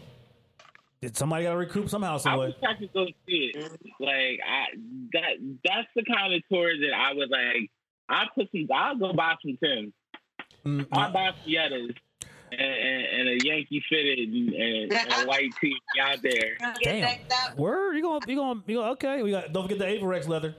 did 1.02 1.16
somebody 1.18 1.44
got 1.44 1.52
to 1.52 1.58
recoup 1.58 1.90
somehow, 1.90 2.16
I 2.16 2.18
some 2.18 2.40
way. 2.40 2.48
wish 2.48 2.56
I 2.68 2.74
could 2.80 2.94
go 2.94 3.06
see 3.28 3.52
it. 3.54 3.72
Like 4.00 4.40
I 4.48 4.66
that 5.14 5.58
that's 5.64 5.88
the 5.96 6.04
kind 6.04 6.34
of 6.34 6.42
tour 6.52 6.72
that 6.78 6.94
I 6.96 7.14
would 7.14 7.30
like. 7.30 7.70
I 8.10 8.26
put 8.36 8.50
some. 8.52 8.68
I'll 8.74 8.96
go 8.98 9.14
buy 9.14 9.36
some 9.42 9.58
Tims. 9.64 9.94
Mm, 10.66 10.88
I'll 10.92 11.12
buy 11.12 11.32
some 11.32 11.52
Yettas 11.52 11.94
and, 12.52 12.62
and, 12.62 13.06
and 13.06 13.30
a 13.30 13.46
Yankee 13.46 13.84
fitted 13.90 14.20
and, 14.20 14.54
and, 14.54 14.94
and 14.94 15.14
a 15.14 15.26
white 15.28 15.52
tee 15.62 15.76
out 16.02 16.22
there. 16.22 16.56
Get 16.60 16.84
Damn. 16.84 17.02
decked 17.02 17.34
up. 17.34 17.58
Where 17.60 17.94
you 17.94 18.02
going? 18.02 18.22
You 18.28 18.36
going? 18.36 18.64
You 18.66 18.78
going? 18.78 18.90
Okay. 18.94 19.22
We 19.24 19.32
got. 19.32 19.52
Don't 19.54 19.64
forget 19.64 19.80
the 19.80 19.86
Avirex 19.86 20.28
leather, 20.28 20.56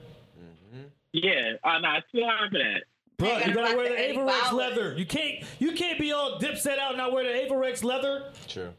Yeah. 1.11 1.53
Uh, 1.63 1.79
no, 1.79 1.93
it's 1.95 2.07
too 2.11 2.21
high 2.25 2.47
for 2.49 2.57
that. 2.59 2.83
bro. 3.17 3.29
You 3.29 3.39
gotta 3.39 3.53
gotta 3.53 3.77
wear 3.77 3.89
the 3.89 3.95
the 3.95 3.99
Eddie 4.09 4.17
Avirex 4.17 4.51
leather. 4.51 4.95
You 4.97 5.05
can't. 5.05 5.43
You 5.59 5.71
can't 5.73 5.99
be 5.99 6.11
all 6.11 6.39
dipset 6.39 6.77
out 6.77 6.89
and 6.89 6.97
not 6.97 7.11
wear 7.11 7.23
the 7.23 7.47
Avirex 7.47 7.83
leather. 7.83 8.31
True. 8.47 8.73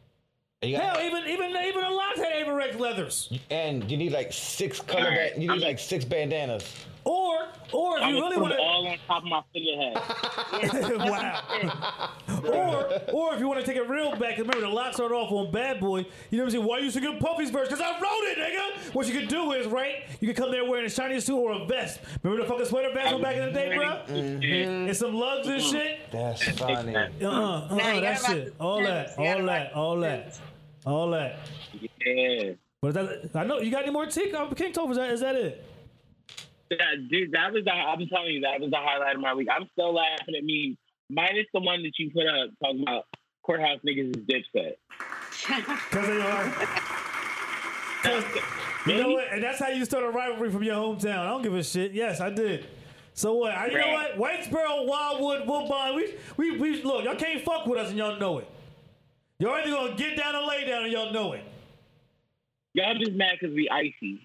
And 0.62 0.70
you, 0.72 0.76
got, 0.76 0.96
Hell, 0.98 1.06
even 1.06 1.22
even 1.26 1.56
even 1.56 1.80
the 1.80 1.88
LOX 1.88 2.18
had 2.18 2.32
Avirex 2.46 2.78
leathers. 2.78 3.32
and 3.50 3.90
you 3.90 3.96
need 3.96 4.12
like 4.12 4.30
six 4.30 4.78
color. 4.78 5.04
All 5.04 5.08
right, 5.10 5.34
Ba- 5.34 5.40
you 5.40 5.48
need 5.48 5.50
I'm- 5.52 5.60
like 5.60 5.78
six 5.78 6.04
bandanas. 6.04 6.70
Or 7.02 7.46
or 7.72 7.96
if 7.96 8.02
I'm 8.04 8.14
you 8.14 8.20
really 8.20 8.34
put 8.34 8.42
want 8.42 8.52
them 8.52 8.60
all 8.60 8.86
on 8.86 8.98
top 9.06 9.22
of 9.22 9.28
my 9.30 9.40
figurehead. 9.54 9.94
to. 9.96 10.98
wow. 10.98 12.10
or 12.44 13.00
or 13.10 13.34
if 13.34 13.40
you 13.40 13.48
want 13.48 13.58
to 13.60 13.64
take 13.64 13.76
it 13.76 13.88
real 13.88 14.14
back, 14.16 14.36
remember 14.36 14.60
the 14.60 14.68
LOX 14.68 14.96
started 14.96 15.14
off 15.14 15.32
on 15.32 15.50
Bad 15.50 15.80
Boy. 15.80 16.00
You 16.30 16.36
know 16.36 16.44
what 16.44 16.44
I'm 16.44 16.50
saying? 16.50 16.64
Why 16.66 16.78
you 16.80 16.90
should 16.90 17.02
get 17.02 17.18
Puffy's 17.18 17.48
verse? 17.48 17.68
Because 17.68 17.80
I 17.80 17.92
wrote 17.92 18.24
it, 18.24 18.36
nigga. 18.38 18.94
What 18.94 19.06
you 19.06 19.18
could 19.18 19.28
do 19.30 19.52
is 19.52 19.66
right. 19.66 20.04
You 20.20 20.28
could 20.28 20.36
come 20.36 20.50
there 20.50 20.66
wearing 20.66 20.84
a 20.84 20.90
shiny 20.90 21.18
suit 21.20 21.38
or 21.38 21.52
a 21.52 21.64
vest. 21.64 22.00
Remember 22.22 22.44
the 22.44 22.48
fucking 22.50 22.66
sweater 22.66 22.92
vest 22.92 23.12
from 23.12 23.22
back 23.22 23.36
in 23.36 23.46
the 23.46 23.52
day, 23.52 23.74
bro? 23.74 23.92
And 24.14 24.94
some 24.94 25.14
lugs 25.14 25.48
and 25.48 25.62
shit. 25.62 26.00
That's 26.12 26.42
funny. 26.58 26.94
Uh 26.94 27.08
uh 27.22 27.66
uh, 27.70 27.74
Now 27.76 27.92
you 27.94 28.00
that 28.02 28.20
gotta 28.20 28.22
rock 28.22 28.26
shit. 28.26 28.58
the 28.58 28.62
All 28.62 28.82
that. 28.82 29.14
You 29.18 29.24
gotta 29.24 29.40
All 29.40 29.46
that. 29.46 29.72
All 29.74 29.96
that. 30.00 30.38
Timbs. 30.84 30.86
All 30.86 31.10
that. 31.10 31.38
Yeah. 32.04 32.52
But 32.82 32.94
that, 32.94 33.30
I 33.34 33.44
know 33.44 33.60
you 33.60 33.70
got 33.70 33.82
any 33.82 33.92
more 33.92 34.06
tea? 34.06 34.32
Uh, 34.32 34.46
King 34.54 34.72
Topher, 34.72 34.90
is 34.92 34.96
that, 34.96 35.10
is 35.10 35.20
that 35.20 35.34
it? 35.36 35.64
That, 36.70 37.08
dude, 37.10 37.32
that 37.32 37.52
was 37.52 37.64
the. 37.64 37.70
I'm 37.72 38.06
telling 38.08 38.32
you, 38.32 38.40
that 38.42 38.60
was 38.60 38.70
the 38.70 38.76
highlight 38.78 39.16
of 39.16 39.20
my 39.20 39.34
week. 39.34 39.48
I'm 39.54 39.68
still 39.72 39.92
laughing 39.94 40.34
at 40.36 40.44
me, 40.44 40.78
minus 41.10 41.46
the 41.52 41.60
one 41.60 41.82
that 41.82 41.92
you 41.98 42.10
put 42.10 42.26
up 42.26 42.50
talking 42.62 42.82
about 42.82 43.06
courthouse 43.42 43.80
niggas 43.86 44.16
is 44.16 44.24
dipset. 44.24 44.74
Because 45.90 46.06
they 46.06 46.20
are. 46.20 46.44
'Cause- 48.02 48.24
you 48.86 48.96
know 48.96 49.10
what? 49.10 49.26
And 49.32 49.42
that's 49.42 49.58
how 49.58 49.68
you 49.68 49.84
start 49.84 50.04
a 50.04 50.08
rivalry 50.10 50.50
from 50.50 50.62
your 50.62 50.74
hometown. 50.76 51.18
I 51.18 51.26
don't 51.28 51.42
give 51.42 51.54
a 51.54 51.62
shit. 51.62 51.92
Yes, 51.92 52.20
I 52.20 52.30
did. 52.30 52.66
So 53.12 53.34
what? 53.34 53.52
I, 53.52 53.66
you 53.66 53.76
know 53.78 53.92
what? 53.92 54.16
Whitesboro, 54.16 54.86
Wildwood, 54.86 55.46
Woodbine. 55.46 55.96
We, 55.96 56.14
we, 56.38 56.56
we 56.58 56.82
look. 56.82 57.04
Y'all 57.04 57.14
can't 57.16 57.42
fuck 57.42 57.66
with 57.66 57.78
us, 57.78 57.90
and 57.90 57.98
y'all 57.98 58.18
know 58.18 58.38
it. 58.38 58.48
Y'all 59.40 59.54
either 59.54 59.70
gonna 59.70 59.96
get 59.96 60.18
down 60.18 60.36
or 60.36 60.46
lay 60.46 60.66
down, 60.66 60.84
and 60.84 60.92
y'all 60.92 61.12
know 61.14 61.32
it. 61.32 61.42
Y'all 62.74 62.94
just 62.98 63.12
mad 63.12 63.38
because 63.40 63.54
we 63.56 63.70
icy. 63.70 64.20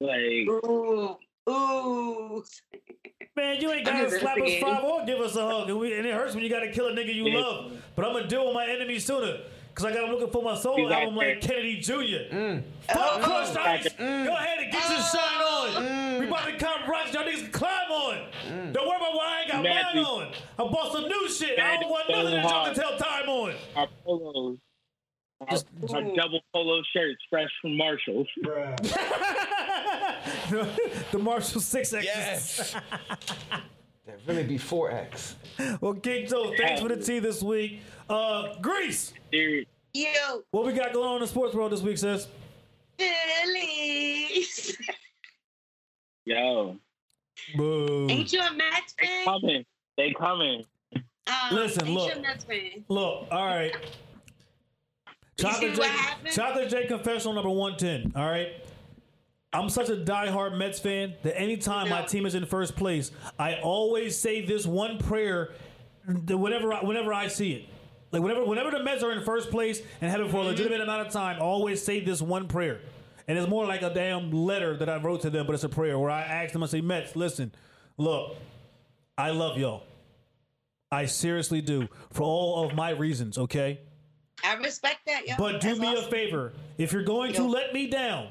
Like, 0.00 0.48
Ooh, 0.64 1.16
ooh. 1.48 2.44
Man, 3.36 3.60
you 3.60 3.70
ain't 3.70 3.86
gotta 3.86 4.10
slap 4.10 4.36
us 4.40 4.54
five 4.60 4.82
or 4.82 5.06
give 5.06 5.20
us 5.20 5.36
a 5.36 5.46
hug, 5.46 5.68
and, 5.70 5.78
we, 5.78 5.96
and 5.96 6.04
it 6.04 6.12
hurts 6.12 6.34
when 6.34 6.42
you 6.42 6.50
gotta 6.50 6.72
kill 6.72 6.88
a 6.88 6.92
nigga 6.92 7.14
you 7.14 7.28
Yeah. 7.28 7.38
love. 7.38 7.72
But 7.94 8.06
I'm 8.06 8.12
gonna 8.12 8.26
deal 8.26 8.44
with 8.46 8.54
my 8.54 8.66
enemies 8.66 9.04
sooner. 9.06 9.38
Cause 9.76 9.84
I 9.84 9.92
got 9.92 10.04
him 10.04 10.10
looking 10.10 10.30
for 10.30 10.42
my 10.42 10.56
soul 10.56 10.78
He's 10.78 10.90
album 10.90 11.14
out 11.18 11.26
like. 11.26 11.40
Kennedy 11.42 11.76
Jr. 11.80 11.92
Mm. 12.32 12.62
Fuck 12.88 12.96
Oh, 12.98 13.20
crushed 13.22 13.56
ice. 13.58 13.86
Mm. 13.92 14.24
Go 14.24 14.32
ahead 14.32 14.58
and 14.60 14.72
get 14.72 14.88
your 14.88 15.00
shine 15.00 15.42
on. 15.42 15.84
Mm. 15.84 16.18
We 16.20 16.26
about 16.28 16.46
to 16.46 16.56
come 16.56 16.88
rocks. 16.88 17.12
Y'all 17.12 17.24
niggas 17.24 17.42
can 17.42 17.50
climb 17.52 17.90
on. 17.90 18.72
Don't 18.72 18.88
worry 18.88 18.96
about 18.96 19.12
what 19.14 19.28
I 19.28 19.40
ain't 19.42 19.50
got 19.52 19.62
Mad 19.62 19.94
mine 19.94 20.02
on. 20.04 20.32
I 20.58 20.62
bought 20.72 20.92
some 20.92 21.06
new 21.06 21.28
shit. 21.28 21.58
I 21.58 21.62
Mad 21.62 21.80
don't 21.82 21.90
want 21.90 22.06
dude 22.06 22.16
nothing 22.16 22.30
that 22.36 22.44
y'all 22.50 22.64
can 22.64 22.74
tell 22.74 22.96
time 22.96 23.28
on. 23.28 23.54
our 23.76 23.88
polos, 24.02 24.58
our, 25.42 25.46
Just- 25.48 25.66
our 25.92 26.02
double 26.02 26.40
polo 26.54 26.80
shirts, 26.94 27.20
fresh 27.28 27.50
from 27.60 27.76
Marshalls. 27.76 28.28
the 31.12 31.18
Marshall 31.18 31.60
6X. 31.60 32.02
Yes. 32.02 32.74
that 34.06 34.18
really 34.26 34.44
be 34.44 34.58
4X. 34.58 35.34
Well, 35.80 35.94
King 35.94 36.26
Joe, 36.28 36.52
thanks 36.56 36.80
for 36.80 36.88
the 36.88 36.96
tea 36.96 37.18
this 37.18 37.42
week. 37.42 37.80
Uh, 38.08 38.54
Greece. 38.60 39.12
Dude, 39.32 39.66
You, 39.94 40.44
What 40.50 40.64
we 40.66 40.72
got 40.72 40.92
going 40.92 41.08
on 41.08 41.16
in 41.16 41.20
the 41.22 41.26
sports 41.26 41.54
world 41.54 41.72
this 41.72 41.80
week, 41.82 41.98
sis? 41.98 42.28
Phillies. 42.98 44.76
yo, 46.24 46.76
Boo. 47.56 48.06
Ain't 48.08 48.32
you 48.32 48.40
a 48.40 48.52
Mets 48.52 48.94
fan? 48.98 49.24
coming. 49.24 49.64
They 49.96 50.12
coming. 50.12 50.64
Um, 50.94 51.02
Listen, 51.52 51.86
ain't 51.86 51.94
look. 51.96 52.14
you 52.14 52.18
a 52.20 52.22
Mets 52.22 52.44
fan? 52.44 52.84
Look, 52.88 53.26
all 53.30 53.44
right. 53.44 53.74
see 55.38 55.42
Chocolate 55.44 55.78
what 55.78 55.90
J. 56.24 56.30
Chocolate 56.30 56.68
J 56.70 56.86
confessional 56.86 57.34
number 57.34 57.50
110. 57.50 58.12
All 58.20 58.28
right. 58.30 58.52
I'm 59.56 59.70
such 59.70 59.88
a 59.88 59.96
diehard 59.96 60.58
Mets 60.58 60.78
fan 60.78 61.14
that 61.22 61.38
anytime 61.40 61.88
my 61.88 62.02
team 62.02 62.26
is 62.26 62.34
in 62.34 62.44
first 62.44 62.76
place, 62.76 63.10
I 63.38 63.54
always 63.54 64.16
say 64.16 64.44
this 64.44 64.66
one 64.66 64.98
prayer 64.98 65.54
whenever 66.28 66.74
I, 66.74 66.84
whenever 66.84 67.14
I 67.14 67.28
see 67.28 67.52
it. 67.52 67.68
Like 68.12 68.22
whenever 68.22 68.44
whenever 68.44 68.70
the 68.70 68.84
Mets 68.84 69.02
are 69.02 69.12
in 69.12 69.24
first 69.24 69.50
place 69.50 69.80
and 70.02 70.10
have 70.10 70.20
it 70.20 70.30
for 70.30 70.36
a 70.36 70.40
mm-hmm. 70.40 70.48
legitimate 70.48 70.82
amount 70.82 71.06
of 71.06 71.12
time, 71.12 71.36
I 71.36 71.40
always 71.40 71.82
say 71.82 72.00
this 72.00 72.20
one 72.20 72.48
prayer. 72.48 72.80
and 73.26 73.38
it's 73.38 73.48
more 73.48 73.64
like 73.66 73.80
a 73.80 73.92
damn 73.92 74.30
letter 74.30 74.76
that 74.76 74.90
I 74.90 74.98
wrote 74.98 75.22
to 75.22 75.30
them, 75.30 75.46
but 75.46 75.54
it's 75.54 75.64
a 75.64 75.70
prayer 75.70 75.98
where 75.98 76.10
I 76.10 76.20
ask 76.20 76.52
them. 76.52 76.62
I 76.62 76.66
say, 76.66 76.82
Mets, 76.82 77.16
listen, 77.16 77.50
look, 77.96 78.36
I 79.16 79.30
love 79.30 79.56
y'all. 79.56 79.84
I 80.92 81.06
seriously 81.06 81.62
do 81.62 81.88
for 82.12 82.24
all 82.24 82.66
of 82.66 82.74
my 82.74 82.90
reasons. 82.90 83.38
Okay. 83.38 83.80
I 84.44 84.54
respect 84.56 85.06
that. 85.06 85.26
Yo. 85.26 85.34
But 85.38 85.62
do 85.62 85.68
That's 85.68 85.80
me 85.80 85.96
a 85.96 86.02
favor. 86.02 86.52
If 86.76 86.92
you're 86.92 87.04
going 87.04 87.32
to 87.34 87.44
let 87.44 87.72
me 87.72 87.88
down, 87.88 88.28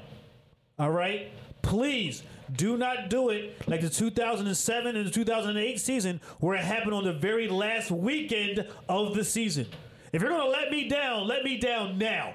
all 0.78 0.90
right, 0.90 1.32
please 1.62 2.22
do 2.54 2.76
not 2.76 3.10
do 3.10 3.30
it 3.30 3.54
like 3.66 3.80
the 3.80 3.88
2007 3.90 4.94
and 4.96 5.06
the 5.06 5.10
2008 5.10 5.80
season 5.80 6.20
where 6.38 6.56
it 6.56 6.64
happened 6.64 6.94
on 6.94 7.04
the 7.04 7.12
very 7.12 7.48
last 7.48 7.90
weekend 7.90 8.66
of 8.88 9.14
the 9.14 9.24
season. 9.24 9.66
If 10.12 10.22
you're 10.22 10.30
going 10.30 10.42
to 10.42 10.48
let 10.50 10.70
me 10.70 10.88
down, 10.88 11.26
let 11.26 11.42
me 11.44 11.58
down 11.58 11.98
now. 11.98 12.34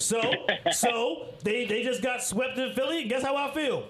So, 0.00 0.20
so 0.72 1.26
they 1.44 1.66
they 1.66 1.82
just 1.84 2.02
got 2.02 2.22
swept 2.22 2.58
in 2.58 2.72
Philly. 2.74 3.04
Guess 3.04 3.22
how 3.22 3.36
I 3.36 3.52
feel? 3.52 3.86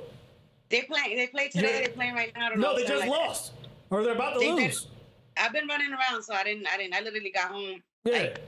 They 0.69 0.83
play. 0.83 1.15
They 1.17 1.27
play 1.29 1.49
today. 1.49 1.73
Yeah. 1.73 1.79
They're 1.87 1.89
playing 1.95 2.15
right 2.15 2.33
now. 2.35 2.47
I 2.47 2.49
don't 2.51 2.61
No, 2.61 2.73
know 2.73 2.77
they 2.79 2.87
just 2.87 3.01
like 3.01 3.11
that. 3.11 3.17
lost, 3.19 3.53
or 3.91 4.03
they're 4.03 4.15
about 4.15 4.35
to 4.35 4.41
They 4.41 4.47
did. 4.47 4.57
lose. 4.57 4.89
I've 5.37 5.53
been 5.53 5.67
running 5.67 5.93
around, 5.93 6.23
so 6.23 6.35
I 6.35 6.45
didn't. 6.45 6.67
I 6.67 6.77
didn't. 6.77 6.95
I 6.95 7.01
literally 7.01 7.31
got 7.31 7.51
home 7.53 7.83
Yeah. 8.05 8.13
like 8.19 8.41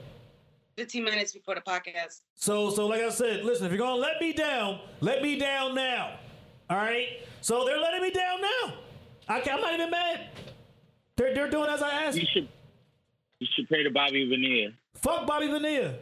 15 0.77 1.03
minutes 1.03 1.33
before 1.33 1.55
the 1.55 1.61
podcast. 1.61 2.21
So, 2.35 2.69
so 2.69 2.87
like 2.87 3.01
I 3.01 3.09
said, 3.09 3.43
listen, 3.45 3.65
if 3.65 3.71
you're 3.71 3.79
gonna 3.79 3.95
let 3.95 4.19
me 4.19 4.33
down, 4.33 4.79
let 5.01 5.21
me 5.21 5.37
down 5.37 5.73
now. 5.75 6.19
All 6.69 6.77
right. 6.77 7.21
So 7.41 7.63
they're 7.65 7.79
letting 7.79 8.01
me 8.01 8.11
down 8.11 8.41
now. 8.41 8.73
I 9.27 9.39
can't, 9.39 9.57
I'm 9.57 9.61
not 9.61 9.73
even 9.73 9.89
mad. 9.89 10.29
They're 11.17 11.33
they're 11.33 11.49
doing 11.49 11.69
as 11.69 11.81
I 11.81 11.89
asked. 12.03 12.17
You 12.17 12.27
should 12.31 12.47
you 13.39 13.47
should 13.55 13.67
pray 13.67 13.83
to 13.83 13.89
Bobby 13.91 14.27
Veneer. 14.29 14.73
Fuck 14.95 15.25
Bobby 15.27 15.47
Vanilla. 15.47 15.95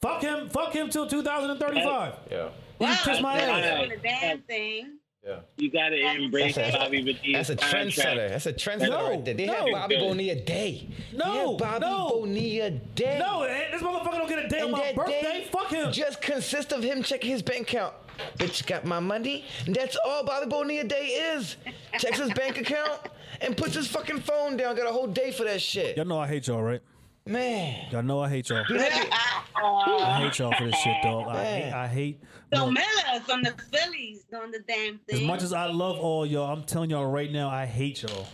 Fuck 0.00 0.22
him. 0.22 0.48
Fuck 0.48 0.72
him 0.72 0.90
till 0.90 1.06
2035. 1.06 2.14
Yeah. 2.30 2.48
He 2.78 2.86
kiss 2.86 3.20
my 3.20 3.36
that's- 3.38 3.64
ass. 3.64 3.78
doing 3.78 3.90
the 3.90 3.96
damn 4.08 4.42
thing. 4.42 4.97
Yeah. 5.26 5.40
You 5.56 5.70
gotta 5.70 5.96
embrace 6.14 6.54
That's 6.54 6.74
a- 6.74 6.78
Bobby 6.78 7.02
Veneer's 7.02 7.48
That's 7.48 7.50
a 7.50 7.56
contract. 7.56 7.90
trendsetter. 7.98 8.28
That's 8.30 8.46
a 8.46 8.52
trendsetter 8.52 8.88
No, 8.88 9.08
right 9.10 9.24
there. 9.24 9.34
They 9.34 9.46
no. 9.46 9.52
have 9.52 9.66
Bobby 9.72 9.96
Bonilla 9.96 10.34
Day. 10.36 10.88
No, 11.12 11.56
Bobby 11.56 11.80
no. 11.86 12.08
Bonilla 12.20 12.70
Day. 12.70 13.18
No, 13.18 13.42
eh, 13.42 13.70
this 13.72 13.82
motherfucker 13.82 14.12
don't 14.12 14.28
get 14.28 14.44
a 14.44 14.48
day 14.48 14.60
on 14.60 14.70
my 14.70 14.92
birthday. 14.92 15.20
day 15.22 15.48
Fuck 15.50 15.70
him. 15.70 15.92
Just 15.92 16.22
consists 16.22 16.72
of 16.72 16.82
him 16.82 17.02
checking 17.02 17.30
his 17.30 17.42
bank 17.42 17.62
account. 17.68 17.94
Bitch 18.38 18.66
got 18.66 18.84
my 18.84 19.00
money. 19.00 19.44
And 19.66 19.74
that's 19.74 19.96
all 20.06 20.24
Bobby 20.24 20.46
Bonilla 20.48 20.84
Day 20.84 21.06
is. 21.06 21.56
Checks 21.98 22.18
his 22.18 22.32
bank 22.32 22.56
account 22.58 23.00
and 23.40 23.56
puts 23.56 23.74
his 23.74 23.86
fucking 23.88 24.20
phone 24.20 24.56
down. 24.56 24.76
Got 24.76 24.88
a 24.88 24.92
whole 24.92 25.06
day 25.08 25.30
for 25.32 25.44
that 25.44 25.60
shit. 25.60 25.96
Y'all 25.96 26.06
know 26.06 26.18
I 26.18 26.26
hate 26.28 26.46
y'all, 26.46 26.62
right? 26.62 26.80
Man. 27.28 27.86
Y'all 27.90 28.02
know 28.02 28.20
I 28.20 28.28
hate 28.30 28.48
y'all. 28.48 28.64
You 28.68 28.78
have 28.78 28.90
to- 28.90 29.16
I 29.60 30.18
hate 30.22 30.38
y'all 30.38 30.52
for 30.56 30.64
this 30.64 30.76
shit, 30.80 30.96
dog. 31.02 31.28
I 31.28 31.44
hate. 31.44 31.72
I 31.72 31.86
hate. 31.86 32.20
So 32.54 32.64
look, 32.64 32.74
Miller 32.74 33.20
from 33.26 33.42
the 33.42 33.54
Phillies 33.70 34.24
doing 34.32 34.50
the 34.50 34.60
damn 34.66 34.98
thing. 35.00 35.20
as 35.20 35.22
much 35.22 35.42
as 35.42 35.52
I 35.52 35.66
love 35.66 35.98
all 35.98 36.24
y'all, 36.24 36.50
I'm 36.50 36.64
telling 36.64 36.88
y'all 36.90 37.06
right 37.06 37.30
now, 37.30 37.50
I 37.50 37.66
hate 37.66 38.02
y'all. 38.02 38.26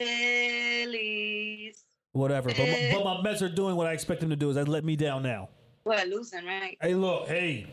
Phillies. 0.00 1.84
Whatever. 2.12 2.48
But 2.48 2.58
my, 2.58 2.90
but 2.92 3.04
my 3.04 3.22
Mets 3.22 3.42
are 3.42 3.48
doing 3.48 3.76
what 3.76 3.86
I 3.86 3.92
expect 3.92 4.20
them 4.20 4.30
to 4.30 4.36
do. 4.36 4.48
Is 4.50 4.56
they 4.56 4.64
let 4.64 4.84
me 4.84 4.96
down 4.96 5.22
now. 5.22 5.48
Well, 5.84 6.04
losing, 6.08 6.44
right? 6.44 6.76
Hey, 6.80 6.94
look. 6.94 7.28
Hey. 7.28 7.66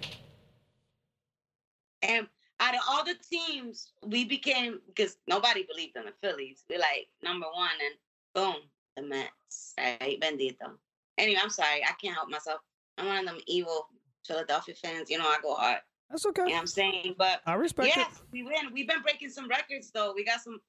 And 2.04 2.28
out 2.60 2.76
of 2.76 2.82
all 2.88 3.04
the 3.04 3.16
teams, 3.30 3.94
we 4.06 4.26
became 4.26 4.80
because 4.88 5.18
nobody 5.28 5.66
believed 5.68 5.98
in 5.98 6.06
the 6.06 6.14
Phillies. 6.22 6.64
We're 6.70 6.78
like 6.80 7.08
number 7.24 7.48
one, 7.52 7.70
and 7.84 7.96
boom, 8.36 8.62
the 8.96 9.04
Mets. 9.04 9.74
Right, 9.78 10.20
bendito. 10.22 10.78
Anyway, 11.18 11.40
I'm 11.42 11.50
sorry, 11.50 11.84
I 11.84 11.94
can't 12.02 12.16
help 12.16 12.30
myself. 12.30 12.60
I'm 12.98 13.08
one 13.08 13.20
of 13.20 13.26
them 13.26 13.40
evil 13.48 13.88
Philadelphia 14.26 14.76
fans. 14.76 15.10
You 15.10 15.18
know, 15.18 15.26
I 15.26 15.38
go 15.42 15.56
hard. 15.56 15.80
That's 16.10 16.26
okay. 16.28 16.44
You 16.44 16.50
know 16.50 16.54
what 16.56 16.62
I'm 16.62 16.68
saying? 16.68 17.16
But 17.18 17.42
I 17.46 17.54
respect 17.54 17.96
yes, 17.96 18.18
it. 18.18 18.24
we 18.32 18.44
win. 18.44 18.74
We've 18.74 18.88
been 18.88 19.02
breaking 19.02 19.30
some 19.30 19.48
records 19.48 19.92
though. 19.92 20.14
We 20.16 20.24
got 20.24 20.42
some. 20.42 20.60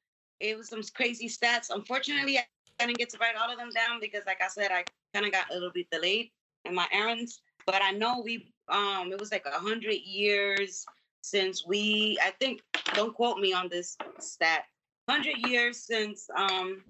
It 0.41 0.57
was 0.57 0.69
some 0.69 0.83
crazy 0.95 1.29
stats. 1.29 1.71
Unfortunately, 1.71 2.39
I 2.39 2.45
didn't 2.79 2.99
get 2.99 3.11
to 3.11 3.19
write 3.19 3.37
all 3.37 3.51
of 3.51 3.59
them 3.59 3.71
down 3.71 4.01
because, 4.01 4.23
like 4.27 4.41
I 4.43 4.49
said, 4.49 4.71
I 4.71 4.85
kind 5.15 5.27
of 5.27 5.33
got 5.33 5.51
a 5.51 5.55
little 5.55 5.71
bit 5.73 5.89
delayed 5.91 6.31
in 6.65 6.75
my 6.75 6.87
errands. 6.93 7.41
But 7.67 7.83
I 7.83 7.93
know 7.93 8.21
we. 8.25 8.53
Um, 8.69 9.13
it 9.13 9.21
was 9.21 9.31
like 9.31 9.47
a 9.47 9.59
hundred 9.59 9.97
years 10.05 10.85
since 11.23 11.67
we. 11.67 12.19
I 12.23 12.31
think. 12.41 12.63
Don't 12.95 13.15
quote 13.15 13.39
me 13.39 13.53
on 13.53 13.69
this 13.69 13.97
stat. 14.19 14.65
Hundred 15.09 15.37
years 15.49 15.85
since 15.85 16.29
um, 16.37 16.83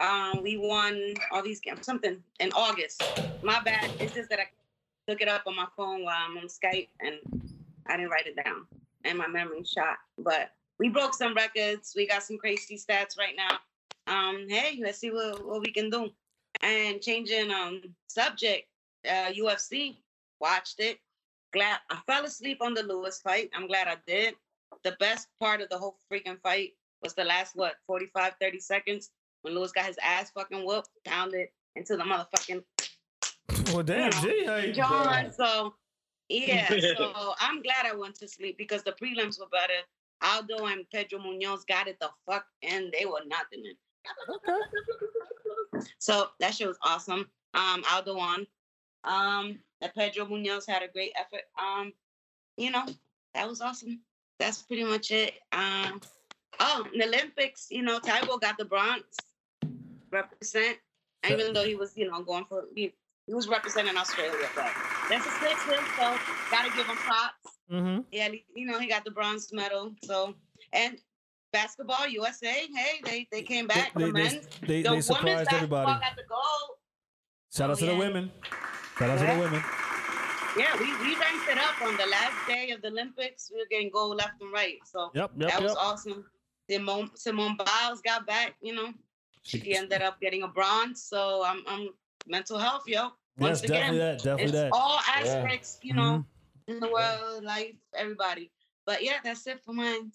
um, 0.00 0.42
we 0.42 0.56
won 0.56 1.14
all 1.32 1.42
these 1.42 1.60
games. 1.60 1.84
Something 1.84 2.22
in 2.40 2.52
August. 2.52 3.02
My 3.42 3.60
bad. 3.60 3.90
It's 3.98 4.14
just 4.14 4.30
that 4.30 4.38
I 4.38 4.46
look 5.08 5.20
it 5.20 5.28
up 5.28 5.42
on 5.46 5.56
my 5.56 5.66
phone 5.76 6.04
while 6.04 6.16
I'm 6.18 6.36
on 6.36 6.46
Skype 6.46 6.88
and 7.00 7.16
I 7.86 7.96
didn't 7.96 8.10
write 8.10 8.26
it 8.26 8.36
down 8.36 8.66
and 9.04 9.18
my 9.18 9.26
memory's 9.26 9.70
shot. 9.70 9.98
But 10.18 10.52
we 10.78 10.88
broke 10.88 11.14
some 11.14 11.34
records. 11.34 11.94
We 11.96 12.06
got 12.06 12.22
some 12.22 12.38
crazy 12.38 12.76
stats 12.76 13.18
right 13.18 13.34
now. 13.36 13.58
Um, 14.06 14.46
hey, 14.48 14.78
let's 14.82 14.98
see 14.98 15.10
what, 15.10 15.44
what 15.46 15.60
we 15.60 15.72
can 15.72 15.90
do. 15.90 16.10
And 16.62 17.00
changing 17.00 17.50
um 17.50 17.82
subject, 18.08 18.68
uh 19.06 19.32
UFC, 19.32 19.96
watched 20.40 20.80
it. 20.80 20.98
Glad 21.52 21.78
I 21.90 21.98
fell 22.06 22.24
asleep 22.24 22.58
on 22.60 22.74
the 22.74 22.82
Lewis 22.82 23.20
fight. 23.20 23.50
I'm 23.54 23.66
glad 23.66 23.88
I 23.88 23.96
did. 24.06 24.34
The 24.84 24.96
best 25.00 25.28
part 25.40 25.60
of 25.60 25.68
the 25.68 25.78
whole 25.78 25.96
freaking 26.10 26.40
fight 26.42 26.74
was 27.02 27.14
the 27.14 27.24
last 27.24 27.56
what 27.56 27.76
45, 27.86 28.34
30 28.40 28.60
seconds 28.60 29.10
when 29.48 29.56
Lewis 29.56 29.72
got 29.72 29.86
his 29.86 29.98
ass 30.02 30.30
fucking 30.30 30.64
whooped, 30.64 30.90
pounded 31.04 31.48
into 31.74 31.96
the 31.96 32.04
motherfucking 32.04 32.62
Well, 33.72 33.82
damn, 33.82 34.12
G. 34.12 34.44
Hey. 34.44 34.72
John. 34.72 35.32
So 35.32 35.74
yeah, 36.28 36.68
so 36.96 37.34
I'm 37.40 37.62
glad 37.62 37.86
I 37.86 37.94
went 37.94 38.14
to 38.16 38.28
sleep 38.28 38.58
because 38.58 38.82
the 38.82 38.92
prelims 38.92 39.40
were 39.40 39.46
better. 39.50 39.80
Aldo 40.22 40.66
and 40.66 40.84
Pedro 40.92 41.20
Munoz 41.20 41.64
got 41.64 41.88
it 41.88 41.98
the 42.00 42.10
fuck 42.26 42.44
and 42.62 42.92
they 42.98 43.06
were 43.06 43.22
nothing. 43.26 43.64
So 45.98 46.28
that 46.40 46.54
shit 46.54 46.66
was 46.66 46.78
awesome. 46.82 47.28
Um, 47.54 47.84
Aldo 47.90 48.16
won. 48.16 48.46
Um, 49.04 49.58
and 49.80 49.94
Pedro 49.94 50.26
Munoz 50.26 50.66
had 50.66 50.82
a 50.82 50.88
great 50.88 51.12
effort. 51.18 51.42
Um, 51.58 51.92
you 52.56 52.70
know, 52.70 52.84
that 53.34 53.48
was 53.48 53.60
awesome. 53.60 54.00
That's 54.40 54.62
pretty 54.62 54.84
much 54.84 55.12
it. 55.12 55.34
Um, 55.52 56.00
oh, 56.60 56.86
in 56.92 56.98
the 56.98 57.06
Olympics, 57.06 57.68
you 57.70 57.82
know, 57.82 58.00
Tybo 58.00 58.40
got 58.40 58.58
the 58.58 58.64
bronze. 58.64 59.04
Represent, 60.10 60.78
even 61.28 61.52
though 61.52 61.64
he 61.64 61.74
was, 61.74 61.96
you 61.96 62.10
know, 62.10 62.22
going 62.22 62.44
for 62.48 62.64
he, 62.74 62.94
he 63.26 63.34
was 63.34 63.48
representing 63.48 63.96
Australia, 63.96 64.46
but 64.54 64.70
that's 65.08 65.26
a 65.26 65.30
six 65.40 65.62
hit, 65.64 65.80
so 65.98 66.16
gotta 66.50 66.70
give 66.76 66.86
him 66.86 66.96
props. 66.96 67.58
Mm-hmm. 67.70 68.00
Yeah, 68.12 68.28
you 68.54 68.66
know, 68.66 68.78
he 68.78 68.86
got 68.88 69.04
the 69.04 69.10
bronze 69.10 69.52
medal. 69.52 69.94
So 70.04 70.34
and 70.72 70.98
basketball 71.52 72.06
USA, 72.08 72.46
hey, 72.74 73.00
they 73.04 73.28
they 73.30 73.42
came 73.42 73.66
back. 73.66 73.92
They- 73.94 74.04
the 74.06 74.12
they- 74.12 74.22
men's, 74.22 74.46
they- 74.66 74.82
the 74.82 74.90
they 74.90 75.00
surprised 75.00 75.52
everybody. 75.52 75.86
got 76.00 76.16
the 76.16 76.22
gold. 76.28 76.78
Shout 77.54 77.70
out 77.70 77.76
Oh, 77.76 77.80
to 77.80 77.86
the 77.86 77.96
women. 77.96 78.30
Shout 78.98 79.10
out 79.10 79.18
to 79.18 79.26
the 79.26 79.38
women. 79.40 79.62
Yeah, 80.56 80.76
we, 80.80 80.86
we 81.06 81.14
ranked 81.16 81.48
it 81.48 81.58
up 81.58 81.80
on 81.82 81.96
the 81.96 82.06
last 82.06 82.34
day 82.48 82.70
of 82.70 82.82
the 82.82 82.88
Olympics. 82.88 83.50
We 83.52 83.58
were 83.60 83.66
getting 83.70 83.90
gold 83.90 84.16
left 84.16 84.40
and 84.40 84.52
right. 84.52 84.78
So 84.84 85.10
Yep, 85.14 85.32
yep, 85.36 85.50
that 85.50 85.62
was 85.62 85.72
yep. 85.72 85.78
awesome. 85.80 86.24
Simone 86.70 87.10
Simone 87.14 87.56
Biles 87.56 88.00
got 88.02 88.26
back, 88.26 88.54
you 88.60 88.74
know. 88.74 88.92
She 89.48 89.74
ended 89.74 90.02
up 90.02 90.20
getting 90.20 90.42
a 90.42 90.48
bronze. 90.48 91.02
So 91.02 91.42
I'm 91.44 91.62
I'm 91.66 91.88
mental 92.26 92.58
health, 92.58 92.82
yo. 92.86 93.08
Once 93.38 93.62
Yes, 93.62 93.70
again, 93.70 93.98
that. 93.98 94.18
Definitely 94.18 94.42
it's 94.44 94.52
that. 94.52 94.70
all 94.72 94.98
aspects, 95.08 95.78
you 95.82 95.94
know, 95.94 96.24
Mhm. 96.68 96.74
in 96.74 96.80
the 96.80 96.88
world, 96.88 97.44
life, 97.44 97.74
everybody. 97.96 98.50
But 98.84 99.02
yeah, 99.02 99.18
that's 99.22 99.46
it 99.46 99.62
for 99.64 99.72
mine. 99.72 100.12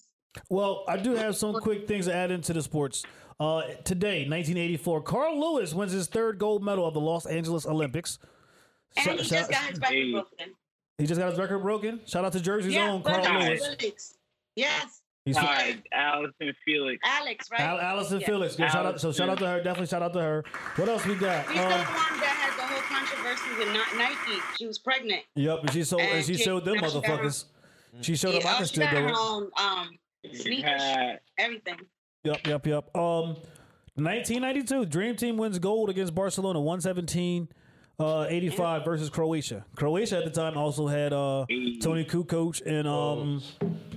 Well, 0.49 0.83
I 0.87 0.97
do 0.97 1.13
have 1.13 1.35
some 1.35 1.53
quick 1.53 1.87
things 1.87 2.05
to 2.07 2.13
add 2.13 2.31
into 2.31 2.53
the 2.53 2.61
sports. 2.61 3.03
Uh, 3.39 3.61
today, 3.83 4.25
1984, 4.27 5.01
Carl 5.03 5.39
Lewis 5.39 5.73
wins 5.73 5.91
his 5.91 6.07
third 6.07 6.37
gold 6.37 6.63
medal 6.63 6.85
of 6.87 6.93
the 6.93 6.99
Los 6.99 7.25
Angeles 7.25 7.65
Olympics. 7.65 8.19
And 8.97 9.05
Shout- 9.05 9.19
he 9.19 9.23
shout- 9.25 9.37
just 9.39 9.51
got 9.51 9.69
his 9.69 9.79
record 9.79 10.11
broken. 10.11 10.55
he 10.97 11.05
just 11.07 11.19
got 11.19 11.29
his 11.31 11.39
record 11.39 11.59
broken. 11.59 12.01
Shout 12.05 12.25
out 12.25 12.33
to 12.33 12.39
Jersey's 12.39 12.73
Yeah, 12.73 12.91
own 12.91 13.03
Carl 13.03 13.23
Lewis. 13.41 13.65
Felix. 13.79 14.17
Yes, 14.55 15.01
He's 15.25 15.37
All 15.37 15.43
right, 15.45 15.81
Allison 15.93 16.53
Felix. 16.65 16.99
Alex, 17.05 17.49
right? 17.49 17.61
Al- 17.61 17.79
Allison 17.79 18.19
Yeah. 18.19 18.25
Felix. 18.27 18.59
Yeah, 18.59 18.69
shout 18.69 18.85
out, 18.85 18.99
so 18.99 19.13
shout 19.13 19.29
out 19.29 19.37
to 19.37 19.47
her. 19.47 19.57
Definitely 19.63 19.87
shout 19.87 20.01
out 20.01 20.11
to 20.13 20.21
her. 20.21 20.43
What 20.75 20.89
else 20.89 21.05
we 21.05 21.15
got? 21.15 21.45
She's 21.47 21.55
the 21.55 21.61
Um, 21.63 21.69
one 21.69 21.79
that 21.79 21.87
had 21.87 22.57
the 22.57 22.63
whole 22.63 22.81
controversy 22.81 23.57
with 23.57 23.69
Ni- 23.69 23.97
Nike. 23.97 24.41
She 24.57 24.67
was 24.67 24.79
pregnant. 24.79 25.21
yep, 25.35 25.59
and 25.61 25.71
she 25.71 25.83
sold, 25.85 26.01
and 26.01 26.11
And 26.11 26.25
she 26.25 26.35
she- 26.35 26.43
showed 26.43 26.65
them 26.65 26.75
now 26.75 26.89
she 26.89 26.95
got 26.95 27.05
her- 27.05 27.17
motherfuckers. 27.23 27.45
She 28.01 28.15
showed 28.17 28.31
them 28.33 28.41
I 28.45 28.51
Yeah, 28.51 28.57
can 28.57 28.65
still 28.65 28.83
got 28.83 28.91
do 28.91 28.97
her 28.97 29.07
it. 29.09 29.15
own 29.17 29.51
um, 29.55 29.89
sneakers, 30.33 30.81
Yeah. 30.81 31.15
everything. 31.37 31.79
Yep, 32.25 32.47
yep, 32.47 32.65
yep. 32.67 32.97
Um, 32.97 33.37
1992, 33.95 34.85
Dream 34.87 35.15
Team 35.15 35.37
wins 35.37 35.57
gold 35.59 35.89
against 35.89 36.13
Barcelona, 36.13 36.59
117 36.59 37.47
uh, 38.03 38.27
85 38.29 38.85
versus 38.85 39.09
Croatia. 39.09 39.65
Croatia 39.75 40.17
at 40.17 40.25
the 40.25 40.29
time 40.31 40.57
also 40.57 40.87
had 40.87 41.13
uh, 41.13 41.45
Toni 41.81 42.05
Kukoc 42.05 42.61
and 42.65 42.87
um, 42.87 43.41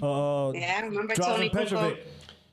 uh, 0.03 0.53
Yeah, 0.55 0.75
I 0.79 0.81
remember 0.87 1.15
Tony 1.15 1.51
Drazen 1.51 1.53
Kukoc. 1.53 1.69
Petrovic. 1.69 1.99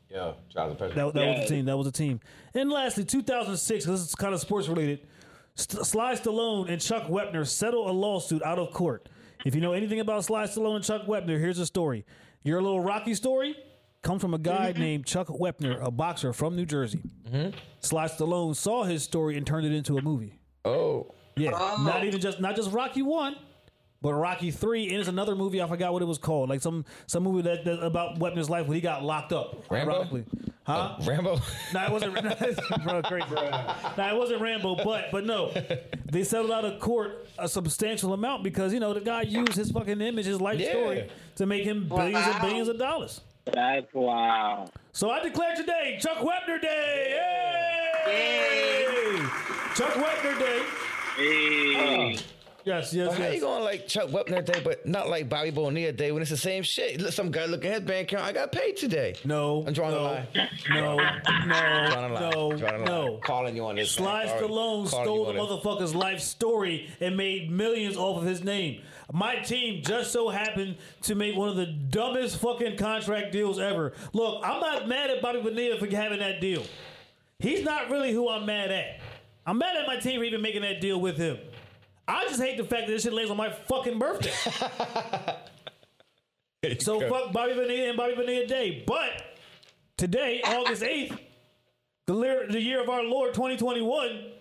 Yeah, 0.10 0.34
Jonathan 0.50 0.78
Petrovic. 0.78 0.96
That, 0.96 1.14
that 1.14 1.26
was 1.28 1.36
Yeah. 1.38 1.42
the 1.42 1.48
team. 1.48 1.66
That 1.66 1.78
was 1.78 1.86
the 1.86 1.92
team. 1.92 2.20
And 2.54 2.70
lastly, 2.72 3.04
2006, 3.06 3.86
this 3.86 4.00
is 4.00 4.16
kind 4.16 4.34
of 4.34 4.40
sports 4.42 4.68
related. 4.68 5.08
St- 5.56 5.86
Sly 5.86 6.14
Stallone 6.16 6.70
and 6.70 6.82
Chuck 6.82 7.04
Wepner 7.08 7.46
settle 7.48 7.90
a 7.90 7.94
lawsuit 7.94 8.44
out 8.44 8.60
of 8.60 8.72
court. 8.72 9.08
If 9.46 9.54
you 9.56 9.62
know 9.62 9.74
anything 9.74 10.00
about 10.00 10.24
Sly 10.26 10.46
Stallone 10.46 10.78
and 10.78 10.84
Chuck 10.86 11.04
Wepner, 11.06 11.40
here's 11.40 11.60
a 11.60 11.66
story. 11.66 12.06
Your 12.44 12.62
little 12.62 12.82
Rocky 12.82 13.14
story 13.14 13.56
comes 14.02 14.22
from 14.22 14.34
a 14.34 14.38
guy 14.38 14.74
named 14.76 15.06
Chuck 15.06 15.28
Wepner, 15.28 15.82
a 15.84 15.90
boxer 15.92 16.34
from 16.34 16.56
New 16.56 16.66
Jersey. 16.66 17.02
Sly 17.82 18.06
Stallone 18.06 18.56
saw 18.56 18.84
his 18.84 19.04
story 19.04 19.38
and 19.38 19.46
turned 19.48 19.66
it 19.66 19.72
into 19.74 19.98
a 19.98 20.02
movie. 20.02 20.40
Oh, 20.66 21.14
Yeah, 21.36 21.52
not 21.52 22.02
oh. 22.02 22.06
even 22.06 22.20
just 22.22 22.40
not 22.40 22.56
just 22.56 22.72
Rocky 22.72 23.02
One, 23.02 23.36
but 24.02 24.14
Rocky 24.14 24.52
Three, 24.52 24.90
and 24.90 24.98
it's 25.00 25.10
another 25.10 25.36
movie. 25.36 25.62
I 25.62 25.68
forgot 25.68 25.94
what 25.94 26.02
it 26.02 26.06
was 26.06 26.18
called. 26.18 26.50
Like 26.50 26.62
some 26.62 26.86
some 27.08 27.24
movie 27.24 27.42
that, 27.44 27.66
that 27.66 27.80
about 27.84 28.20
Wepner's 28.20 28.50
life 28.50 28.68
when 28.68 28.76
he 28.76 28.82
got 28.82 29.04
locked 29.04 29.34
up. 29.34 29.64
Rambo? 29.72 29.92
ironically. 29.94 30.26
huh? 30.64 30.98
Oh, 31.00 31.06
Rambo. 31.06 31.40
No, 31.74 31.84
it 31.86 31.92
wasn't. 31.92 32.14
bro, 32.84 33.02
crazy. 33.02 33.26
No, 33.32 34.16
it 34.16 34.16
wasn't 34.18 34.42
Rambo. 34.42 34.76
But 34.84 35.06
but 35.12 35.26
no, 35.26 35.52
they 36.12 36.24
settled 36.24 36.52
out 36.52 36.66
of 36.66 36.80
court 36.80 37.28
a 37.40 37.48
substantial 37.48 38.14
amount 38.14 38.44
because 38.44 38.74
you 38.74 38.80
know 38.80 38.94
the 38.94 39.02
guy 39.02 39.24
used 39.24 39.54
his 39.54 39.72
fucking 39.72 40.02
image, 40.02 40.26
his 40.26 40.40
life 40.42 40.60
Yeah. 40.60 40.70
story, 40.72 41.10
to 41.38 41.46
make 41.46 41.64
him 41.64 41.88
billions 41.88 42.28
and 42.28 42.42
billions 42.42 42.68
of 42.68 42.78
dollars. 42.78 43.22
That's 43.46 43.92
wow. 43.94 44.70
So 44.92 45.10
I 45.10 45.22
declare 45.24 45.56
today 45.56 45.98
Chuck 46.02 46.18
Wepner 46.20 46.62
Day. 46.62 47.18
Yay! 48.08 49.16
Chuck 49.76 49.94
Wepner 49.96 50.38
Day. 50.40 50.62
Hey. 51.16 52.18
Yes, 52.66 52.94
yes, 52.94 53.18
How 53.18 53.26
you 53.26 53.32
yes. 53.34 53.42
going 53.42 53.62
like 53.62 53.88
Chuck 53.90 54.08
Wepner 54.08 54.44
Day, 54.46 54.62
but 54.64 54.86
not 54.86 55.10
like 55.10 55.28
Bobby 55.28 55.52
Bonilla 55.52 55.92
Day 55.92 56.14
when 56.14 56.22
it's 56.22 56.32
the 56.32 56.38
same 56.38 56.64
shit? 56.64 57.02
Look, 57.02 57.12
Some 57.12 57.30
guy 57.30 57.44
looking 57.46 57.70
at 57.72 57.82
his 57.82 57.84
bank 57.90 58.10
account. 58.14 58.26
I 58.26 58.32
got 58.32 58.54
paid 58.54 58.78
today. 58.78 59.16
No, 59.26 59.66
I'm 59.68 59.74
drawing 59.74 59.96
no, 59.96 60.00
a 60.00 60.04
line. 60.04 60.28
No, 60.70 60.96
Drawing 60.96 61.06
a 61.36 61.48
no, 61.48 62.14
line. 62.14 62.32
no, 62.32 62.58
Drawing 62.58 62.62
a 62.62 62.78
line. 62.78 62.86
no. 62.86 63.20
Calling 63.22 63.56
you 63.58 63.66
on 63.66 63.76
this. 63.76 63.92
Sly 63.92 64.26
man. 64.28 64.42
Stallone 64.42 64.88
stole 64.88 65.26
the 65.26 65.32
on 65.32 65.36
this. 65.36 65.44
motherfucker's 65.46 65.94
life 65.94 66.22
story 66.22 66.90
and 67.02 67.18
made 67.18 67.52
millions 67.52 67.98
off 67.98 68.20
of 68.22 68.24
his 68.24 68.46
name. 68.46 68.82
My 69.12 69.36
team 69.36 69.84
just 69.84 70.14
so 70.14 70.30
happened 70.30 70.78
to 71.02 71.16
make 71.16 71.36
one 71.36 71.50
of 71.50 71.58
the 71.58 71.66
dumbest 71.66 72.38
fucking 72.38 72.78
contract 72.78 73.34
deals 73.34 73.60
ever. 73.60 73.92
Look, 74.14 74.42
I'm 74.42 74.62
not 74.62 74.88
mad 74.88 75.10
at 75.10 75.22
Bobby 75.22 75.42
Bonilla 75.42 75.78
for 75.78 75.88
having 75.88 76.20
that 76.20 76.40
deal. 76.40 76.64
He's 77.40 77.62
not 77.66 77.90
really 77.90 78.14
who 78.14 78.30
I'm 78.30 78.46
mad 78.46 78.72
at. 78.72 79.02
I'm 79.46 79.58
mad 79.58 79.76
at 79.76 79.88
my 79.88 79.98
team 79.98 80.20
for 80.20 80.24
even 80.24 80.42
making 80.42 80.62
that 80.62 80.82
deal 80.82 81.00
with 81.00 81.18
him. 81.18 81.38
I 82.08 82.26
just 82.26 82.42
hate 82.42 82.58
the 82.58 82.64
fact 82.64 82.88
that 82.88 82.94
this 82.94 83.04
shit 83.04 83.14
lays 83.14 83.30
on 83.30 83.38
my 83.38 83.50
fucking 83.50 84.00
birthday. 84.00 84.32
so 86.80 87.00
fuck 87.10 87.32
Bobby 87.32 87.54
Bonilla 87.54 87.90
and 87.90 87.98
Bobby 87.98 88.16
Bonilla 88.16 88.46
Day. 88.46 88.84
But 88.86 89.38
today, 89.98 90.42
August 90.44 90.82
8th, 90.82 91.18
the, 92.06 92.46
the 92.50 92.62
year 92.62 92.82
of 92.82 92.90
our 92.90 93.04
Lord 93.04 93.34
2021, 93.34 94.32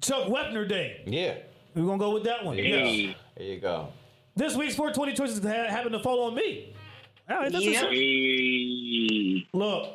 Chuck 0.00 0.28
Wepner 0.28 0.68
Day. 0.68 1.02
Yeah. 1.06 1.34
We're 1.74 1.86
gonna 1.86 1.98
go 1.98 2.10
with 2.10 2.24
that 2.24 2.44
one. 2.44 2.56
Yes. 2.56 3.14
There 3.36 3.46
you 3.46 3.60
go. 3.60 3.88
This 4.36 4.54
week's 4.54 4.76
420 4.76 5.14
choices 5.14 5.44
ha- 5.44 5.68
happen 5.68 5.92
to 5.92 5.98
fall 5.98 6.24
on 6.24 6.34
me. 6.34 6.74
All 7.28 7.38
right, 7.38 7.52
that's 7.52 7.64
Yeah. 7.64 9.42
Look, 9.52 9.92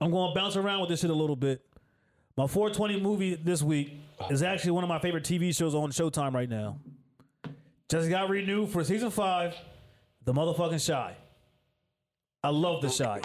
I'm 0.00 0.10
going 0.10 0.34
to 0.34 0.38
bounce 0.38 0.56
around 0.56 0.80
with 0.80 0.90
this 0.90 1.00
shit 1.00 1.10
a 1.10 1.14
little 1.14 1.36
bit. 1.36 1.62
My 2.36 2.46
420 2.46 3.00
movie 3.00 3.34
this 3.34 3.62
week 3.62 3.92
is 4.30 4.42
actually 4.42 4.72
one 4.72 4.84
of 4.84 4.88
my 4.88 4.98
favorite 4.98 5.24
TV 5.24 5.54
shows 5.54 5.74
on 5.74 5.90
Showtime 5.90 6.32
right 6.34 6.48
now. 6.48 6.78
Just 7.90 8.08
got 8.08 8.28
renewed 8.30 8.70
for 8.70 8.82
season 8.84 9.10
five. 9.10 9.54
The 10.24 10.32
motherfucking 10.32 10.86
Chi. 10.86 11.16
I 12.44 12.48
love 12.48 12.80
the 12.80 12.88
Chi. 12.88 13.20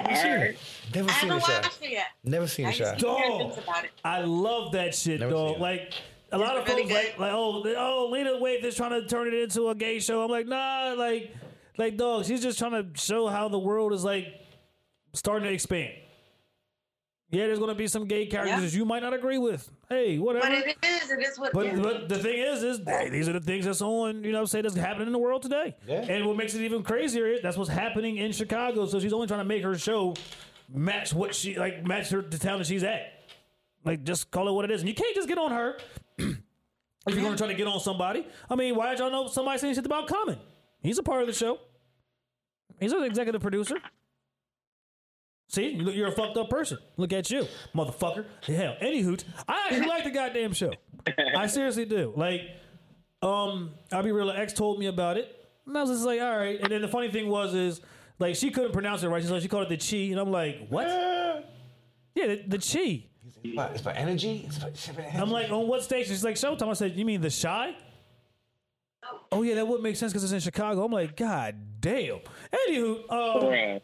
Never 0.93 1.09
I 1.09 1.13
seen 1.13 1.29
haven't 1.29 1.29
the 1.29 1.39
shot. 1.39 1.63
watched 1.63 1.83
it 1.83 1.91
yet. 1.91 2.07
Never 2.23 2.47
seen 2.47 2.65
I 2.65 2.71
the 2.71 2.77
just 2.77 2.99
shot. 2.99 2.99
Dog. 2.99 3.37
things 3.53 3.57
about 3.63 3.85
it. 3.85 3.91
I 4.03 4.21
love 4.21 4.73
that 4.73 4.93
shit, 4.93 5.19
Never 5.21 5.31
dog. 5.31 5.59
Like 5.59 5.93
a 6.31 6.37
lot 6.37 6.57
of 6.57 6.67
really 6.67 6.83
folks 6.83 6.93
like, 6.93 7.19
like, 7.19 7.31
oh, 7.33 7.63
oh, 7.77 8.09
Lena 8.11 8.31
Waithe 8.31 8.63
is 8.63 8.75
trying 8.75 8.99
to 9.01 9.07
turn 9.07 9.27
it 9.27 9.33
into 9.33 9.69
a 9.69 9.75
gay 9.75 9.99
show. 9.99 10.23
I'm 10.23 10.29
like, 10.29 10.47
nah, 10.47 10.93
like, 10.97 11.33
like, 11.77 11.95
dog, 11.97 12.25
she's 12.25 12.41
just 12.41 12.59
trying 12.59 12.71
to 12.71 12.99
show 12.99 13.27
how 13.27 13.47
the 13.47 13.59
world 13.59 13.93
is 13.93 14.03
like 14.03 14.27
starting 15.13 15.47
to 15.47 15.53
expand. 15.53 15.93
Yeah, 17.29 17.47
there's 17.47 17.59
gonna 17.59 17.75
be 17.75 17.87
some 17.87 18.05
gay 18.05 18.25
characters 18.25 18.73
Yeah. 18.73 18.79
you 18.79 18.85
might 18.85 19.03
not 19.03 19.13
agree 19.13 19.37
with. 19.37 19.69
Hey, 19.89 20.17
whatever. 20.17 20.45
But 20.47 20.53
it 20.53 20.77
is, 20.81 21.11
it 21.11 21.19
is 21.19 21.37
what 21.37 21.51
But, 21.51 21.65
yeah. 21.65 21.79
but 21.81 22.07
the 22.07 22.17
thing 22.19 22.37
is, 22.39 22.63
is 22.63 22.79
hey, 22.85 23.09
these 23.09 23.27
are 23.27 23.33
the 23.33 23.41
things 23.41 23.65
that's 23.65 23.81
on, 23.81 24.23
you 24.23 24.31
know, 24.31 24.37
what 24.37 24.41
I'm 24.43 24.47
saying 24.47 24.63
that's 24.63 24.75
happening 24.75 25.07
in 25.07 25.13
the 25.13 25.19
world 25.19 25.41
today. 25.41 25.75
Yeah. 25.85 26.05
And 26.07 26.25
what 26.25 26.37
makes 26.37 26.55
it 26.55 26.61
even 26.61 26.83
crazier 26.83 27.27
is 27.27 27.41
that's 27.41 27.57
what's 27.57 27.69
happening 27.69 28.15
in 28.17 28.31
Chicago. 28.31 28.85
So 28.85 28.99
she's 29.01 29.11
only 29.11 29.27
trying 29.27 29.41
to 29.41 29.45
make 29.45 29.61
her 29.63 29.77
show 29.77 30.15
match 30.73 31.13
what 31.13 31.35
she 31.35 31.57
like 31.57 31.85
match 31.85 32.09
her 32.11 32.21
the 32.21 32.37
town 32.37 32.59
that 32.59 32.67
she's 32.67 32.83
at. 32.83 33.11
Like 33.83 34.03
just 34.05 34.31
call 34.31 34.47
it 34.47 34.51
what 34.53 34.63
it 34.65 34.71
is. 34.71 34.81
And 34.81 34.87
you 34.87 34.95
can't 34.95 35.13
just 35.15 35.27
get 35.27 35.37
on 35.37 35.51
her 35.51 35.77
if 36.17 36.33
you're 37.07 37.23
gonna 37.23 37.35
try 37.37 37.47
to 37.47 37.53
get 37.53 37.67
on 37.67 37.81
somebody. 37.81 38.25
I 38.49 38.55
mean, 38.55 38.73
why 38.75 38.91
did 38.91 38.99
y'all 38.99 39.11
know 39.11 39.27
somebody 39.27 39.59
saying 39.59 39.75
shit 39.75 39.85
about 39.85 40.07
Common? 40.07 40.37
He's 40.81 40.97
a 40.97 41.03
part 41.03 41.21
of 41.21 41.27
the 41.27 41.33
show. 41.33 41.59
He's 42.79 42.93
an 42.93 43.03
executive 43.03 43.41
producer. 43.41 43.75
See, 45.49 45.69
you 45.69 45.83
look- 45.83 45.95
you're 45.95 46.07
a 46.09 46.11
fucked 46.11 46.35
up 46.37 46.49
person. 46.49 46.77
Look 46.97 47.13
at 47.13 47.29
you, 47.31 47.47
motherfucker. 47.73 48.25
Hell, 48.45 48.75
any 48.81 49.01
hoot. 49.01 49.23
I 49.47 49.67
actually 49.69 49.87
like 49.87 50.03
the 50.03 50.09
goddamn 50.11 50.53
show. 50.53 50.71
I 51.35 51.47
seriously 51.57 51.85
do. 51.85 52.13
Like, 52.15 52.41
um, 53.21 53.71
I'll 53.91 54.03
be 54.03 54.11
real. 54.11 54.29
X 54.29 54.53
told 54.53 54.77
me 54.79 54.87
about 54.87 55.17
it, 55.17 55.33
and 55.65 55.77
I 55.77 55.81
was 55.81 55.89
just 55.89 56.05
like, 56.05 56.19
all 56.21 56.37
right. 56.37 56.59
And 56.61 56.71
then 56.71 56.81
the 56.81 56.87
funny 56.87 57.09
thing 57.11 57.29
was, 57.29 57.53
is 57.55 57.81
like 58.19 58.35
she 58.35 58.51
couldn't 58.51 58.73
pronounce 58.73 59.03
it 59.03 59.07
right. 59.09 59.21
She's 59.21 59.31
like, 59.31 59.41
she 59.41 59.47
called 59.47 59.71
it 59.71 59.79
the 59.79 59.89
chi, 59.89 60.11
and 60.11 60.19
I'm 60.19 60.31
like, 60.31 60.67
what? 60.69 60.85
Yeah, 62.15 62.27
the, 62.27 62.43
the 62.47 62.57
chi. 62.57 63.05
But 63.55 63.73
It's 63.73 63.81
for 63.81 63.91
energy. 63.91 64.43
It's 64.47 64.57
for, 64.57 64.67
it's 64.69 64.87
for 64.87 65.01
energy. 65.01 65.17
I'm 65.19 65.29
like, 65.29 65.51
on 65.51 65.67
what 65.67 65.83
station? 65.83 66.11
She's 66.13 66.23
like, 66.23 66.33
Showtime. 66.35 66.67
I 66.67 66.73
said, 66.73 66.95
you 66.97 67.05
mean 67.05 67.21
the 67.21 67.29
Shy? 67.29 67.75
Oh 69.31 69.41
yeah, 69.41 69.55
that 69.55 69.67
would 69.67 69.81
make 69.81 69.95
sense 69.95 70.11
because 70.11 70.23
it's 70.23 70.33
in 70.33 70.39
Chicago. 70.39 70.83
I'm 70.85 70.91
like, 70.91 71.15
God 71.15 71.55
damn. 71.79 72.19
Anywho, 72.67 73.11
um. 73.11 73.81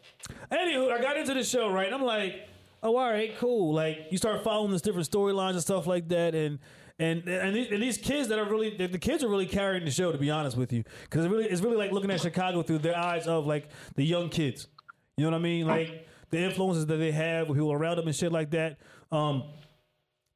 Anywho, 0.50 0.92
I 0.92 1.00
got 1.00 1.16
into 1.16 1.34
the 1.34 1.44
show, 1.44 1.70
right? 1.70 1.86
And 1.86 1.94
I'm 1.94 2.02
like, 2.02 2.48
oh, 2.82 2.96
all 2.96 3.10
right, 3.10 3.36
cool. 3.38 3.74
Like, 3.74 4.06
you 4.10 4.18
start 4.18 4.42
following 4.44 4.70
this 4.70 4.82
different 4.82 5.10
storylines 5.10 5.52
and 5.52 5.60
stuff 5.60 5.86
like 5.86 6.08
that, 6.08 6.34
and 6.34 6.58
and 6.98 7.26
and 7.28 7.54
these, 7.54 7.70
and 7.70 7.82
these 7.82 7.98
kids 7.98 8.28
that 8.28 8.38
are 8.38 8.48
really 8.48 8.76
the, 8.76 8.86
the 8.86 8.98
kids 8.98 9.22
are 9.24 9.28
really 9.28 9.46
carrying 9.46 9.84
the 9.84 9.90
show, 9.90 10.12
to 10.12 10.18
be 10.18 10.30
honest 10.30 10.56
with 10.56 10.72
you, 10.72 10.84
because 11.02 11.24
it 11.24 11.30
really 11.30 11.44
it's 11.44 11.60
really 11.60 11.76
like 11.76 11.92
looking 11.92 12.10
at 12.10 12.20
Chicago 12.20 12.62
through 12.62 12.78
their 12.78 12.96
eyes 12.96 13.26
of 13.26 13.46
like 13.46 13.68
the 13.96 14.04
young 14.04 14.28
kids. 14.28 14.68
You 15.16 15.24
know 15.24 15.30
what 15.30 15.38
I 15.38 15.42
mean? 15.42 15.66
Like 15.66 16.08
the 16.30 16.38
influences 16.38 16.86
that 16.86 16.96
they 16.96 17.12
have 17.12 17.48
with 17.48 17.56
people 17.56 17.72
around 17.72 17.96
them 17.96 18.06
and 18.06 18.16
shit 18.16 18.32
like 18.32 18.50
that. 18.50 18.78
Um, 19.12 19.44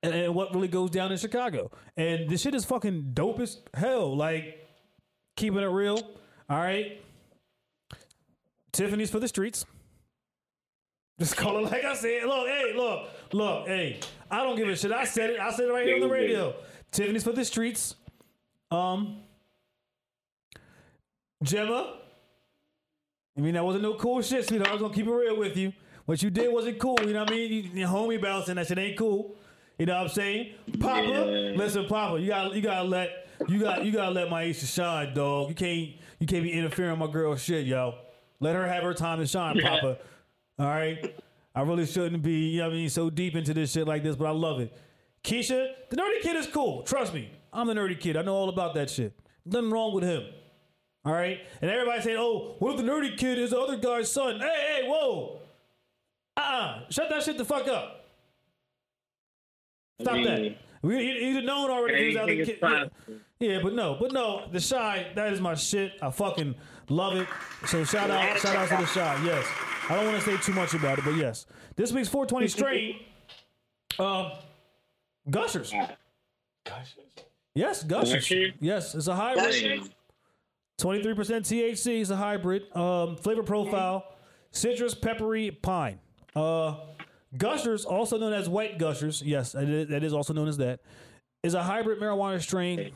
and, 0.02 0.14
and 0.14 0.34
what 0.34 0.54
really 0.54 0.68
goes 0.68 0.90
down 0.90 1.10
in 1.10 1.18
Chicago. 1.18 1.72
And 1.96 2.28
this 2.28 2.42
shit 2.42 2.54
is 2.54 2.64
fucking 2.64 3.10
dope 3.14 3.40
as 3.40 3.60
hell. 3.74 4.16
Like, 4.16 4.57
keeping 5.38 5.60
it 5.60 5.66
real. 5.66 5.96
All 6.50 6.58
right. 6.58 7.00
Tiffany's 8.72 9.10
for 9.10 9.20
the 9.20 9.28
streets. 9.28 9.64
Just 11.18 11.36
call 11.36 11.58
it 11.58 11.70
like 11.70 11.84
I 11.84 11.94
said. 11.94 12.24
Look, 12.24 12.46
hey, 12.48 12.72
look, 12.76 13.08
look, 13.32 13.66
hey. 13.66 14.00
I 14.30 14.42
don't 14.42 14.56
give 14.56 14.68
a 14.68 14.76
shit. 14.76 14.92
I 14.92 15.04
said 15.04 15.30
it. 15.30 15.40
I 15.40 15.50
said 15.52 15.66
it 15.68 15.72
right 15.72 15.86
here 15.86 15.94
on 15.96 16.00
the 16.02 16.08
radio. 16.08 16.54
Tiffany's 16.92 17.24
for 17.24 17.32
the 17.32 17.44
streets. 17.44 17.94
Um, 18.70 19.22
Gemma. 21.42 21.94
I 23.36 23.40
mean, 23.40 23.54
that 23.54 23.64
wasn't 23.64 23.84
no 23.84 23.94
cool 23.94 24.20
shit, 24.22 24.46
sweetheart. 24.46 24.70
I 24.70 24.72
was 24.74 24.82
gonna 24.82 24.94
keep 24.94 25.06
it 25.06 25.12
real 25.12 25.36
with 25.38 25.56
you. 25.56 25.72
What 26.06 26.22
you 26.22 26.30
did 26.30 26.52
wasn't 26.52 26.78
cool. 26.78 26.96
You 27.02 27.12
know 27.12 27.20
what 27.20 27.30
I 27.30 27.34
mean? 27.34 27.52
You, 27.52 27.62
your 27.80 27.88
homie 27.88 28.20
bouncing 28.20 28.56
that 28.56 28.66
shit 28.66 28.78
ain't 28.78 28.98
cool. 28.98 29.36
You 29.78 29.86
know 29.86 29.94
what 29.94 30.02
I'm 30.02 30.08
saying? 30.08 30.54
Papa, 30.80 31.06
Yeah. 31.06 31.56
listen, 31.56 31.86
Papa, 31.86 32.20
you 32.20 32.28
got 32.28 32.52
you 32.54 32.60
gotta 32.62 32.88
let 32.88 33.27
you 33.46 33.60
got 33.60 33.84
you 33.84 33.92
gotta 33.92 34.10
let 34.10 34.28
Maisha 34.28 34.66
shine, 34.66 35.14
dog. 35.14 35.48
You 35.48 35.54
can't 35.54 35.90
you 36.18 36.26
can't 36.26 36.42
be 36.42 36.52
interfering 36.52 36.90
with 36.90 36.98
my 36.98 37.12
girl 37.12 37.36
shit, 37.36 37.66
yo. 37.66 37.94
Let 38.40 38.54
her 38.54 38.66
have 38.66 38.82
her 38.82 38.94
time 38.94 39.18
to 39.18 39.26
shine, 39.26 39.60
Papa. 39.60 39.98
All 40.58 40.66
right. 40.66 41.14
I 41.54 41.62
really 41.62 41.86
shouldn't 41.86 42.22
be, 42.22 42.50
you 42.50 42.58
know 42.58 42.68
what 42.68 42.74
I 42.74 42.76
mean, 42.76 42.88
so 42.88 43.10
deep 43.10 43.34
into 43.34 43.52
this 43.52 43.72
shit 43.72 43.86
like 43.86 44.04
this, 44.04 44.14
but 44.14 44.26
I 44.26 44.30
love 44.30 44.60
it. 44.60 44.72
Keisha, 45.24 45.72
the 45.90 45.96
nerdy 45.96 46.20
kid 46.20 46.36
is 46.36 46.46
cool. 46.46 46.82
Trust 46.82 47.12
me. 47.12 47.32
I'm 47.52 47.66
the 47.66 47.74
nerdy 47.74 47.98
kid. 47.98 48.16
I 48.16 48.22
know 48.22 48.34
all 48.34 48.48
about 48.48 48.74
that 48.74 48.88
shit. 48.88 49.12
Nothing 49.44 49.70
wrong 49.70 49.92
with 49.92 50.04
him. 50.04 50.22
All 51.04 51.12
right? 51.12 51.40
And 51.60 51.68
everybody 51.68 52.00
saying, 52.02 52.16
oh, 52.18 52.54
what 52.60 52.72
if 52.72 52.76
the 52.76 52.84
nerdy 52.84 53.16
kid 53.16 53.38
is 53.38 53.50
the 53.50 53.58
other 53.58 53.76
guy's 53.76 54.10
son? 54.12 54.38
Hey, 54.38 54.80
hey, 54.82 54.88
whoa. 54.88 55.40
Uh-uh. 56.36 56.82
Shut 56.90 57.08
that 57.10 57.24
shit 57.24 57.38
the 57.38 57.44
fuck 57.44 57.66
up. 57.66 58.04
Stop 60.00 60.14
that. 60.14 60.56
Mean- 60.82 60.96
We, 60.98 61.04
he, 61.04 61.32
he'd 61.34 61.44
known 61.44 61.70
already 61.70 61.98
he 62.00 62.06
was 62.08 62.16
out 62.16 62.28
Anything 62.28 62.60
the 62.60 62.68
kid. 62.78 62.90
Yeah. 63.40 63.54
yeah, 63.54 63.60
but 63.62 63.74
no, 63.74 63.96
but 64.00 64.12
no, 64.12 64.48
the 64.52 64.60
Chi, 64.60 65.08
that 65.14 65.32
is 65.32 65.40
my 65.40 65.54
shit. 65.54 65.92
I 66.02 66.10
fucking 66.10 66.54
love 66.88 67.16
it. 67.16 67.26
So 67.66 67.84
shout 67.84 68.10
out, 68.10 68.38
shout 68.38 68.56
out 68.56 68.68
to 68.68 68.76
the 68.76 68.90
Chi. 69.00 69.24
Yes. 69.24 69.46
I 69.90 69.96
don't 69.96 70.06
want 70.12 70.22
to 70.22 70.30
say 70.30 70.36
too 70.42 70.52
much 70.52 70.74
about 70.74 70.98
it, 70.98 71.04
but 71.04 71.14
yes. 71.16 71.46
This 71.76 71.92
week's 71.92 72.08
420 72.08 72.48
straight. 72.48 73.06
um 73.98 74.32
Gushers. 75.30 75.72
Yes, 77.54 77.82
Gushers. 77.82 78.14
Gushers? 78.28 78.52
Yes, 78.60 78.94
it's 78.94 79.08
a 79.08 79.14
hybrid. 79.16 79.82
23% 80.80 81.14
THC 81.16 82.00
is 82.00 82.10
a 82.10 82.16
hybrid. 82.16 82.74
Um, 82.76 83.16
flavor 83.16 83.42
profile, 83.42 84.04
citrus, 84.52 84.94
peppery, 84.94 85.50
pine. 85.50 85.98
Uh, 86.36 86.76
Gushers, 87.36 87.84
also 87.84 88.16
known 88.18 88.32
as 88.32 88.48
white 88.48 88.78
Gushers, 88.78 89.22
yes, 89.22 89.52
that 89.52 89.64
is, 89.68 89.88
that 89.88 90.02
is 90.02 90.12
also 90.12 90.32
known 90.32 90.48
as 90.48 90.56
that, 90.58 90.80
is 91.42 91.54
a 91.54 91.62
hybrid 91.62 92.00
marijuana 92.00 92.40
strain. 92.40 92.92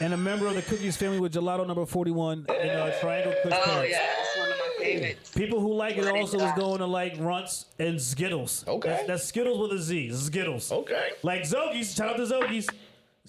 and 0.00 0.12
a 0.14 0.16
member 0.16 0.46
of 0.46 0.54
the 0.54 0.62
Cookies 0.62 0.96
family 0.96 1.18
with 1.18 1.32
gelato 1.34 1.66
number 1.66 1.84
41 1.84 2.46
in 2.48 2.70
uh, 2.70 2.92
Triangle 3.00 3.34
Kush 3.42 3.52
Oh 3.52 3.60
Packs. 3.64 3.90
yeah, 3.90 3.98
that's 4.16 4.38
one 4.38 4.48
of 4.50 4.56
my 4.56 4.84
favorites. 4.84 5.30
People 5.32 5.60
who 5.60 5.74
like 5.74 5.96
it 5.96 6.06
also 6.06 6.36
is 6.36 6.44
is 6.44 6.52
going 6.52 6.78
to 6.78 6.86
like 6.86 7.14
Runts 7.18 7.66
and 7.80 8.00
Skittles. 8.00 8.64
Okay. 8.68 8.88
That's, 8.88 9.06
that's 9.08 9.24
Skittles 9.24 9.58
with 9.58 9.78
a 9.78 9.82
Z. 9.82 10.12
Skittles. 10.12 10.70
Okay. 10.70 11.08
Like 11.24 11.42
Zogies, 11.42 11.96
shout 11.96 12.10
out 12.10 12.16
to 12.18 12.22
Zogies. 12.32 12.68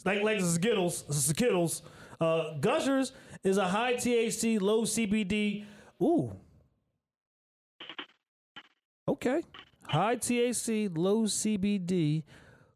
Like 0.05 0.21
like 0.21 0.41
Skittles, 0.41 1.03
Skittles. 1.09 1.81
Uh, 2.21 2.53
Gushers 2.59 3.11
is 3.43 3.57
a 3.57 3.67
high 3.67 3.95
THC, 3.95 4.61
low 4.61 4.83
CBD. 4.83 5.65
Ooh. 6.01 6.31
Okay. 9.07 9.43
High 9.87 10.15
THC, 10.15 10.95
low 10.95 11.23
CBD 11.23 12.23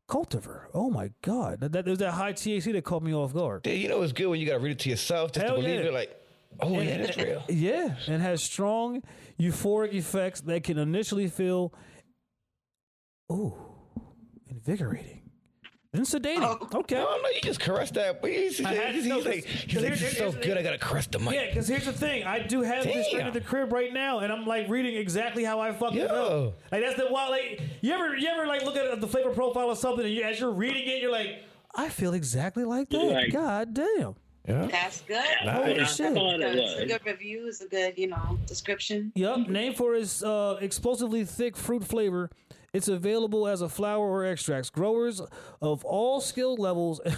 cultivar. 0.10 0.66
Oh 0.74 0.90
my 0.90 1.12
God. 1.22 1.60
That, 1.60 1.72
that, 1.74 1.86
there's 1.86 2.00
that 2.00 2.12
high 2.12 2.34
THC 2.34 2.74
that 2.74 2.84
caught 2.84 3.04
me 3.04 3.14
off 3.14 3.34
guard. 3.34 3.66
Yeah, 3.66 3.74
you 3.74 3.90
know 3.90 4.02
it's 4.02 4.14
good 4.14 4.28
when 4.28 4.40
you 4.40 4.46
gotta 4.46 4.60
read 4.60 4.72
it 4.72 4.80
to 4.80 4.90
yourself 4.90 5.32
just 5.32 5.46
Hell 5.46 5.56
to 5.56 5.62
believe 5.62 5.82
yeah. 5.82 5.88
it. 5.88 5.94
Like, 5.94 6.22
oh 6.60 6.80
yeah, 6.80 6.98
that's 6.98 7.18
real. 7.18 7.44
Yeah, 7.50 7.96
and 8.08 8.22
has 8.22 8.44
strong 8.44 9.04
euphoric 9.40 9.94
effects 9.94 10.42
that 10.42 10.64
can 10.64 10.78
initially 10.78 11.28
feel, 11.28 11.74
ooh, 13.32 13.54
invigorating, 14.48 15.27
then 15.98 16.06
sedating. 16.06 16.42
Oh. 16.42 16.80
Okay. 16.80 16.96
No, 16.96 17.18
no, 17.22 17.30
you 17.30 17.42
just 17.42 17.60
caress 17.60 17.92
that. 17.92 18.22
But 18.22 18.32
he's, 18.32 18.58
he's, 18.58 18.66
I 18.66 18.74
had 18.74 18.88
to 18.88 18.94
he's, 18.94 19.06
know 19.06 19.16
he's 19.18 19.26
like, 19.26 19.46
he's 19.46 19.82
like, 19.82 19.92
this 19.92 20.02
is 20.02 20.18
so 20.18 20.32
good. 20.32 20.58
I 20.58 20.62
gotta 20.64 20.78
caress 20.78 21.08
the 21.08 21.20
mic. 21.20 21.34
Yeah, 21.34 21.48
because 21.48 21.68
here's 21.68 21.86
the 21.86 21.94
thing. 21.94 22.24
I 22.24 22.40
do 22.40 22.62
have 22.62 22.84
this 22.84 23.08
straight 23.08 23.20
Damn. 23.20 23.28
at 23.28 23.34
the 23.34 23.42
crib 23.42 23.72
right 23.74 23.94
now, 23.94 24.20
and 24.20 24.32
I'm 24.32 24.46
like 24.46 24.70
reading 24.70 24.96
exactly 24.96 25.44
how 25.44 25.60
I 25.60 25.72
fucking 25.74 25.98
Yo. 25.98 26.08
know. 26.08 26.54
Like 26.72 26.82
that's 26.82 26.98
the 26.98 27.08
wild. 27.10 27.32
Like 27.32 27.62
you 27.82 27.94
ever, 27.94 28.16
you 28.16 28.28
ever 28.28 28.48
like 28.48 28.64
look 28.64 28.76
at 28.76 29.00
the 29.02 29.08
flavor 29.08 29.32
profile 29.32 29.70
of 29.70 29.78
something, 29.78 30.06
and 30.06 30.14
you, 30.14 30.24
as 30.24 30.40
you're 30.40 30.52
reading 30.52 30.88
it, 30.88 31.02
you're 31.02 31.12
like, 31.12 31.44
I 31.76 31.90
feel 31.90 32.14
exactly 32.14 32.64
like 32.64 32.90
that. 32.90 32.98
Like- 32.98 33.34
God 33.34 33.74
damn. 33.74 34.16
That's 34.48 35.02
good. 35.02 35.22
Holy 35.42 35.82
I 35.82 35.84
shit. 35.84 36.14
thought 36.14 36.40
it 36.40 36.56
It's 36.56 36.80
a 36.80 36.86
good 36.86 37.06
review. 37.06 37.48
It's 37.48 37.60
a 37.60 37.68
good, 37.68 37.98
you 37.98 38.08
know, 38.08 38.40
description. 38.46 39.12
Yep. 39.16 39.50
Name 39.50 39.74
for 39.74 39.94
his 39.94 40.24
uh, 40.24 40.58
explosively 40.62 41.26
thick 41.26 41.58
fruit 41.58 41.84
flavor. 41.84 42.30
It's 42.78 42.88
available 42.88 43.48
as 43.48 43.62
a 43.62 43.70
flower 43.70 44.08
or 44.08 44.24
extracts. 44.24 44.70
Growers 44.70 45.20
of 45.64 45.84
all 45.84 46.22
skill 46.22 46.56
levels. 46.58 47.02
that 47.04 47.18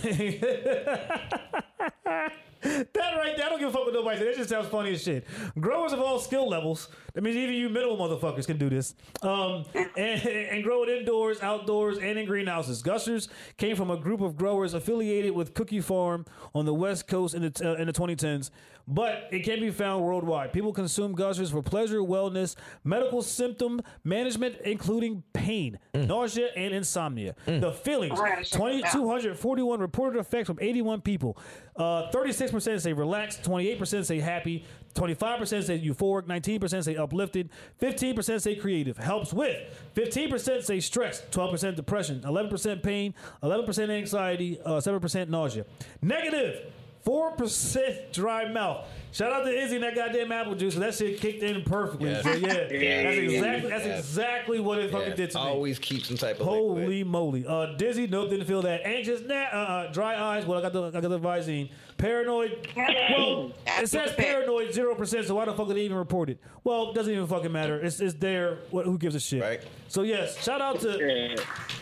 right 2.63 3.35
there, 3.35 3.45
I 3.45 3.49
don't 3.49 3.59
give 3.59 3.67
a 3.67 3.71
fuck 3.73 3.83
what 3.83 3.93
nobody. 3.93 4.23
That 4.23 4.37
just 4.37 4.49
sounds 4.49 4.69
funny 4.69 4.93
as 4.93 5.03
shit. 5.03 5.27
Growers 5.59 5.91
of 5.91 5.99
all 5.99 6.17
skill 6.17 6.47
levels. 6.47 6.87
That 7.13 7.23
means 7.23 7.35
even 7.35 7.55
you 7.55 7.67
middle 7.67 7.97
motherfuckers 7.97 8.45
can 8.45 8.57
do 8.57 8.69
this. 8.69 8.95
Um, 9.21 9.65
and, 9.75 10.25
and 10.25 10.63
grow 10.63 10.83
it 10.83 10.89
indoors, 10.89 11.41
outdoors, 11.41 11.97
and 11.97 12.17
in 12.17 12.25
greenhouses. 12.25 12.81
Gushers 12.81 13.27
came 13.57 13.75
from 13.75 13.91
a 13.91 13.97
group 13.97 14.21
of 14.21 14.37
growers 14.37 14.73
affiliated 14.73 15.33
with 15.33 15.53
Cookie 15.53 15.81
Fam 15.81 16.23
on 16.55 16.63
the 16.63 16.73
West 16.73 17.09
Coast 17.09 17.35
in 17.35 17.41
the, 17.41 17.69
uh, 17.69 17.81
in 17.81 17.87
the 17.87 17.93
2010s, 17.93 18.49
but 18.89 19.27
it 19.31 19.41
can 19.43 19.59
be 19.59 19.69
found 19.69 20.03
worldwide. 20.03 20.51
People 20.51 20.73
consume 20.73 21.13
gushers 21.13 21.51
for 21.51 21.61
pleasure, 21.61 21.99
wellness, 21.99 22.55
medical 22.83 23.21
symptom 23.21 23.81
management, 24.03 24.57
including 24.65 25.23
pain, 25.31 25.77
nausea, 25.93 26.47
and 26.55 26.73
insomnia. 26.73 27.35
The 27.45 27.71
feelings, 27.71 28.19
I 28.19 28.29
gotta 28.29 28.43
check 28.43 28.59
it 28.61 28.85
out. 28.85 28.91
241 28.91 29.79
reported 29.79 30.19
effects 30.19 30.47
from 30.47 30.57
81 30.59 31.01
people. 31.01 31.37
Uh, 31.75 32.09
36% 32.11 32.81
say 32.81 32.91
relaxed, 32.91 33.43
28% 33.43 34.05
say 34.05 34.19
happy, 34.19 34.65
25% 34.95 35.63
say 35.63 35.79
euphoric, 35.79 36.23
19% 36.23 36.83
say 36.83 36.95
uplifted, 36.95 37.49
15% 37.81 38.41
say 38.41 38.55
creative, 38.55 38.97
helps 38.97 39.31
with, 39.31 39.55
15% 39.95 40.63
say 40.63 40.79
stress, 40.79 41.21
12% 41.31 41.75
depression, 41.75 42.21
11% 42.21 42.83
pain, 42.83 43.13
11% 43.43 43.89
anxiety, 43.89 44.59
uh, 44.65 44.71
7% 44.79 45.29
nausea. 45.29 45.65
Negative. 46.01 46.71
Four 47.03 47.31
percent 47.31 48.11
dry 48.13 48.51
mouth. 48.51 48.85
Shout 49.11 49.31
out 49.33 49.43
to 49.45 49.49
Izzy 49.51 49.75
and 49.75 49.83
that 49.83 49.95
goddamn 49.95 50.31
apple 50.31 50.53
juice. 50.53 50.75
That 50.75 50.93
shit 50.93 51.19
kicked 51.19 51.41
in 51.41 51.63
perfectly. 51.63 52.11
Yeah. 52.11 52.21
So 52.21 52.31
yeah, 52.33 52.53
that's 52.53 52.71
exactly 53.17 53.69
that's 53.69 53.85
Yeah. 53.85 53.97
exactly 53.97 54.59
what 54.59 54.77
it 54.79 54.91
fucking 54.91 55.09
Yeah, 55.09 55.15
did 55.15 55.31
to 55.31 55.37
me. 55.39 55.43
always 55.43 55.79
keep 55.79 56.05
some 56.05 56.17
type 56.17 56.39
of 56.39 56.45
Holy 56.45 56.81
liquid. 56.99 57.07
moly! 57.07 57.45
Uh, 57.47 57.67
dizzy, 57.77 58.05
nope, 58.05 58.29
didn't 58.29 58.45
feel 58.45 58.61
that. 58.63 58.85
Anxious, 58.85 59.21
nah, 59.25 59.33
uh, 59.35 59.55
uh, 59.55 59.91
dry 59.91 60.15
eyes. 60.21 60.45
Well, 60.45 60.59
I 60.59 60.61
got 60.61 60.73
the 60.73 60.83
I 60.83 61.01
got 61.01 61.09
the 61.09 61.19
Visine. 61.19 61.69
Paranoid. 61.99 62.67
Well, 62.75 63.51
it 63.79 63.87
says 63.89 64.13
paranoid 64.13 64.73
zero 64.73 64.95
percent. 64.95 65.27
So 65.27 65.35
why 65.35 65.45
the 65.45 65.53
fuck 65.53 65.67
did 65.67 65.77
they 65.77 65.81
even 65.81 65.97
report 65.97 66.29
it? 66.29 66.39
Well, 66.63 66.93
doesn't 66.93 67.13
even 67.13 67.27
fucking 67.27 67.51
matter. 67.51 67.79
It's 67.79 67.99
it's 67.99 68.13
there. 68.15 68.59
What, 68.71 68.85
who 68.85 68.97
gives 68.97 69.15
a 69.15 69.19
shit? 69.19 69.41
Right. 69.41 69.61
So 69.89 70.03
yes, 70.03 70.41
shout 70.43 70.61
out 70.61 70.79
to 70.79 71.35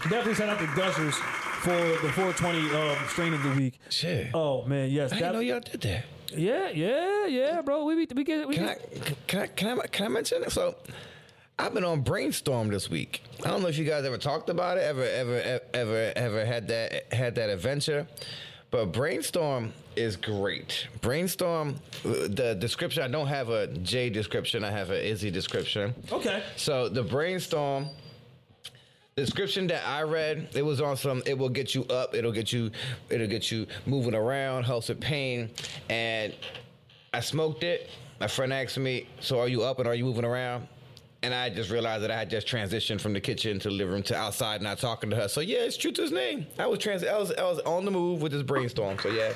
definitely 0.03 0.33
shout 0.33 0.49
out 0.49 0.59
to 0.59 0.67
Gushers 0.75 1.15
for 1.15 1.69
the 1.71 2.11
420 2.13 2.59
um, 2.75 2.97
strain 3.07 3.33
of 3.33 3.43
the 3.43 3.51
week. 3.51 3.79
Shit. 3.89 4.31
Oh 4.33 4.65
man, 4.65 4.89
yes, 4.89 5.13
I 5.13 5.17
didn't 5.17 5.33
know 5.33 5.39
y'all 5.39 5.59
did 5.59 5.81
that. 5.81 6.05
yeah, 6.35 6.69
yeah, 6.69 7.27
yeah, 7.27 7.61
bro. 7.61 7.85
We 7.85 8.05
be- 8.05 8.13
we 8.15 8.23
get 8.23 8.47
we 8.47 8.55
Can 8.55 8.69
I 8.69 8.75
can 9.27 9.39
I 9.41 9.47
can 9.47 9.79
I 9.79 9.85
can 9.87 10.05
I 10.07 10.09
mention 10.09 10.43
it? 10.43 10.51
So 10.51 10.75
I've 11.59 11.73
been 11.75 11.83
on 11.85 12.01
brainstorm 12.01 12.69
this 12.69 12.89
week. 12.89 13.21
I 13.45 13.49
don't 13.49 13.61
know 13.61 13.67
if 13.67 13.77
you 13.77 13.85
guys 13.85 14.03
ever 14.03 14.17
talked 14.17 14.49
about 14.49 14.77
it, 14.77 14.81
ever 14.81 15.03
ever 15.03 15.61
ever 15.75 16.13
ever 16.15 16.45
had 16.45 16.67
that 16.69 17.13
had 17.13 17.35
that 17.35 17.49
adventure. 17.49 18.07
But 18.69 18.91
brainstorm 18.91 19.73
is 19.95 20.17
great. 20.17 20.87
Brainstorm, 21.01 21.75
the 22.03 22.55
description. 22.59 23.03
I 23.03 23.07
don't 23.07 23.27
have 23.27 23.49
a 23.49 23.67
J 23.67 24.09
description. 24.09 24.63
I 24.63 24.71
have 24.71 24.89
an 24.89 25.01
Izzy 25.01 25.31
description. 25.31 25.93
okay. 26.11 26.43
So 26.57 26.89
the 26.89 27.03
brainstorm 27.03 27.87
the 29.17 29.23
description 29.23 29.65
that 29.67 29.83
I 29.87 30.03
read, 30.03 30.49
it 30.53 30.61
was 30.61 30.79
on 30.79 30.95
some. 30.95 31.23
It 31.25 31.35
will 31.35 31.49
get 31.49 31.73
you 31.73 31.85
up. 31.85 32.13
It'll 32.13 32.31
get 32.31 32.53
you. 32.53 32.69
It'll 33.09 33.25
get 33.25 33.51
you 33.51 33.65
moving 33.87 34.13
around. 34.13 34.65
Helps 34.65 34.89
with 34.89 35.01
pain. 35.01 35.49
And 35.89 36.35
I 37.15 37.21
smoked 37.21 37.63
it. 37.63 37.89
My 38.19 38.27
friend 38.27 38.53
asked 38.53 38.77
me, 38.77 39.07
"So 39.19 39.39
are 39.39 39.47
you 39.47 39.63
up 39.63 39.79
and 39.79 39.87
are 39.87 39.95
you 39.95 40.05
moving 40.05 40.23
around?" 40.23 40.67
And 41.27 41.35
I 41.35 41.49
just 41.49 41.69
realized 41.69 42.03
that 42.05 42.11
I 42.11 42.15
had 42.17 42.29
just 42.29 42.47
transitioned 42.47 43.01
from 43.01 43.11
the 43.11 43.19
kitchen 43.19 43.59
to 43.59 43.67
the 43.67 43.73
living 43.73 43.95
room 43.95 44.03
to 44.03 44.15
outside, 44.15 44.61
not 44.61 44.79
talking 44.79 45.09
to 45.09 45.15
her. 45.17 45.27
So 45.27 45.41
yeah, 45.41 45.57
it's 45.57 45.75
true 45.75 45.91
to 45.91 46.01
his 46.03 46.13
name. 46.13 46.47
I 46.57 46.67
was 46.67 46.79
trans. 46.79 47.03
I 47.03 47.17
was. 47.17 47.33
I 47.33 47.43
was 47.43 47.59
on 47.65 47.83
the 47.83 47.91
move 47.91 48.21
with 48.21 48.31
this 48.31 48.43
brainstorm. 48.43 48.97
So 48.99 49.09
yeah, 49.09 49.33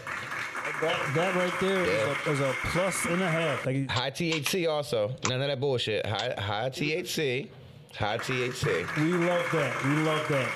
That, 0.79 1.11
that 1.15 1.35
right 1.35 1.53
there 1.59 1.81
is 1.83 1.89
Yeah. 1.89 2.15
a, 2.25 2.31
is 2.31 2.39
a 2.39 2.55
plus 2.63 3.05
and 3.07 3.21
a 3.21 3.27
half. 3.29 3.65
Like, 3.65 3.89
high 3.91 4.09
THC 4.09 4.69
also. 4.69 5.13
None 5.27 5.41
of 5.41 5.49
that 5.49 5.59
bullshit. 5.59 6.05
High 6.05 6.33
high 6.37 6.69
THC. 6.69 7.49
High 7.93 8.19
THC. 8.19 8.95
We 8.95 9.11
love 9.11 9.45
that. 9.51 9.83
We 9.83 9.89
love 10.03 10.25
that. 10.29 10.49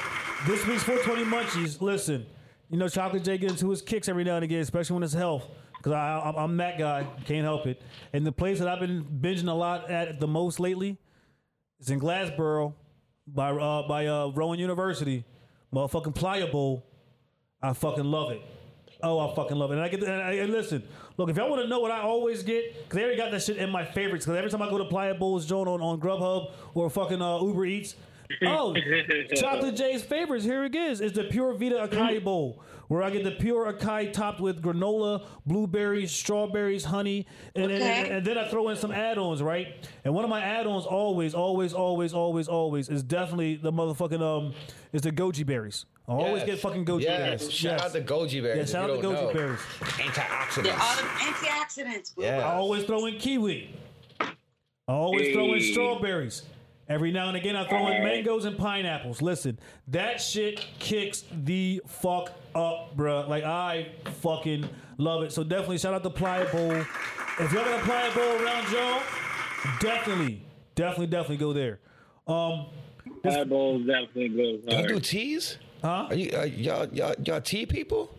This 0.47 0.65
week's 0.65 0.83
420 0.83 1.25
Munchies. 1.29 1.81
Listen, 1.81 2.25
you 2.69 2.77
know, 2.77 2.87
Chocolate 2.87 3.25
J 3.25 3.37
gets 3.37 3.53
into 3.53 3.69
his 3.71 3.81
kicks 3.81 4.07
every 4.07 4.23
now 4.23 4.35
and 4.35 4.45
again, 4.45 4.61
especially 4.61 4.93
when 4.93 5.03
it's 5.03 5.11
health. 5.13 5.45
Because 5.75 5.91
I, 5.91 6.33
I'm 6.37 6.55
that 6.57 6.79
guy. 6.79 7.05
Can't 7.25 7.43
help 7.43 7.67
it. 7.67 7.81
And 8.13 8.25
the 8.25 8.31
place 8.31 8.59
that 8.59 8.69
I've 8.69 8.79
been 8.79 9.03
binging 9.03 9.49
a 9.49 9.53
lot 9.53 9.91
at 9.91 10.21
the 10.21 10.27
most 10.27 10.61
lately 10.61 10.97
is 11.85 11.91
in 11.91 11.99
Glassboro 11.99 12.73
by 13.27 13.51
uh, 13.51 13.87
by 13.87 14.07
uh, 14.07 14.31
Rowan 14.33 14.59
University. 14.59 15.23
Motherfucking 15.73 16.15
Playa 16.15 16.47
Bowl. 16.47 16.85
I 17.61 17.73
fucking 17.73 18.03
love 18.03 18.31
it. 18.31 18.41
Oh, 19.03 19.19
I 19.19 19.35
fucking 19.35 19.57
love 19.57 19.71
it. 19.71 19.75
And 19.75 19.83
I 19.83 19.89
get 19.89 20.03
and, 20.03 20.21
I, 20.21 20.31
and 20.33 20.51
listen, 20.51 20.83
look, 21.17 21.29
if 21.29 21.37
y'all 21.37 21.49
want 21.49 21.61
to 21.61 21.67
know 21.67 21.79
what 21.79 21.91
I 21.91 22.01
always 22.01 22.43
get, 22.43 22.73
because 22.73 22.95
they 22.95 23.03
already 23.03 23.17
got 23.17 23.31
that 23.31 23.41
shit 23.43 23.57
in 23.57 23.69
my 23.69 23.83
favorites. 23.83 24.25
Because 24.25 24.37
every 24.37 24.49
time 24.49 24.61
I 24.61 24.69
go 24.69 24.77
to 24.77 24.85
Playa 24.85 25.15
Bowl's 25.15 25.45
joint 25.45 25.67
on, 25.67 25.81
on 25.81 25.99
Grubhub 25.99 26.51
or 26.73 26.89
fucking 26.89 27.21
uh, 27.21 27.39
Uber 27.39 27.65
Eats, 27.65 27.95
oh, 28.43 28.75
Chocolate 29.35 29.75
J's 29.75 30.03
favorites. 30.03 30.45
Here 30.45 30.63
it 30.63 30.75
is. 30.75 31.01
It's 31.01 31.15
the 31.15 31.25
Pura 31.25 31.55
Vida 31.55 31.87
Acai 31.87 32.23
Bowl, 32.23 32.63
where 32.87 33.01
I 33.03 33.09
get 33.09 33.23
the 33.23 33.31
pure 33.31 33.71
acai 33.71 34.11
topped 34.13 34.39
with 34.39 34.61
granola, 34.61 35.25
blueberries, 35.45 36.11
strawberries, 36.11 36.85
honey, 36.85 37.25
and, 37.55 37.71
and, 37.71 37.81
Okay. 37.83 38.09
and 38.11 38.25
then 38.25 38.37
I 38.37 38.47
throw 38.49 38.69
in 38.69 38.75
some 38.77 38.91
add-ons, 38.91 39.41
right? 39.41 39.67
And 40.03 40.13
one 40.13 40.23
of 40.23 40.29
my 40.29 40.41
add-ons 40.41 40.85
always, 40.85 41.33
always, 41.33 41.73
always, 41.73 42.13
always, 42.13 42.47
always 42.47 42.89
is 42.89 43.03
definitely 43.03 43.55
the 43.55 43.71
motherfucking 43.71 44.21
um 44.21 44.53
is 44.93 45.01
the 45.01 45.11
goji 45.11 45.45
berries. 45.45 45.85
I 46.07 46.11
always 46.11 46.41
Yes. 46.41 46.45
get 46.45 46.59
fucking 46.59 46.85
goji 46.85 47.01
yes. 47.03 47.41
berries. 47.41 47.51
Shout 47.53 47.81
out 47.81 47.93
the 47.93 48.01
goji 48.01 48.41
berries. 48.43 48.57
Yeah, 48.57 48.61
if 48.63 48.69
shout 48.69 48.89
out 48.89 48.95
to 48.97 49.01
don't 49.01 49.15
goji 49.15 49.21
know. 49.27 49.33
berries. 49.33 49.59
Antioxidants. 49.81 50.63
They're 50.63 50.73
all 50.79 50.95
the 50.95 51.01
antioxidants. 51.01 52.13
Yeah. 52.17 52.37
I 52.47 52.53
always 52.53 52.83
throw 52.83 53.05
in 53.07 53.17
kiwi. 53.17 53.75
I 54.87 54.93
always 54.93 55.33
throw 55.33 55.53
in 55.55 55.61
strawberries. 55.61 56.43
Every 56.87 57.11
now 57.11 57.27
and 57.29 57.37
again, 57.37 57.55
I 57.55 57.67
throw 57.67 57.87
in 57.87 58.03
mangoes 58.03 58.45
and 58.45 58.57
pineapples. 58.57 59.21
Listen, 59.21 59.57
that 59.87 60.21
shit 60.21 60.65
kicks 60.77 61.23
the 61.31 61.81
fuck 61.87 62.31
up, 62.53 62.95
bruh. 62.95 63.27
Like, 63.27 63.43
I 63.43 63.87
fucking 64.21 64.69
love 64.97 65.23
it. 65.23 65.31
So, 65.31 65.43
definitely 65.43 65.79
shout 65.79 65.95
out 65.95 66.03
to 66.03 66.11
Playa 66.11 66.45
Bowl. 66.51 66.71
If 66.71 67.51
y'all 67.51 67.65
got 67.65 67.79
a 67.79 67.83
Playa 67.83 68.13
Bowl 68.13 68.45
around 68.45 68.71
y'all, 68.71 69.01
definitely, 69.79 70.41
definitely, 70.75 71.07
definitely 71.07 71.37
go 71.37 71.53
there. 71.53 71.79
Um, 72.27 72.67
Fireball 73.23 73.79
definitely 73.79 74.29
goes 74.29 74.59
Y'all 74.67 74.87
do 74.87 74.99
teas? 74.99 75.57
huh? 75.81 76.07
Are 76.09 76.15
you 76.15 76.31
uh, 76.37 76.43
y'all 76.43 76.87
y'all 76.93 77.15
y'all 77.23 77.41
tea 77.41 77.65
people? 77.65 78.14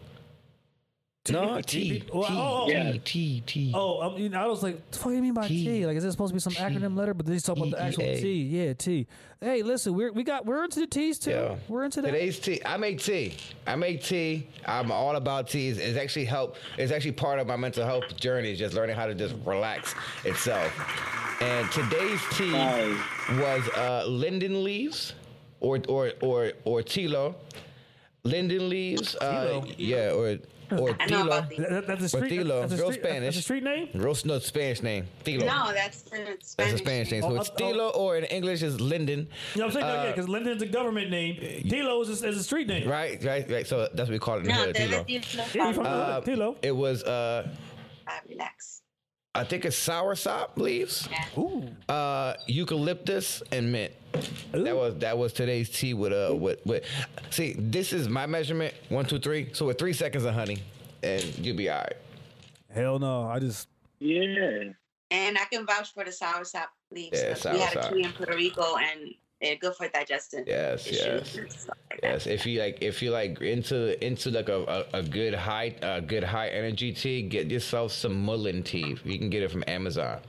No, 1.30 1.60
T. 1.60 2.00
T, 2.00 2.04
oh, 2.12 2.66
T, 2.68 3.00
T, 3.04 3.42
T. 3.46 3.72
Oh, 3.74 4.00
um, 4.02 4.16
you 4.18 4.28
know, 4.28 4.40
I 4.40 4.46
was 4.46 4.62
like, 4.62 4.74
"What 4.76 4.92
the 4.92 4.98
fuck 4.98 5.08
do 5.08 5.14
you 5.16 5.22
mean 5.22 5.34
by 5.34 5.48
T? 5.48 5.64
T. 5.64 5.86
Like, 5.86 5.96
is 5.96 6.04
it 6.04 6.12
supposed 6.12 6.30
to 6.30 6.34
be 6.34 6.40
some 6.40 6.52
acronym 6.54 6.96
letter?" 6.96 7.14
But 7.14 7.26
then 7.26 7.32
he's 7.34 7.42
talking 7.42 7.68
about 7.68 7.78
the 7.78 7.84
actual 7.84 8.04
T-E-A. 8.04 8.20
T. 8.20 8.42
Yeah, 8.42 8.72
T. 8.74 9.06
Hey, 9.40 9.62
listen, 9.62 9.94
we're 9.94 10.12
we 10.12 10.22
got 10.24 10.46
we're 10.46 10.64
into 10.64 10.80
the 10.80 10.86
T's 10.86 11.18
too. 11.18 11.30
Yeah. 11.30 11.56
We're 11.68 11.84
into 11.84 12.00
that. 12.02 12.10
Today's 12.10 12.38
tea. 12.38 12.60
I 12.64 12.76
make 12.76 13.00
tea. 13.00 13.34
I 13.66 13.76
make 13.76 14.02
tea. 14.02 14.46
I'm 14.64 14.90
all 14.90 15.16
about 15.16 15.48
teas. 15.48 15.78
It's 15.78 15.98
actually 15.98 16.24
help. 16.24 16.56
It's 16.78 16.92
actually 16.92 17.12
part 17.12 17.38
of 17.38 17.46
my 17.46 17.56
mental 17.56 17.84
health 17.84 18.16
journey. 18.16 18.52
Is 18.52 18.58
just 18.58 18.74
learning 18.74 18.96
how 18.96 19.06
to 19.06 19.14
just 19.14 19.34
relax 19.44 19.94
itself. 20.24 20.72
And 21.42 21.70
today's 21.70 22.20
tea 22.32 22.50
Nice. 22.50 22.96
was 23.38 23.68
uh, 23.76 24.04
linden 24.06 24.64
leaves, 24.64 25.12
or 25.60 25.80
or 25.88 26.12
or 26.22 26.52
or 26.64 26.80
tilo. 26.82 27.34
Linden 28.24 28.68
leaves. 28.68 29.14
Uh, 29.16 29.62
yeah, 29.76 30.10
or 30.12 30.38
or 30.72 30.96
I 31.00 31.06
know 31.06 31.22
tilo. 31.22 31.26
about 31.26 31.48
the- 31.50 31.56
That- 31.56 31.70
that- 31.70 31.86
that's 31.86 32.04
a 32.04 32.08
street. 32.08 32.32
Tilo, 32.32 32.60
that's 32.60 32.72
a 32.72 32.76
real 32.76 32.92
street, 32.92 33.02
That's 33.20 33.36
a 33.36 33.42
street 33.42 33.62
name. 33.62 33.88
Real 33.94 34.16
no 34.24 34.38
Spanish 34.38 34.82
name. 34.82 35.06
Tilo. 35.24 35.40
No, 35.46 35.72
that's 35.72 35.98
Spanish. 35.98 36.40
That's 36.56 36.72
a 36.74 36.78
Spanish 36.78 37.10
name. 37.10 37.22
So 37.22 37.28
Oh, 37.28 37.36
it's 37.36 37.50
oh, 37.50 37.54
oh. 37.58 37.62
tilo, 37.62 37.96
or 37.96 38.16
in 38.16 38.24
English 38.24 38.62
is 38.62 38.80
linden. 38.80 39.28
You 39.54 39.60
know 39.60 39.66
what 39.66 39.76
I'm 39.76 39.82
saying? 39.82 39.84
Uh, 39.84 40.02
yeah, 40.04 40.10
because 40.12 40.28
Linden's 40.28 40.62
a 40.62 40.66
government 40.66 41.10
name. 41.10 41.36
Tilo 41.64 42.02
is 42.02 42.22
a, 42.22 42.28
is 42.28 42.36
a 42.38 42.42
street 42.44 42.66
name. 42.68 42.88
Right, 42.88 43.22
right, 43.24 43.50
right. 43.50 43.66
So 43.66 43.88
that's 43.94 44.08
what 44.08 44.10
we 44.10 44.18
call 44.18 44.36
it 44.36 44.40
in 44.40 44.44
the 44.46 44.52
No, 44.52 44.64
hood, 44.64 44.74
the 44.74 44.80
tilo. 44.80 45.04
Yeah, 45.54 45.68
you 45.68 45.74
from 45.74 45.84
the 45.84 45.90
Uh, 45.90 46.20
hood, 46.20 46.24
Tilo. 46.24 46.56
It 46.62 46.72
was 46.72 47.02
uh 47.04 47.48
Relax. 48.28 48.82
I 49.34 49.44
think 49.44 49.66
it's 49.66 49.76
soursop 49.76 50.56
leaves, 50.56 51.08
Ooh. 51.36 51.68
uh, 51.90 52.34
eucalyptus, 52.46 53.42
and 53.52 53.70
mint. 53.70 53.92
That 54.52 54.76
was 54.76 54.94
that 54.98 55.16
was 55.18 55.32
today's 55.32 55.68
tea 55.70 55.94
with 55.94 56.12
uh 56.12 56.34
with, 56.34 56.64
with 56.66 56.84
see 57.30 57.54
this 57.58 57.92
is 57.92 58.08
my 58.08 58.26
measurement 58.26 58.74
one 58.88 59.04
two 59.06 59.18
three 59.18 59.50
so 59.52 59.66
with 59.66 59.78
three 59.78 59.92
seconds 59.92 60.24
of 60.24 60.34
honey 60.34 60.58
and 61.02 61.22
you'll 61.38 61.56
be 61.56 61.68
all 61.70 61.78
right. 61.78 61.96
Hell 62.72 62.98
no. 62.98 63.22
I 63.28 63.38
just 63.38 63.68
Yeah. 64.00 64.70
And 65.10 65.38
I 65.38 65.44
can 65.52 65.64
vouch 65.66 65.94
for 65.94 66.04
the 66.04 66.10
soursop 66.10 66.66
leaves. 66.90 67.20
Yeah, 67.22 67.34
'cause 67.34 67.44
we 67.44 67.60
had 67.60 67.76
a 67.76 67.80
soursop. 67.80 67.88
tree 67.90 68.02
in 68.04 68.12
Puerto 68.12 68.34
Rico, 68.34 68.76
and 68.76 69.14
they're 69.40 69.54
good 69.56 69.74
for 69.76 69.86
digestive 69.88 70.44
Yes, 70.48 70.90
yes. 70.90 71.36
and 71.36 71.52
stuff 71.52 71.76
like 71.90 72.00
that. 72.00 72.12
Yes, 72.12 72.26
if 72.26 72.44
you 72.44 72.58
like 72.60 72.78
if 72.82 73.00
you 73.02 73.10
like 73.12 73.40
into 73.40 74.04
into 74.04 74.30
like 74.32 74.48
a, 74.48 74.84
a, 74.92 74.98
a 74.98 75.02
good 75.04 75.32
high 75.34 75.76
a 75.80 76.00
good 76.00 76.24
high 76.24 76.48
energy 76.48 76.92
tea, 76.92 77.22
get 77.22 77.48
yourself 77.50 77.92
some 77.92 78.20
mullein 78.24 78.64
tea. 78.64 78.96
You 79.04 79.18
can 79.18 79.30
get 79.30 79.42
it 79.44 79.50
from 79.52 79.62
Amazon. 79.68 80.20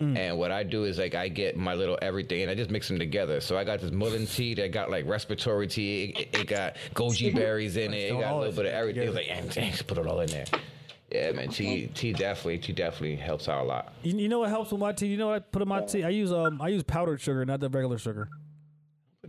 And 0.00 0.38
what 0.38 0.52
I 0.52 0.62
do 0.62 0.84
is 0.84 0.98
like 0.98 1.14
I 1.14 1.28
get 1.28 1.56
my 1.56 1.74
little 1.74 1.98
everything 2.00 2.42
and 2.42 2.50
I 2.50 2.54
just 2.54 2.70
mix 2.70 2.88
them 2.88 2.98
together. 2.98 3.40
So 3.40 3.58
I 3.58 3.64
got 3.64 3.80
this 3.80 3.90
mullein 3.90 4.26
tea 4.26 4.54
that 4.54 4.70
got 4.72 4.90
like 4.90 5.06
respiratory 5.06 5.66
tea. 5.66 6.14
It, 6.16 6.40
it 6.40 6.46
got 6.46 6.76
goji 6.94 7.34
berries 7.34 7.76
in 7.76 7.92
it. 7.94 8.12
It 8.12 8.20
got 8.20 8.32
a 8.32 8.38
little 8.38 8.52
bit 8.54 8.66
of 8.66 8.72
everything. 8.72 9.08
It 9.08 9.14
like, 9.14 9.26
"Dang, 9.28 9.48
dang, 9.48 9.70
just 9.72 9.86
put 9.86 9.98
it 9.98 10.06
all 10.06 10.20
in 10.20 10.28
there. 10.30 10.44
Yeah, 11.10 11.32
man. 11.32 11.48
Tea, 11.48 11.86
tea 11.94 12.12
definitely, 12.12 12.58
tea 12.58 12.74
definitely 12.74 13.16
helps 13.16 13.48
out 13.48 13.64
a 13.64 13.66
lot. 13.66 13.92
you, 14.02 14.16
you 14.18 14.28
know 14.28 14.40
what 14.40 14.50
helps 14.50 14.70
with 14.70 14.80
my 14.80 14.92
tea. 14.92 15.06
You 15.06 15.16
know 15.16 15.28
what 15.28 15.36
I 15.36 15.38
put 15.38 15.62
in 15.62 15.68
my 15.68 15.80
tea? 15.80 16.04
I 16.04 16.10
use 16.10 16.30
um 16.32 16.60
I 16.60 16.68
use 16.68 16.82
powdered 16.82 17.20
sugar, 17.20 17.44
not 17.44 17.60
the 17.60 17.68
regular 17.68 17.98
sugar. 17.98 18.28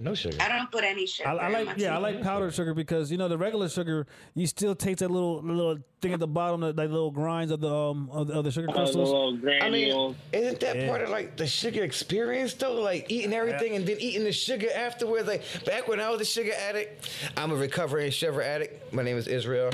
No 0.01 0.15
sugar. 0.15 0.37
I 0.39 0.47
don't 0.47 0.71
put 0.71 0.85
any 0.85 1.05
sugar. 1.05 1.27
I, 1.27 1.33
I 1.33 1.49
like 1.49 1.77
yeah, 1.77 1.93
I 1.93 1.97
like 1.99 2.21
powdered 2.21 2.53
sugar 2.53 2.73
because 2.73 3.11
you 3.11 3.17
know 3.17 3.27
the 3.27 3.37
regular 3.37 3.67
sugar 3.67 4.07
you 4.33 4.47
still 4.47 4.73
taste 4.73 4.99
that 4.99 5.11
little 5.11 5.41
little 5.43 5.77
thing 6.01 6.13
at 6.13 6.19
the 6.21 6.27
bottom, 6.27 6.61
that 6.61 6.77
like 6.77 6.89
little 6.89 7.11
grinds 7.11 7.51
of 7.51 7.59
the 7.59 7.69
um 7.75 8.09
of 8.09 8.27
the, 8.27 8.33
of 8.35 8.45
the 8.45 8.51
sugar 8.51 8.67
the 8.67 8.73
crystals. 8.73 9.09
little 9.09 9.37
I 9.61 9.69
mean, 9.69 10.15
isn't 10.31 10.61
that 10.61 10.77
Yeah. 10.77 10.87
part 10.87 11.01
of 11.01 11.09
like 11.09 11.35
the 11.35 11.45
sugar 11.45 11.83
experience 11.83 12.53
though? 12.53 12.75
Like 12.81 13.07
eating 13.11 13.33
everything 13.33 13.75
and 13.75 13.85
then 13.85 13.97
eating 13.99 14.23
the 14.23 14.31
sugar 14.31 14.67
afterwards. 14.73 15.27
Like 15.27 15.43
back 15.65 15.89
when 15.89 15.99
I 15.99 16.09
was 16.09 16.21
a 16.21 16.25
sugar 16.25 16.53
addict, 16.53 17.09
I'm 17.35 17.51
a 17.51 17.55
recovering 17.55 18.09
sugar 18.11 18.41
addict. 18.41 18.93
My 18.93 19.03
name 19.03 19.17
is 19.17 19.27
Israel. 19.27 19.69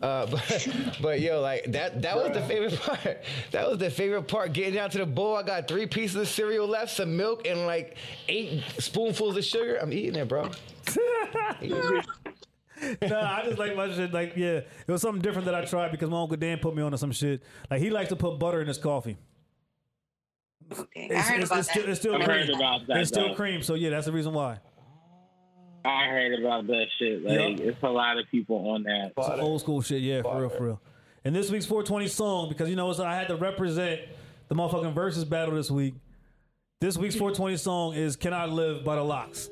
Uh, 0.00 0.24
but 0.30 0.68
but 1.02 1.20
yo, 1.20 1.42
like 1.42 1.64
that 1.72 2.00
that 2.00 2.16
was 2.16 2.32
the 2.32 2.40
favorite 2.42 2.80
part. 2.80 3.22
That 3.50 3.68
was 3.68 3.76
the 3.76 3.90
favorite 3.90 4.22
part. 4.26 4.54
Getting 4.54 4.72
down 4.72 4.88
to 4.88 4.98
the 4.98 5.06
bowl, 5.06 5.36
I 5.36 5.42
got 5.42 5.68
three 5.68 5.86
pieces 5.86 6.16
of 6.16 6.28
cereal 6.28 6.66
left, 6.66 6.92
some 6.96 7.14
milk, 7.14 7.46
and 7.46 7.66
like 7.66 7.98
eight 8.30 8.62
spoonfuls 8.78 9.36
of 9.36 9.44
sugar. 9.44 9.65
I'm 9.80 9.92
eating 9.92 10.16
it, 10.16 10.28
bro. 10.28 10.44
no, 13.02 13.20
I 13.20 13.42
just 13.44 13.58
like 13.58 13.74
my 13.76 13.90
shit. 13.92 14.12
Like, 14.12 14.34
yeah, 14.36 14.58
it 14.58 14.66
was 14.88 15.00
something 15.02 15.22
different 15.22 15.46
that 15.46 15.54
I 15.54 15.64
tried 15.64 15.90
because 15.90 16.10
my 16.10 16.20
uncle 16.20 16.36
Dan 16.36 16.58
put 16.58 16.74
me 16.76 16.82
on 16.82 16.92
to 16.92 16.98
some 16.98 17.12
shit. 17.12 17.42
Like, 17.70 17.80
he 17.80 17.90
likes 17.90 18.10
to 18.10 18.16
put 18.16 18.38
butter 18.38 18.60
in 18.60 18.68
his 18.68 18.78
coffee. 18.78 19.16
Okay, 20.78 21.08
I 21.10 21.18
It's, 21.18 21.28
heard 21.28 21.40
it's, 21.40 21.50
about 21.50 21.58
it's 21.60 21.68
that. 21.68 21.72
still, 21.74 21.88
it's 21.90 22.00
still 22.00 22.14
I've 22.16 22.24
cream. 22.24 22.38
heard 22.38 22.50
about 22.50 22.86
that, 22.88 22.96
it's 22.98 23.08
still 23.08 23.28
though. 23.28 23.34
cream. 23.34 23.62
So 23.62 23.74
yeah, 23.74 23.90
that's 23.90 24.06
the 24.06 24.12
reason 24.12 24.32
why. 24.34 24.58
I 25.84 26.06
heard 26.08 26.38
about 26.40 26.66
that 26.66 26.86
shit. 26.98 27.22
Like, 27.22 27.58
Yeah. 27.60 27.66
it's 27.68 27.82
a 27.82 27.88
lot 27.88 28.18
of 28.18 28.26
people 28.30 28.68
on 28.70 28.82
that. 28.82 29.12
Some 29.24 29.40
old 29.40 29.60
school 29.60 29.80
shit. 29.80 30.02
Yeah, 30.02 30.22
for 30.22 30.40
real, 30.40 30.48
for 30.50 30.64
real. 30.64 30.80
And 31.24 31.34
this 31.34 31.50
week's 31.50 31.66
420 31.66 32.08
song 32.08 32.48
because 32.48 32.68
you 32.68 32.76
know 32.76 32.90
it's, 32.90 32.98
I 33.00 33.14
had 33.14 33.28
to 33.28 33.36
represent 33.36 34.00
the 34.48 34.54
motherfucking 34.54 34.92
versus 34.94 35.24
battle 35.24 35.54
this 35.54 35.70
week. 35.70 35.94
This 36.80 36.96
week's 36.98 37.14
420 37.14 37.56
song 37.56 37.94
is 37.94 38.16
"Can 38.16 38.34
I 38.34 38.46
Live" 38.46 38.84
by 38.84 38.96
the 38.96 39.02
LOX. 39.02 39.48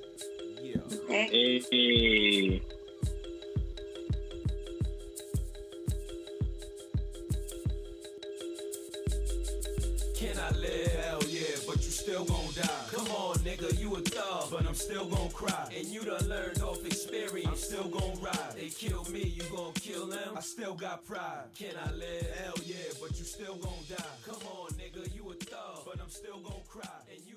Okay. 0.72 1.28
Hey. 1.70 2.62
Can 10.16 10.38
I 10.38 10.50
live? 10.56 10.92
Hell 11.04 11.22
yeah, 11.28 11.40
but 11.66 11.76
you 11.76 11.90
still 11.90 12.24
gon' 12.24 12.38
die. 12.54 12.62
Come 12.90 13.08
on, 13.08 13.36
nigga, 13.38 13.78
you 13.78 13.94
a 13.94 14.00
thug, 14.00 14.50
but 14.50 14.66
I'm 14.66 14.74
still 14.74 15.04
gon' 15.06 15.28
cry. 15.30 15.70
And 15.76 15.86
you 15.86 16.00
done 16.02 16.26
learned 16.28 16.62
off 16.62 16.84
experience, 16.86 17.46
I'm 17.46 17.56
still 17.56 17.88
gon' 17.88 18.18
ride. 18.22 18.54
They 18.56 18.68
kill 18.68 19.04
me, 19.12 19.22
you 19.22 19.42
gon' 19.54 19.74
kill 19.74 20.06
them? 20.06 20.34
I 20.34 20.40
still 20.40 20.74
got 20.74 21.04
pride. 21.04 21.44
Can 21.58 21.74
I 21.84 21.92
live? 21.92 22.26
Hell 22.42 22.54
yeah, 22.64 22.92
but 23.02 23.10
you 23.18 23.24
still 23.24 23.56
gon' 23.56 23.84
die. 23.90 24.16
Come 24.24 24.40
on, 24.56 24.70
nigga, 24.80 25.14
you 25.14 25.30
a 25.30 25.34
thug, 25.34 25.84
but 25.84 26.00
I'm 26.00 26.08
still 26.08 26.38
gon' 26.38 26.62
cry. 26.66 26.88
And 27.12 27.20
you 27.26 27.34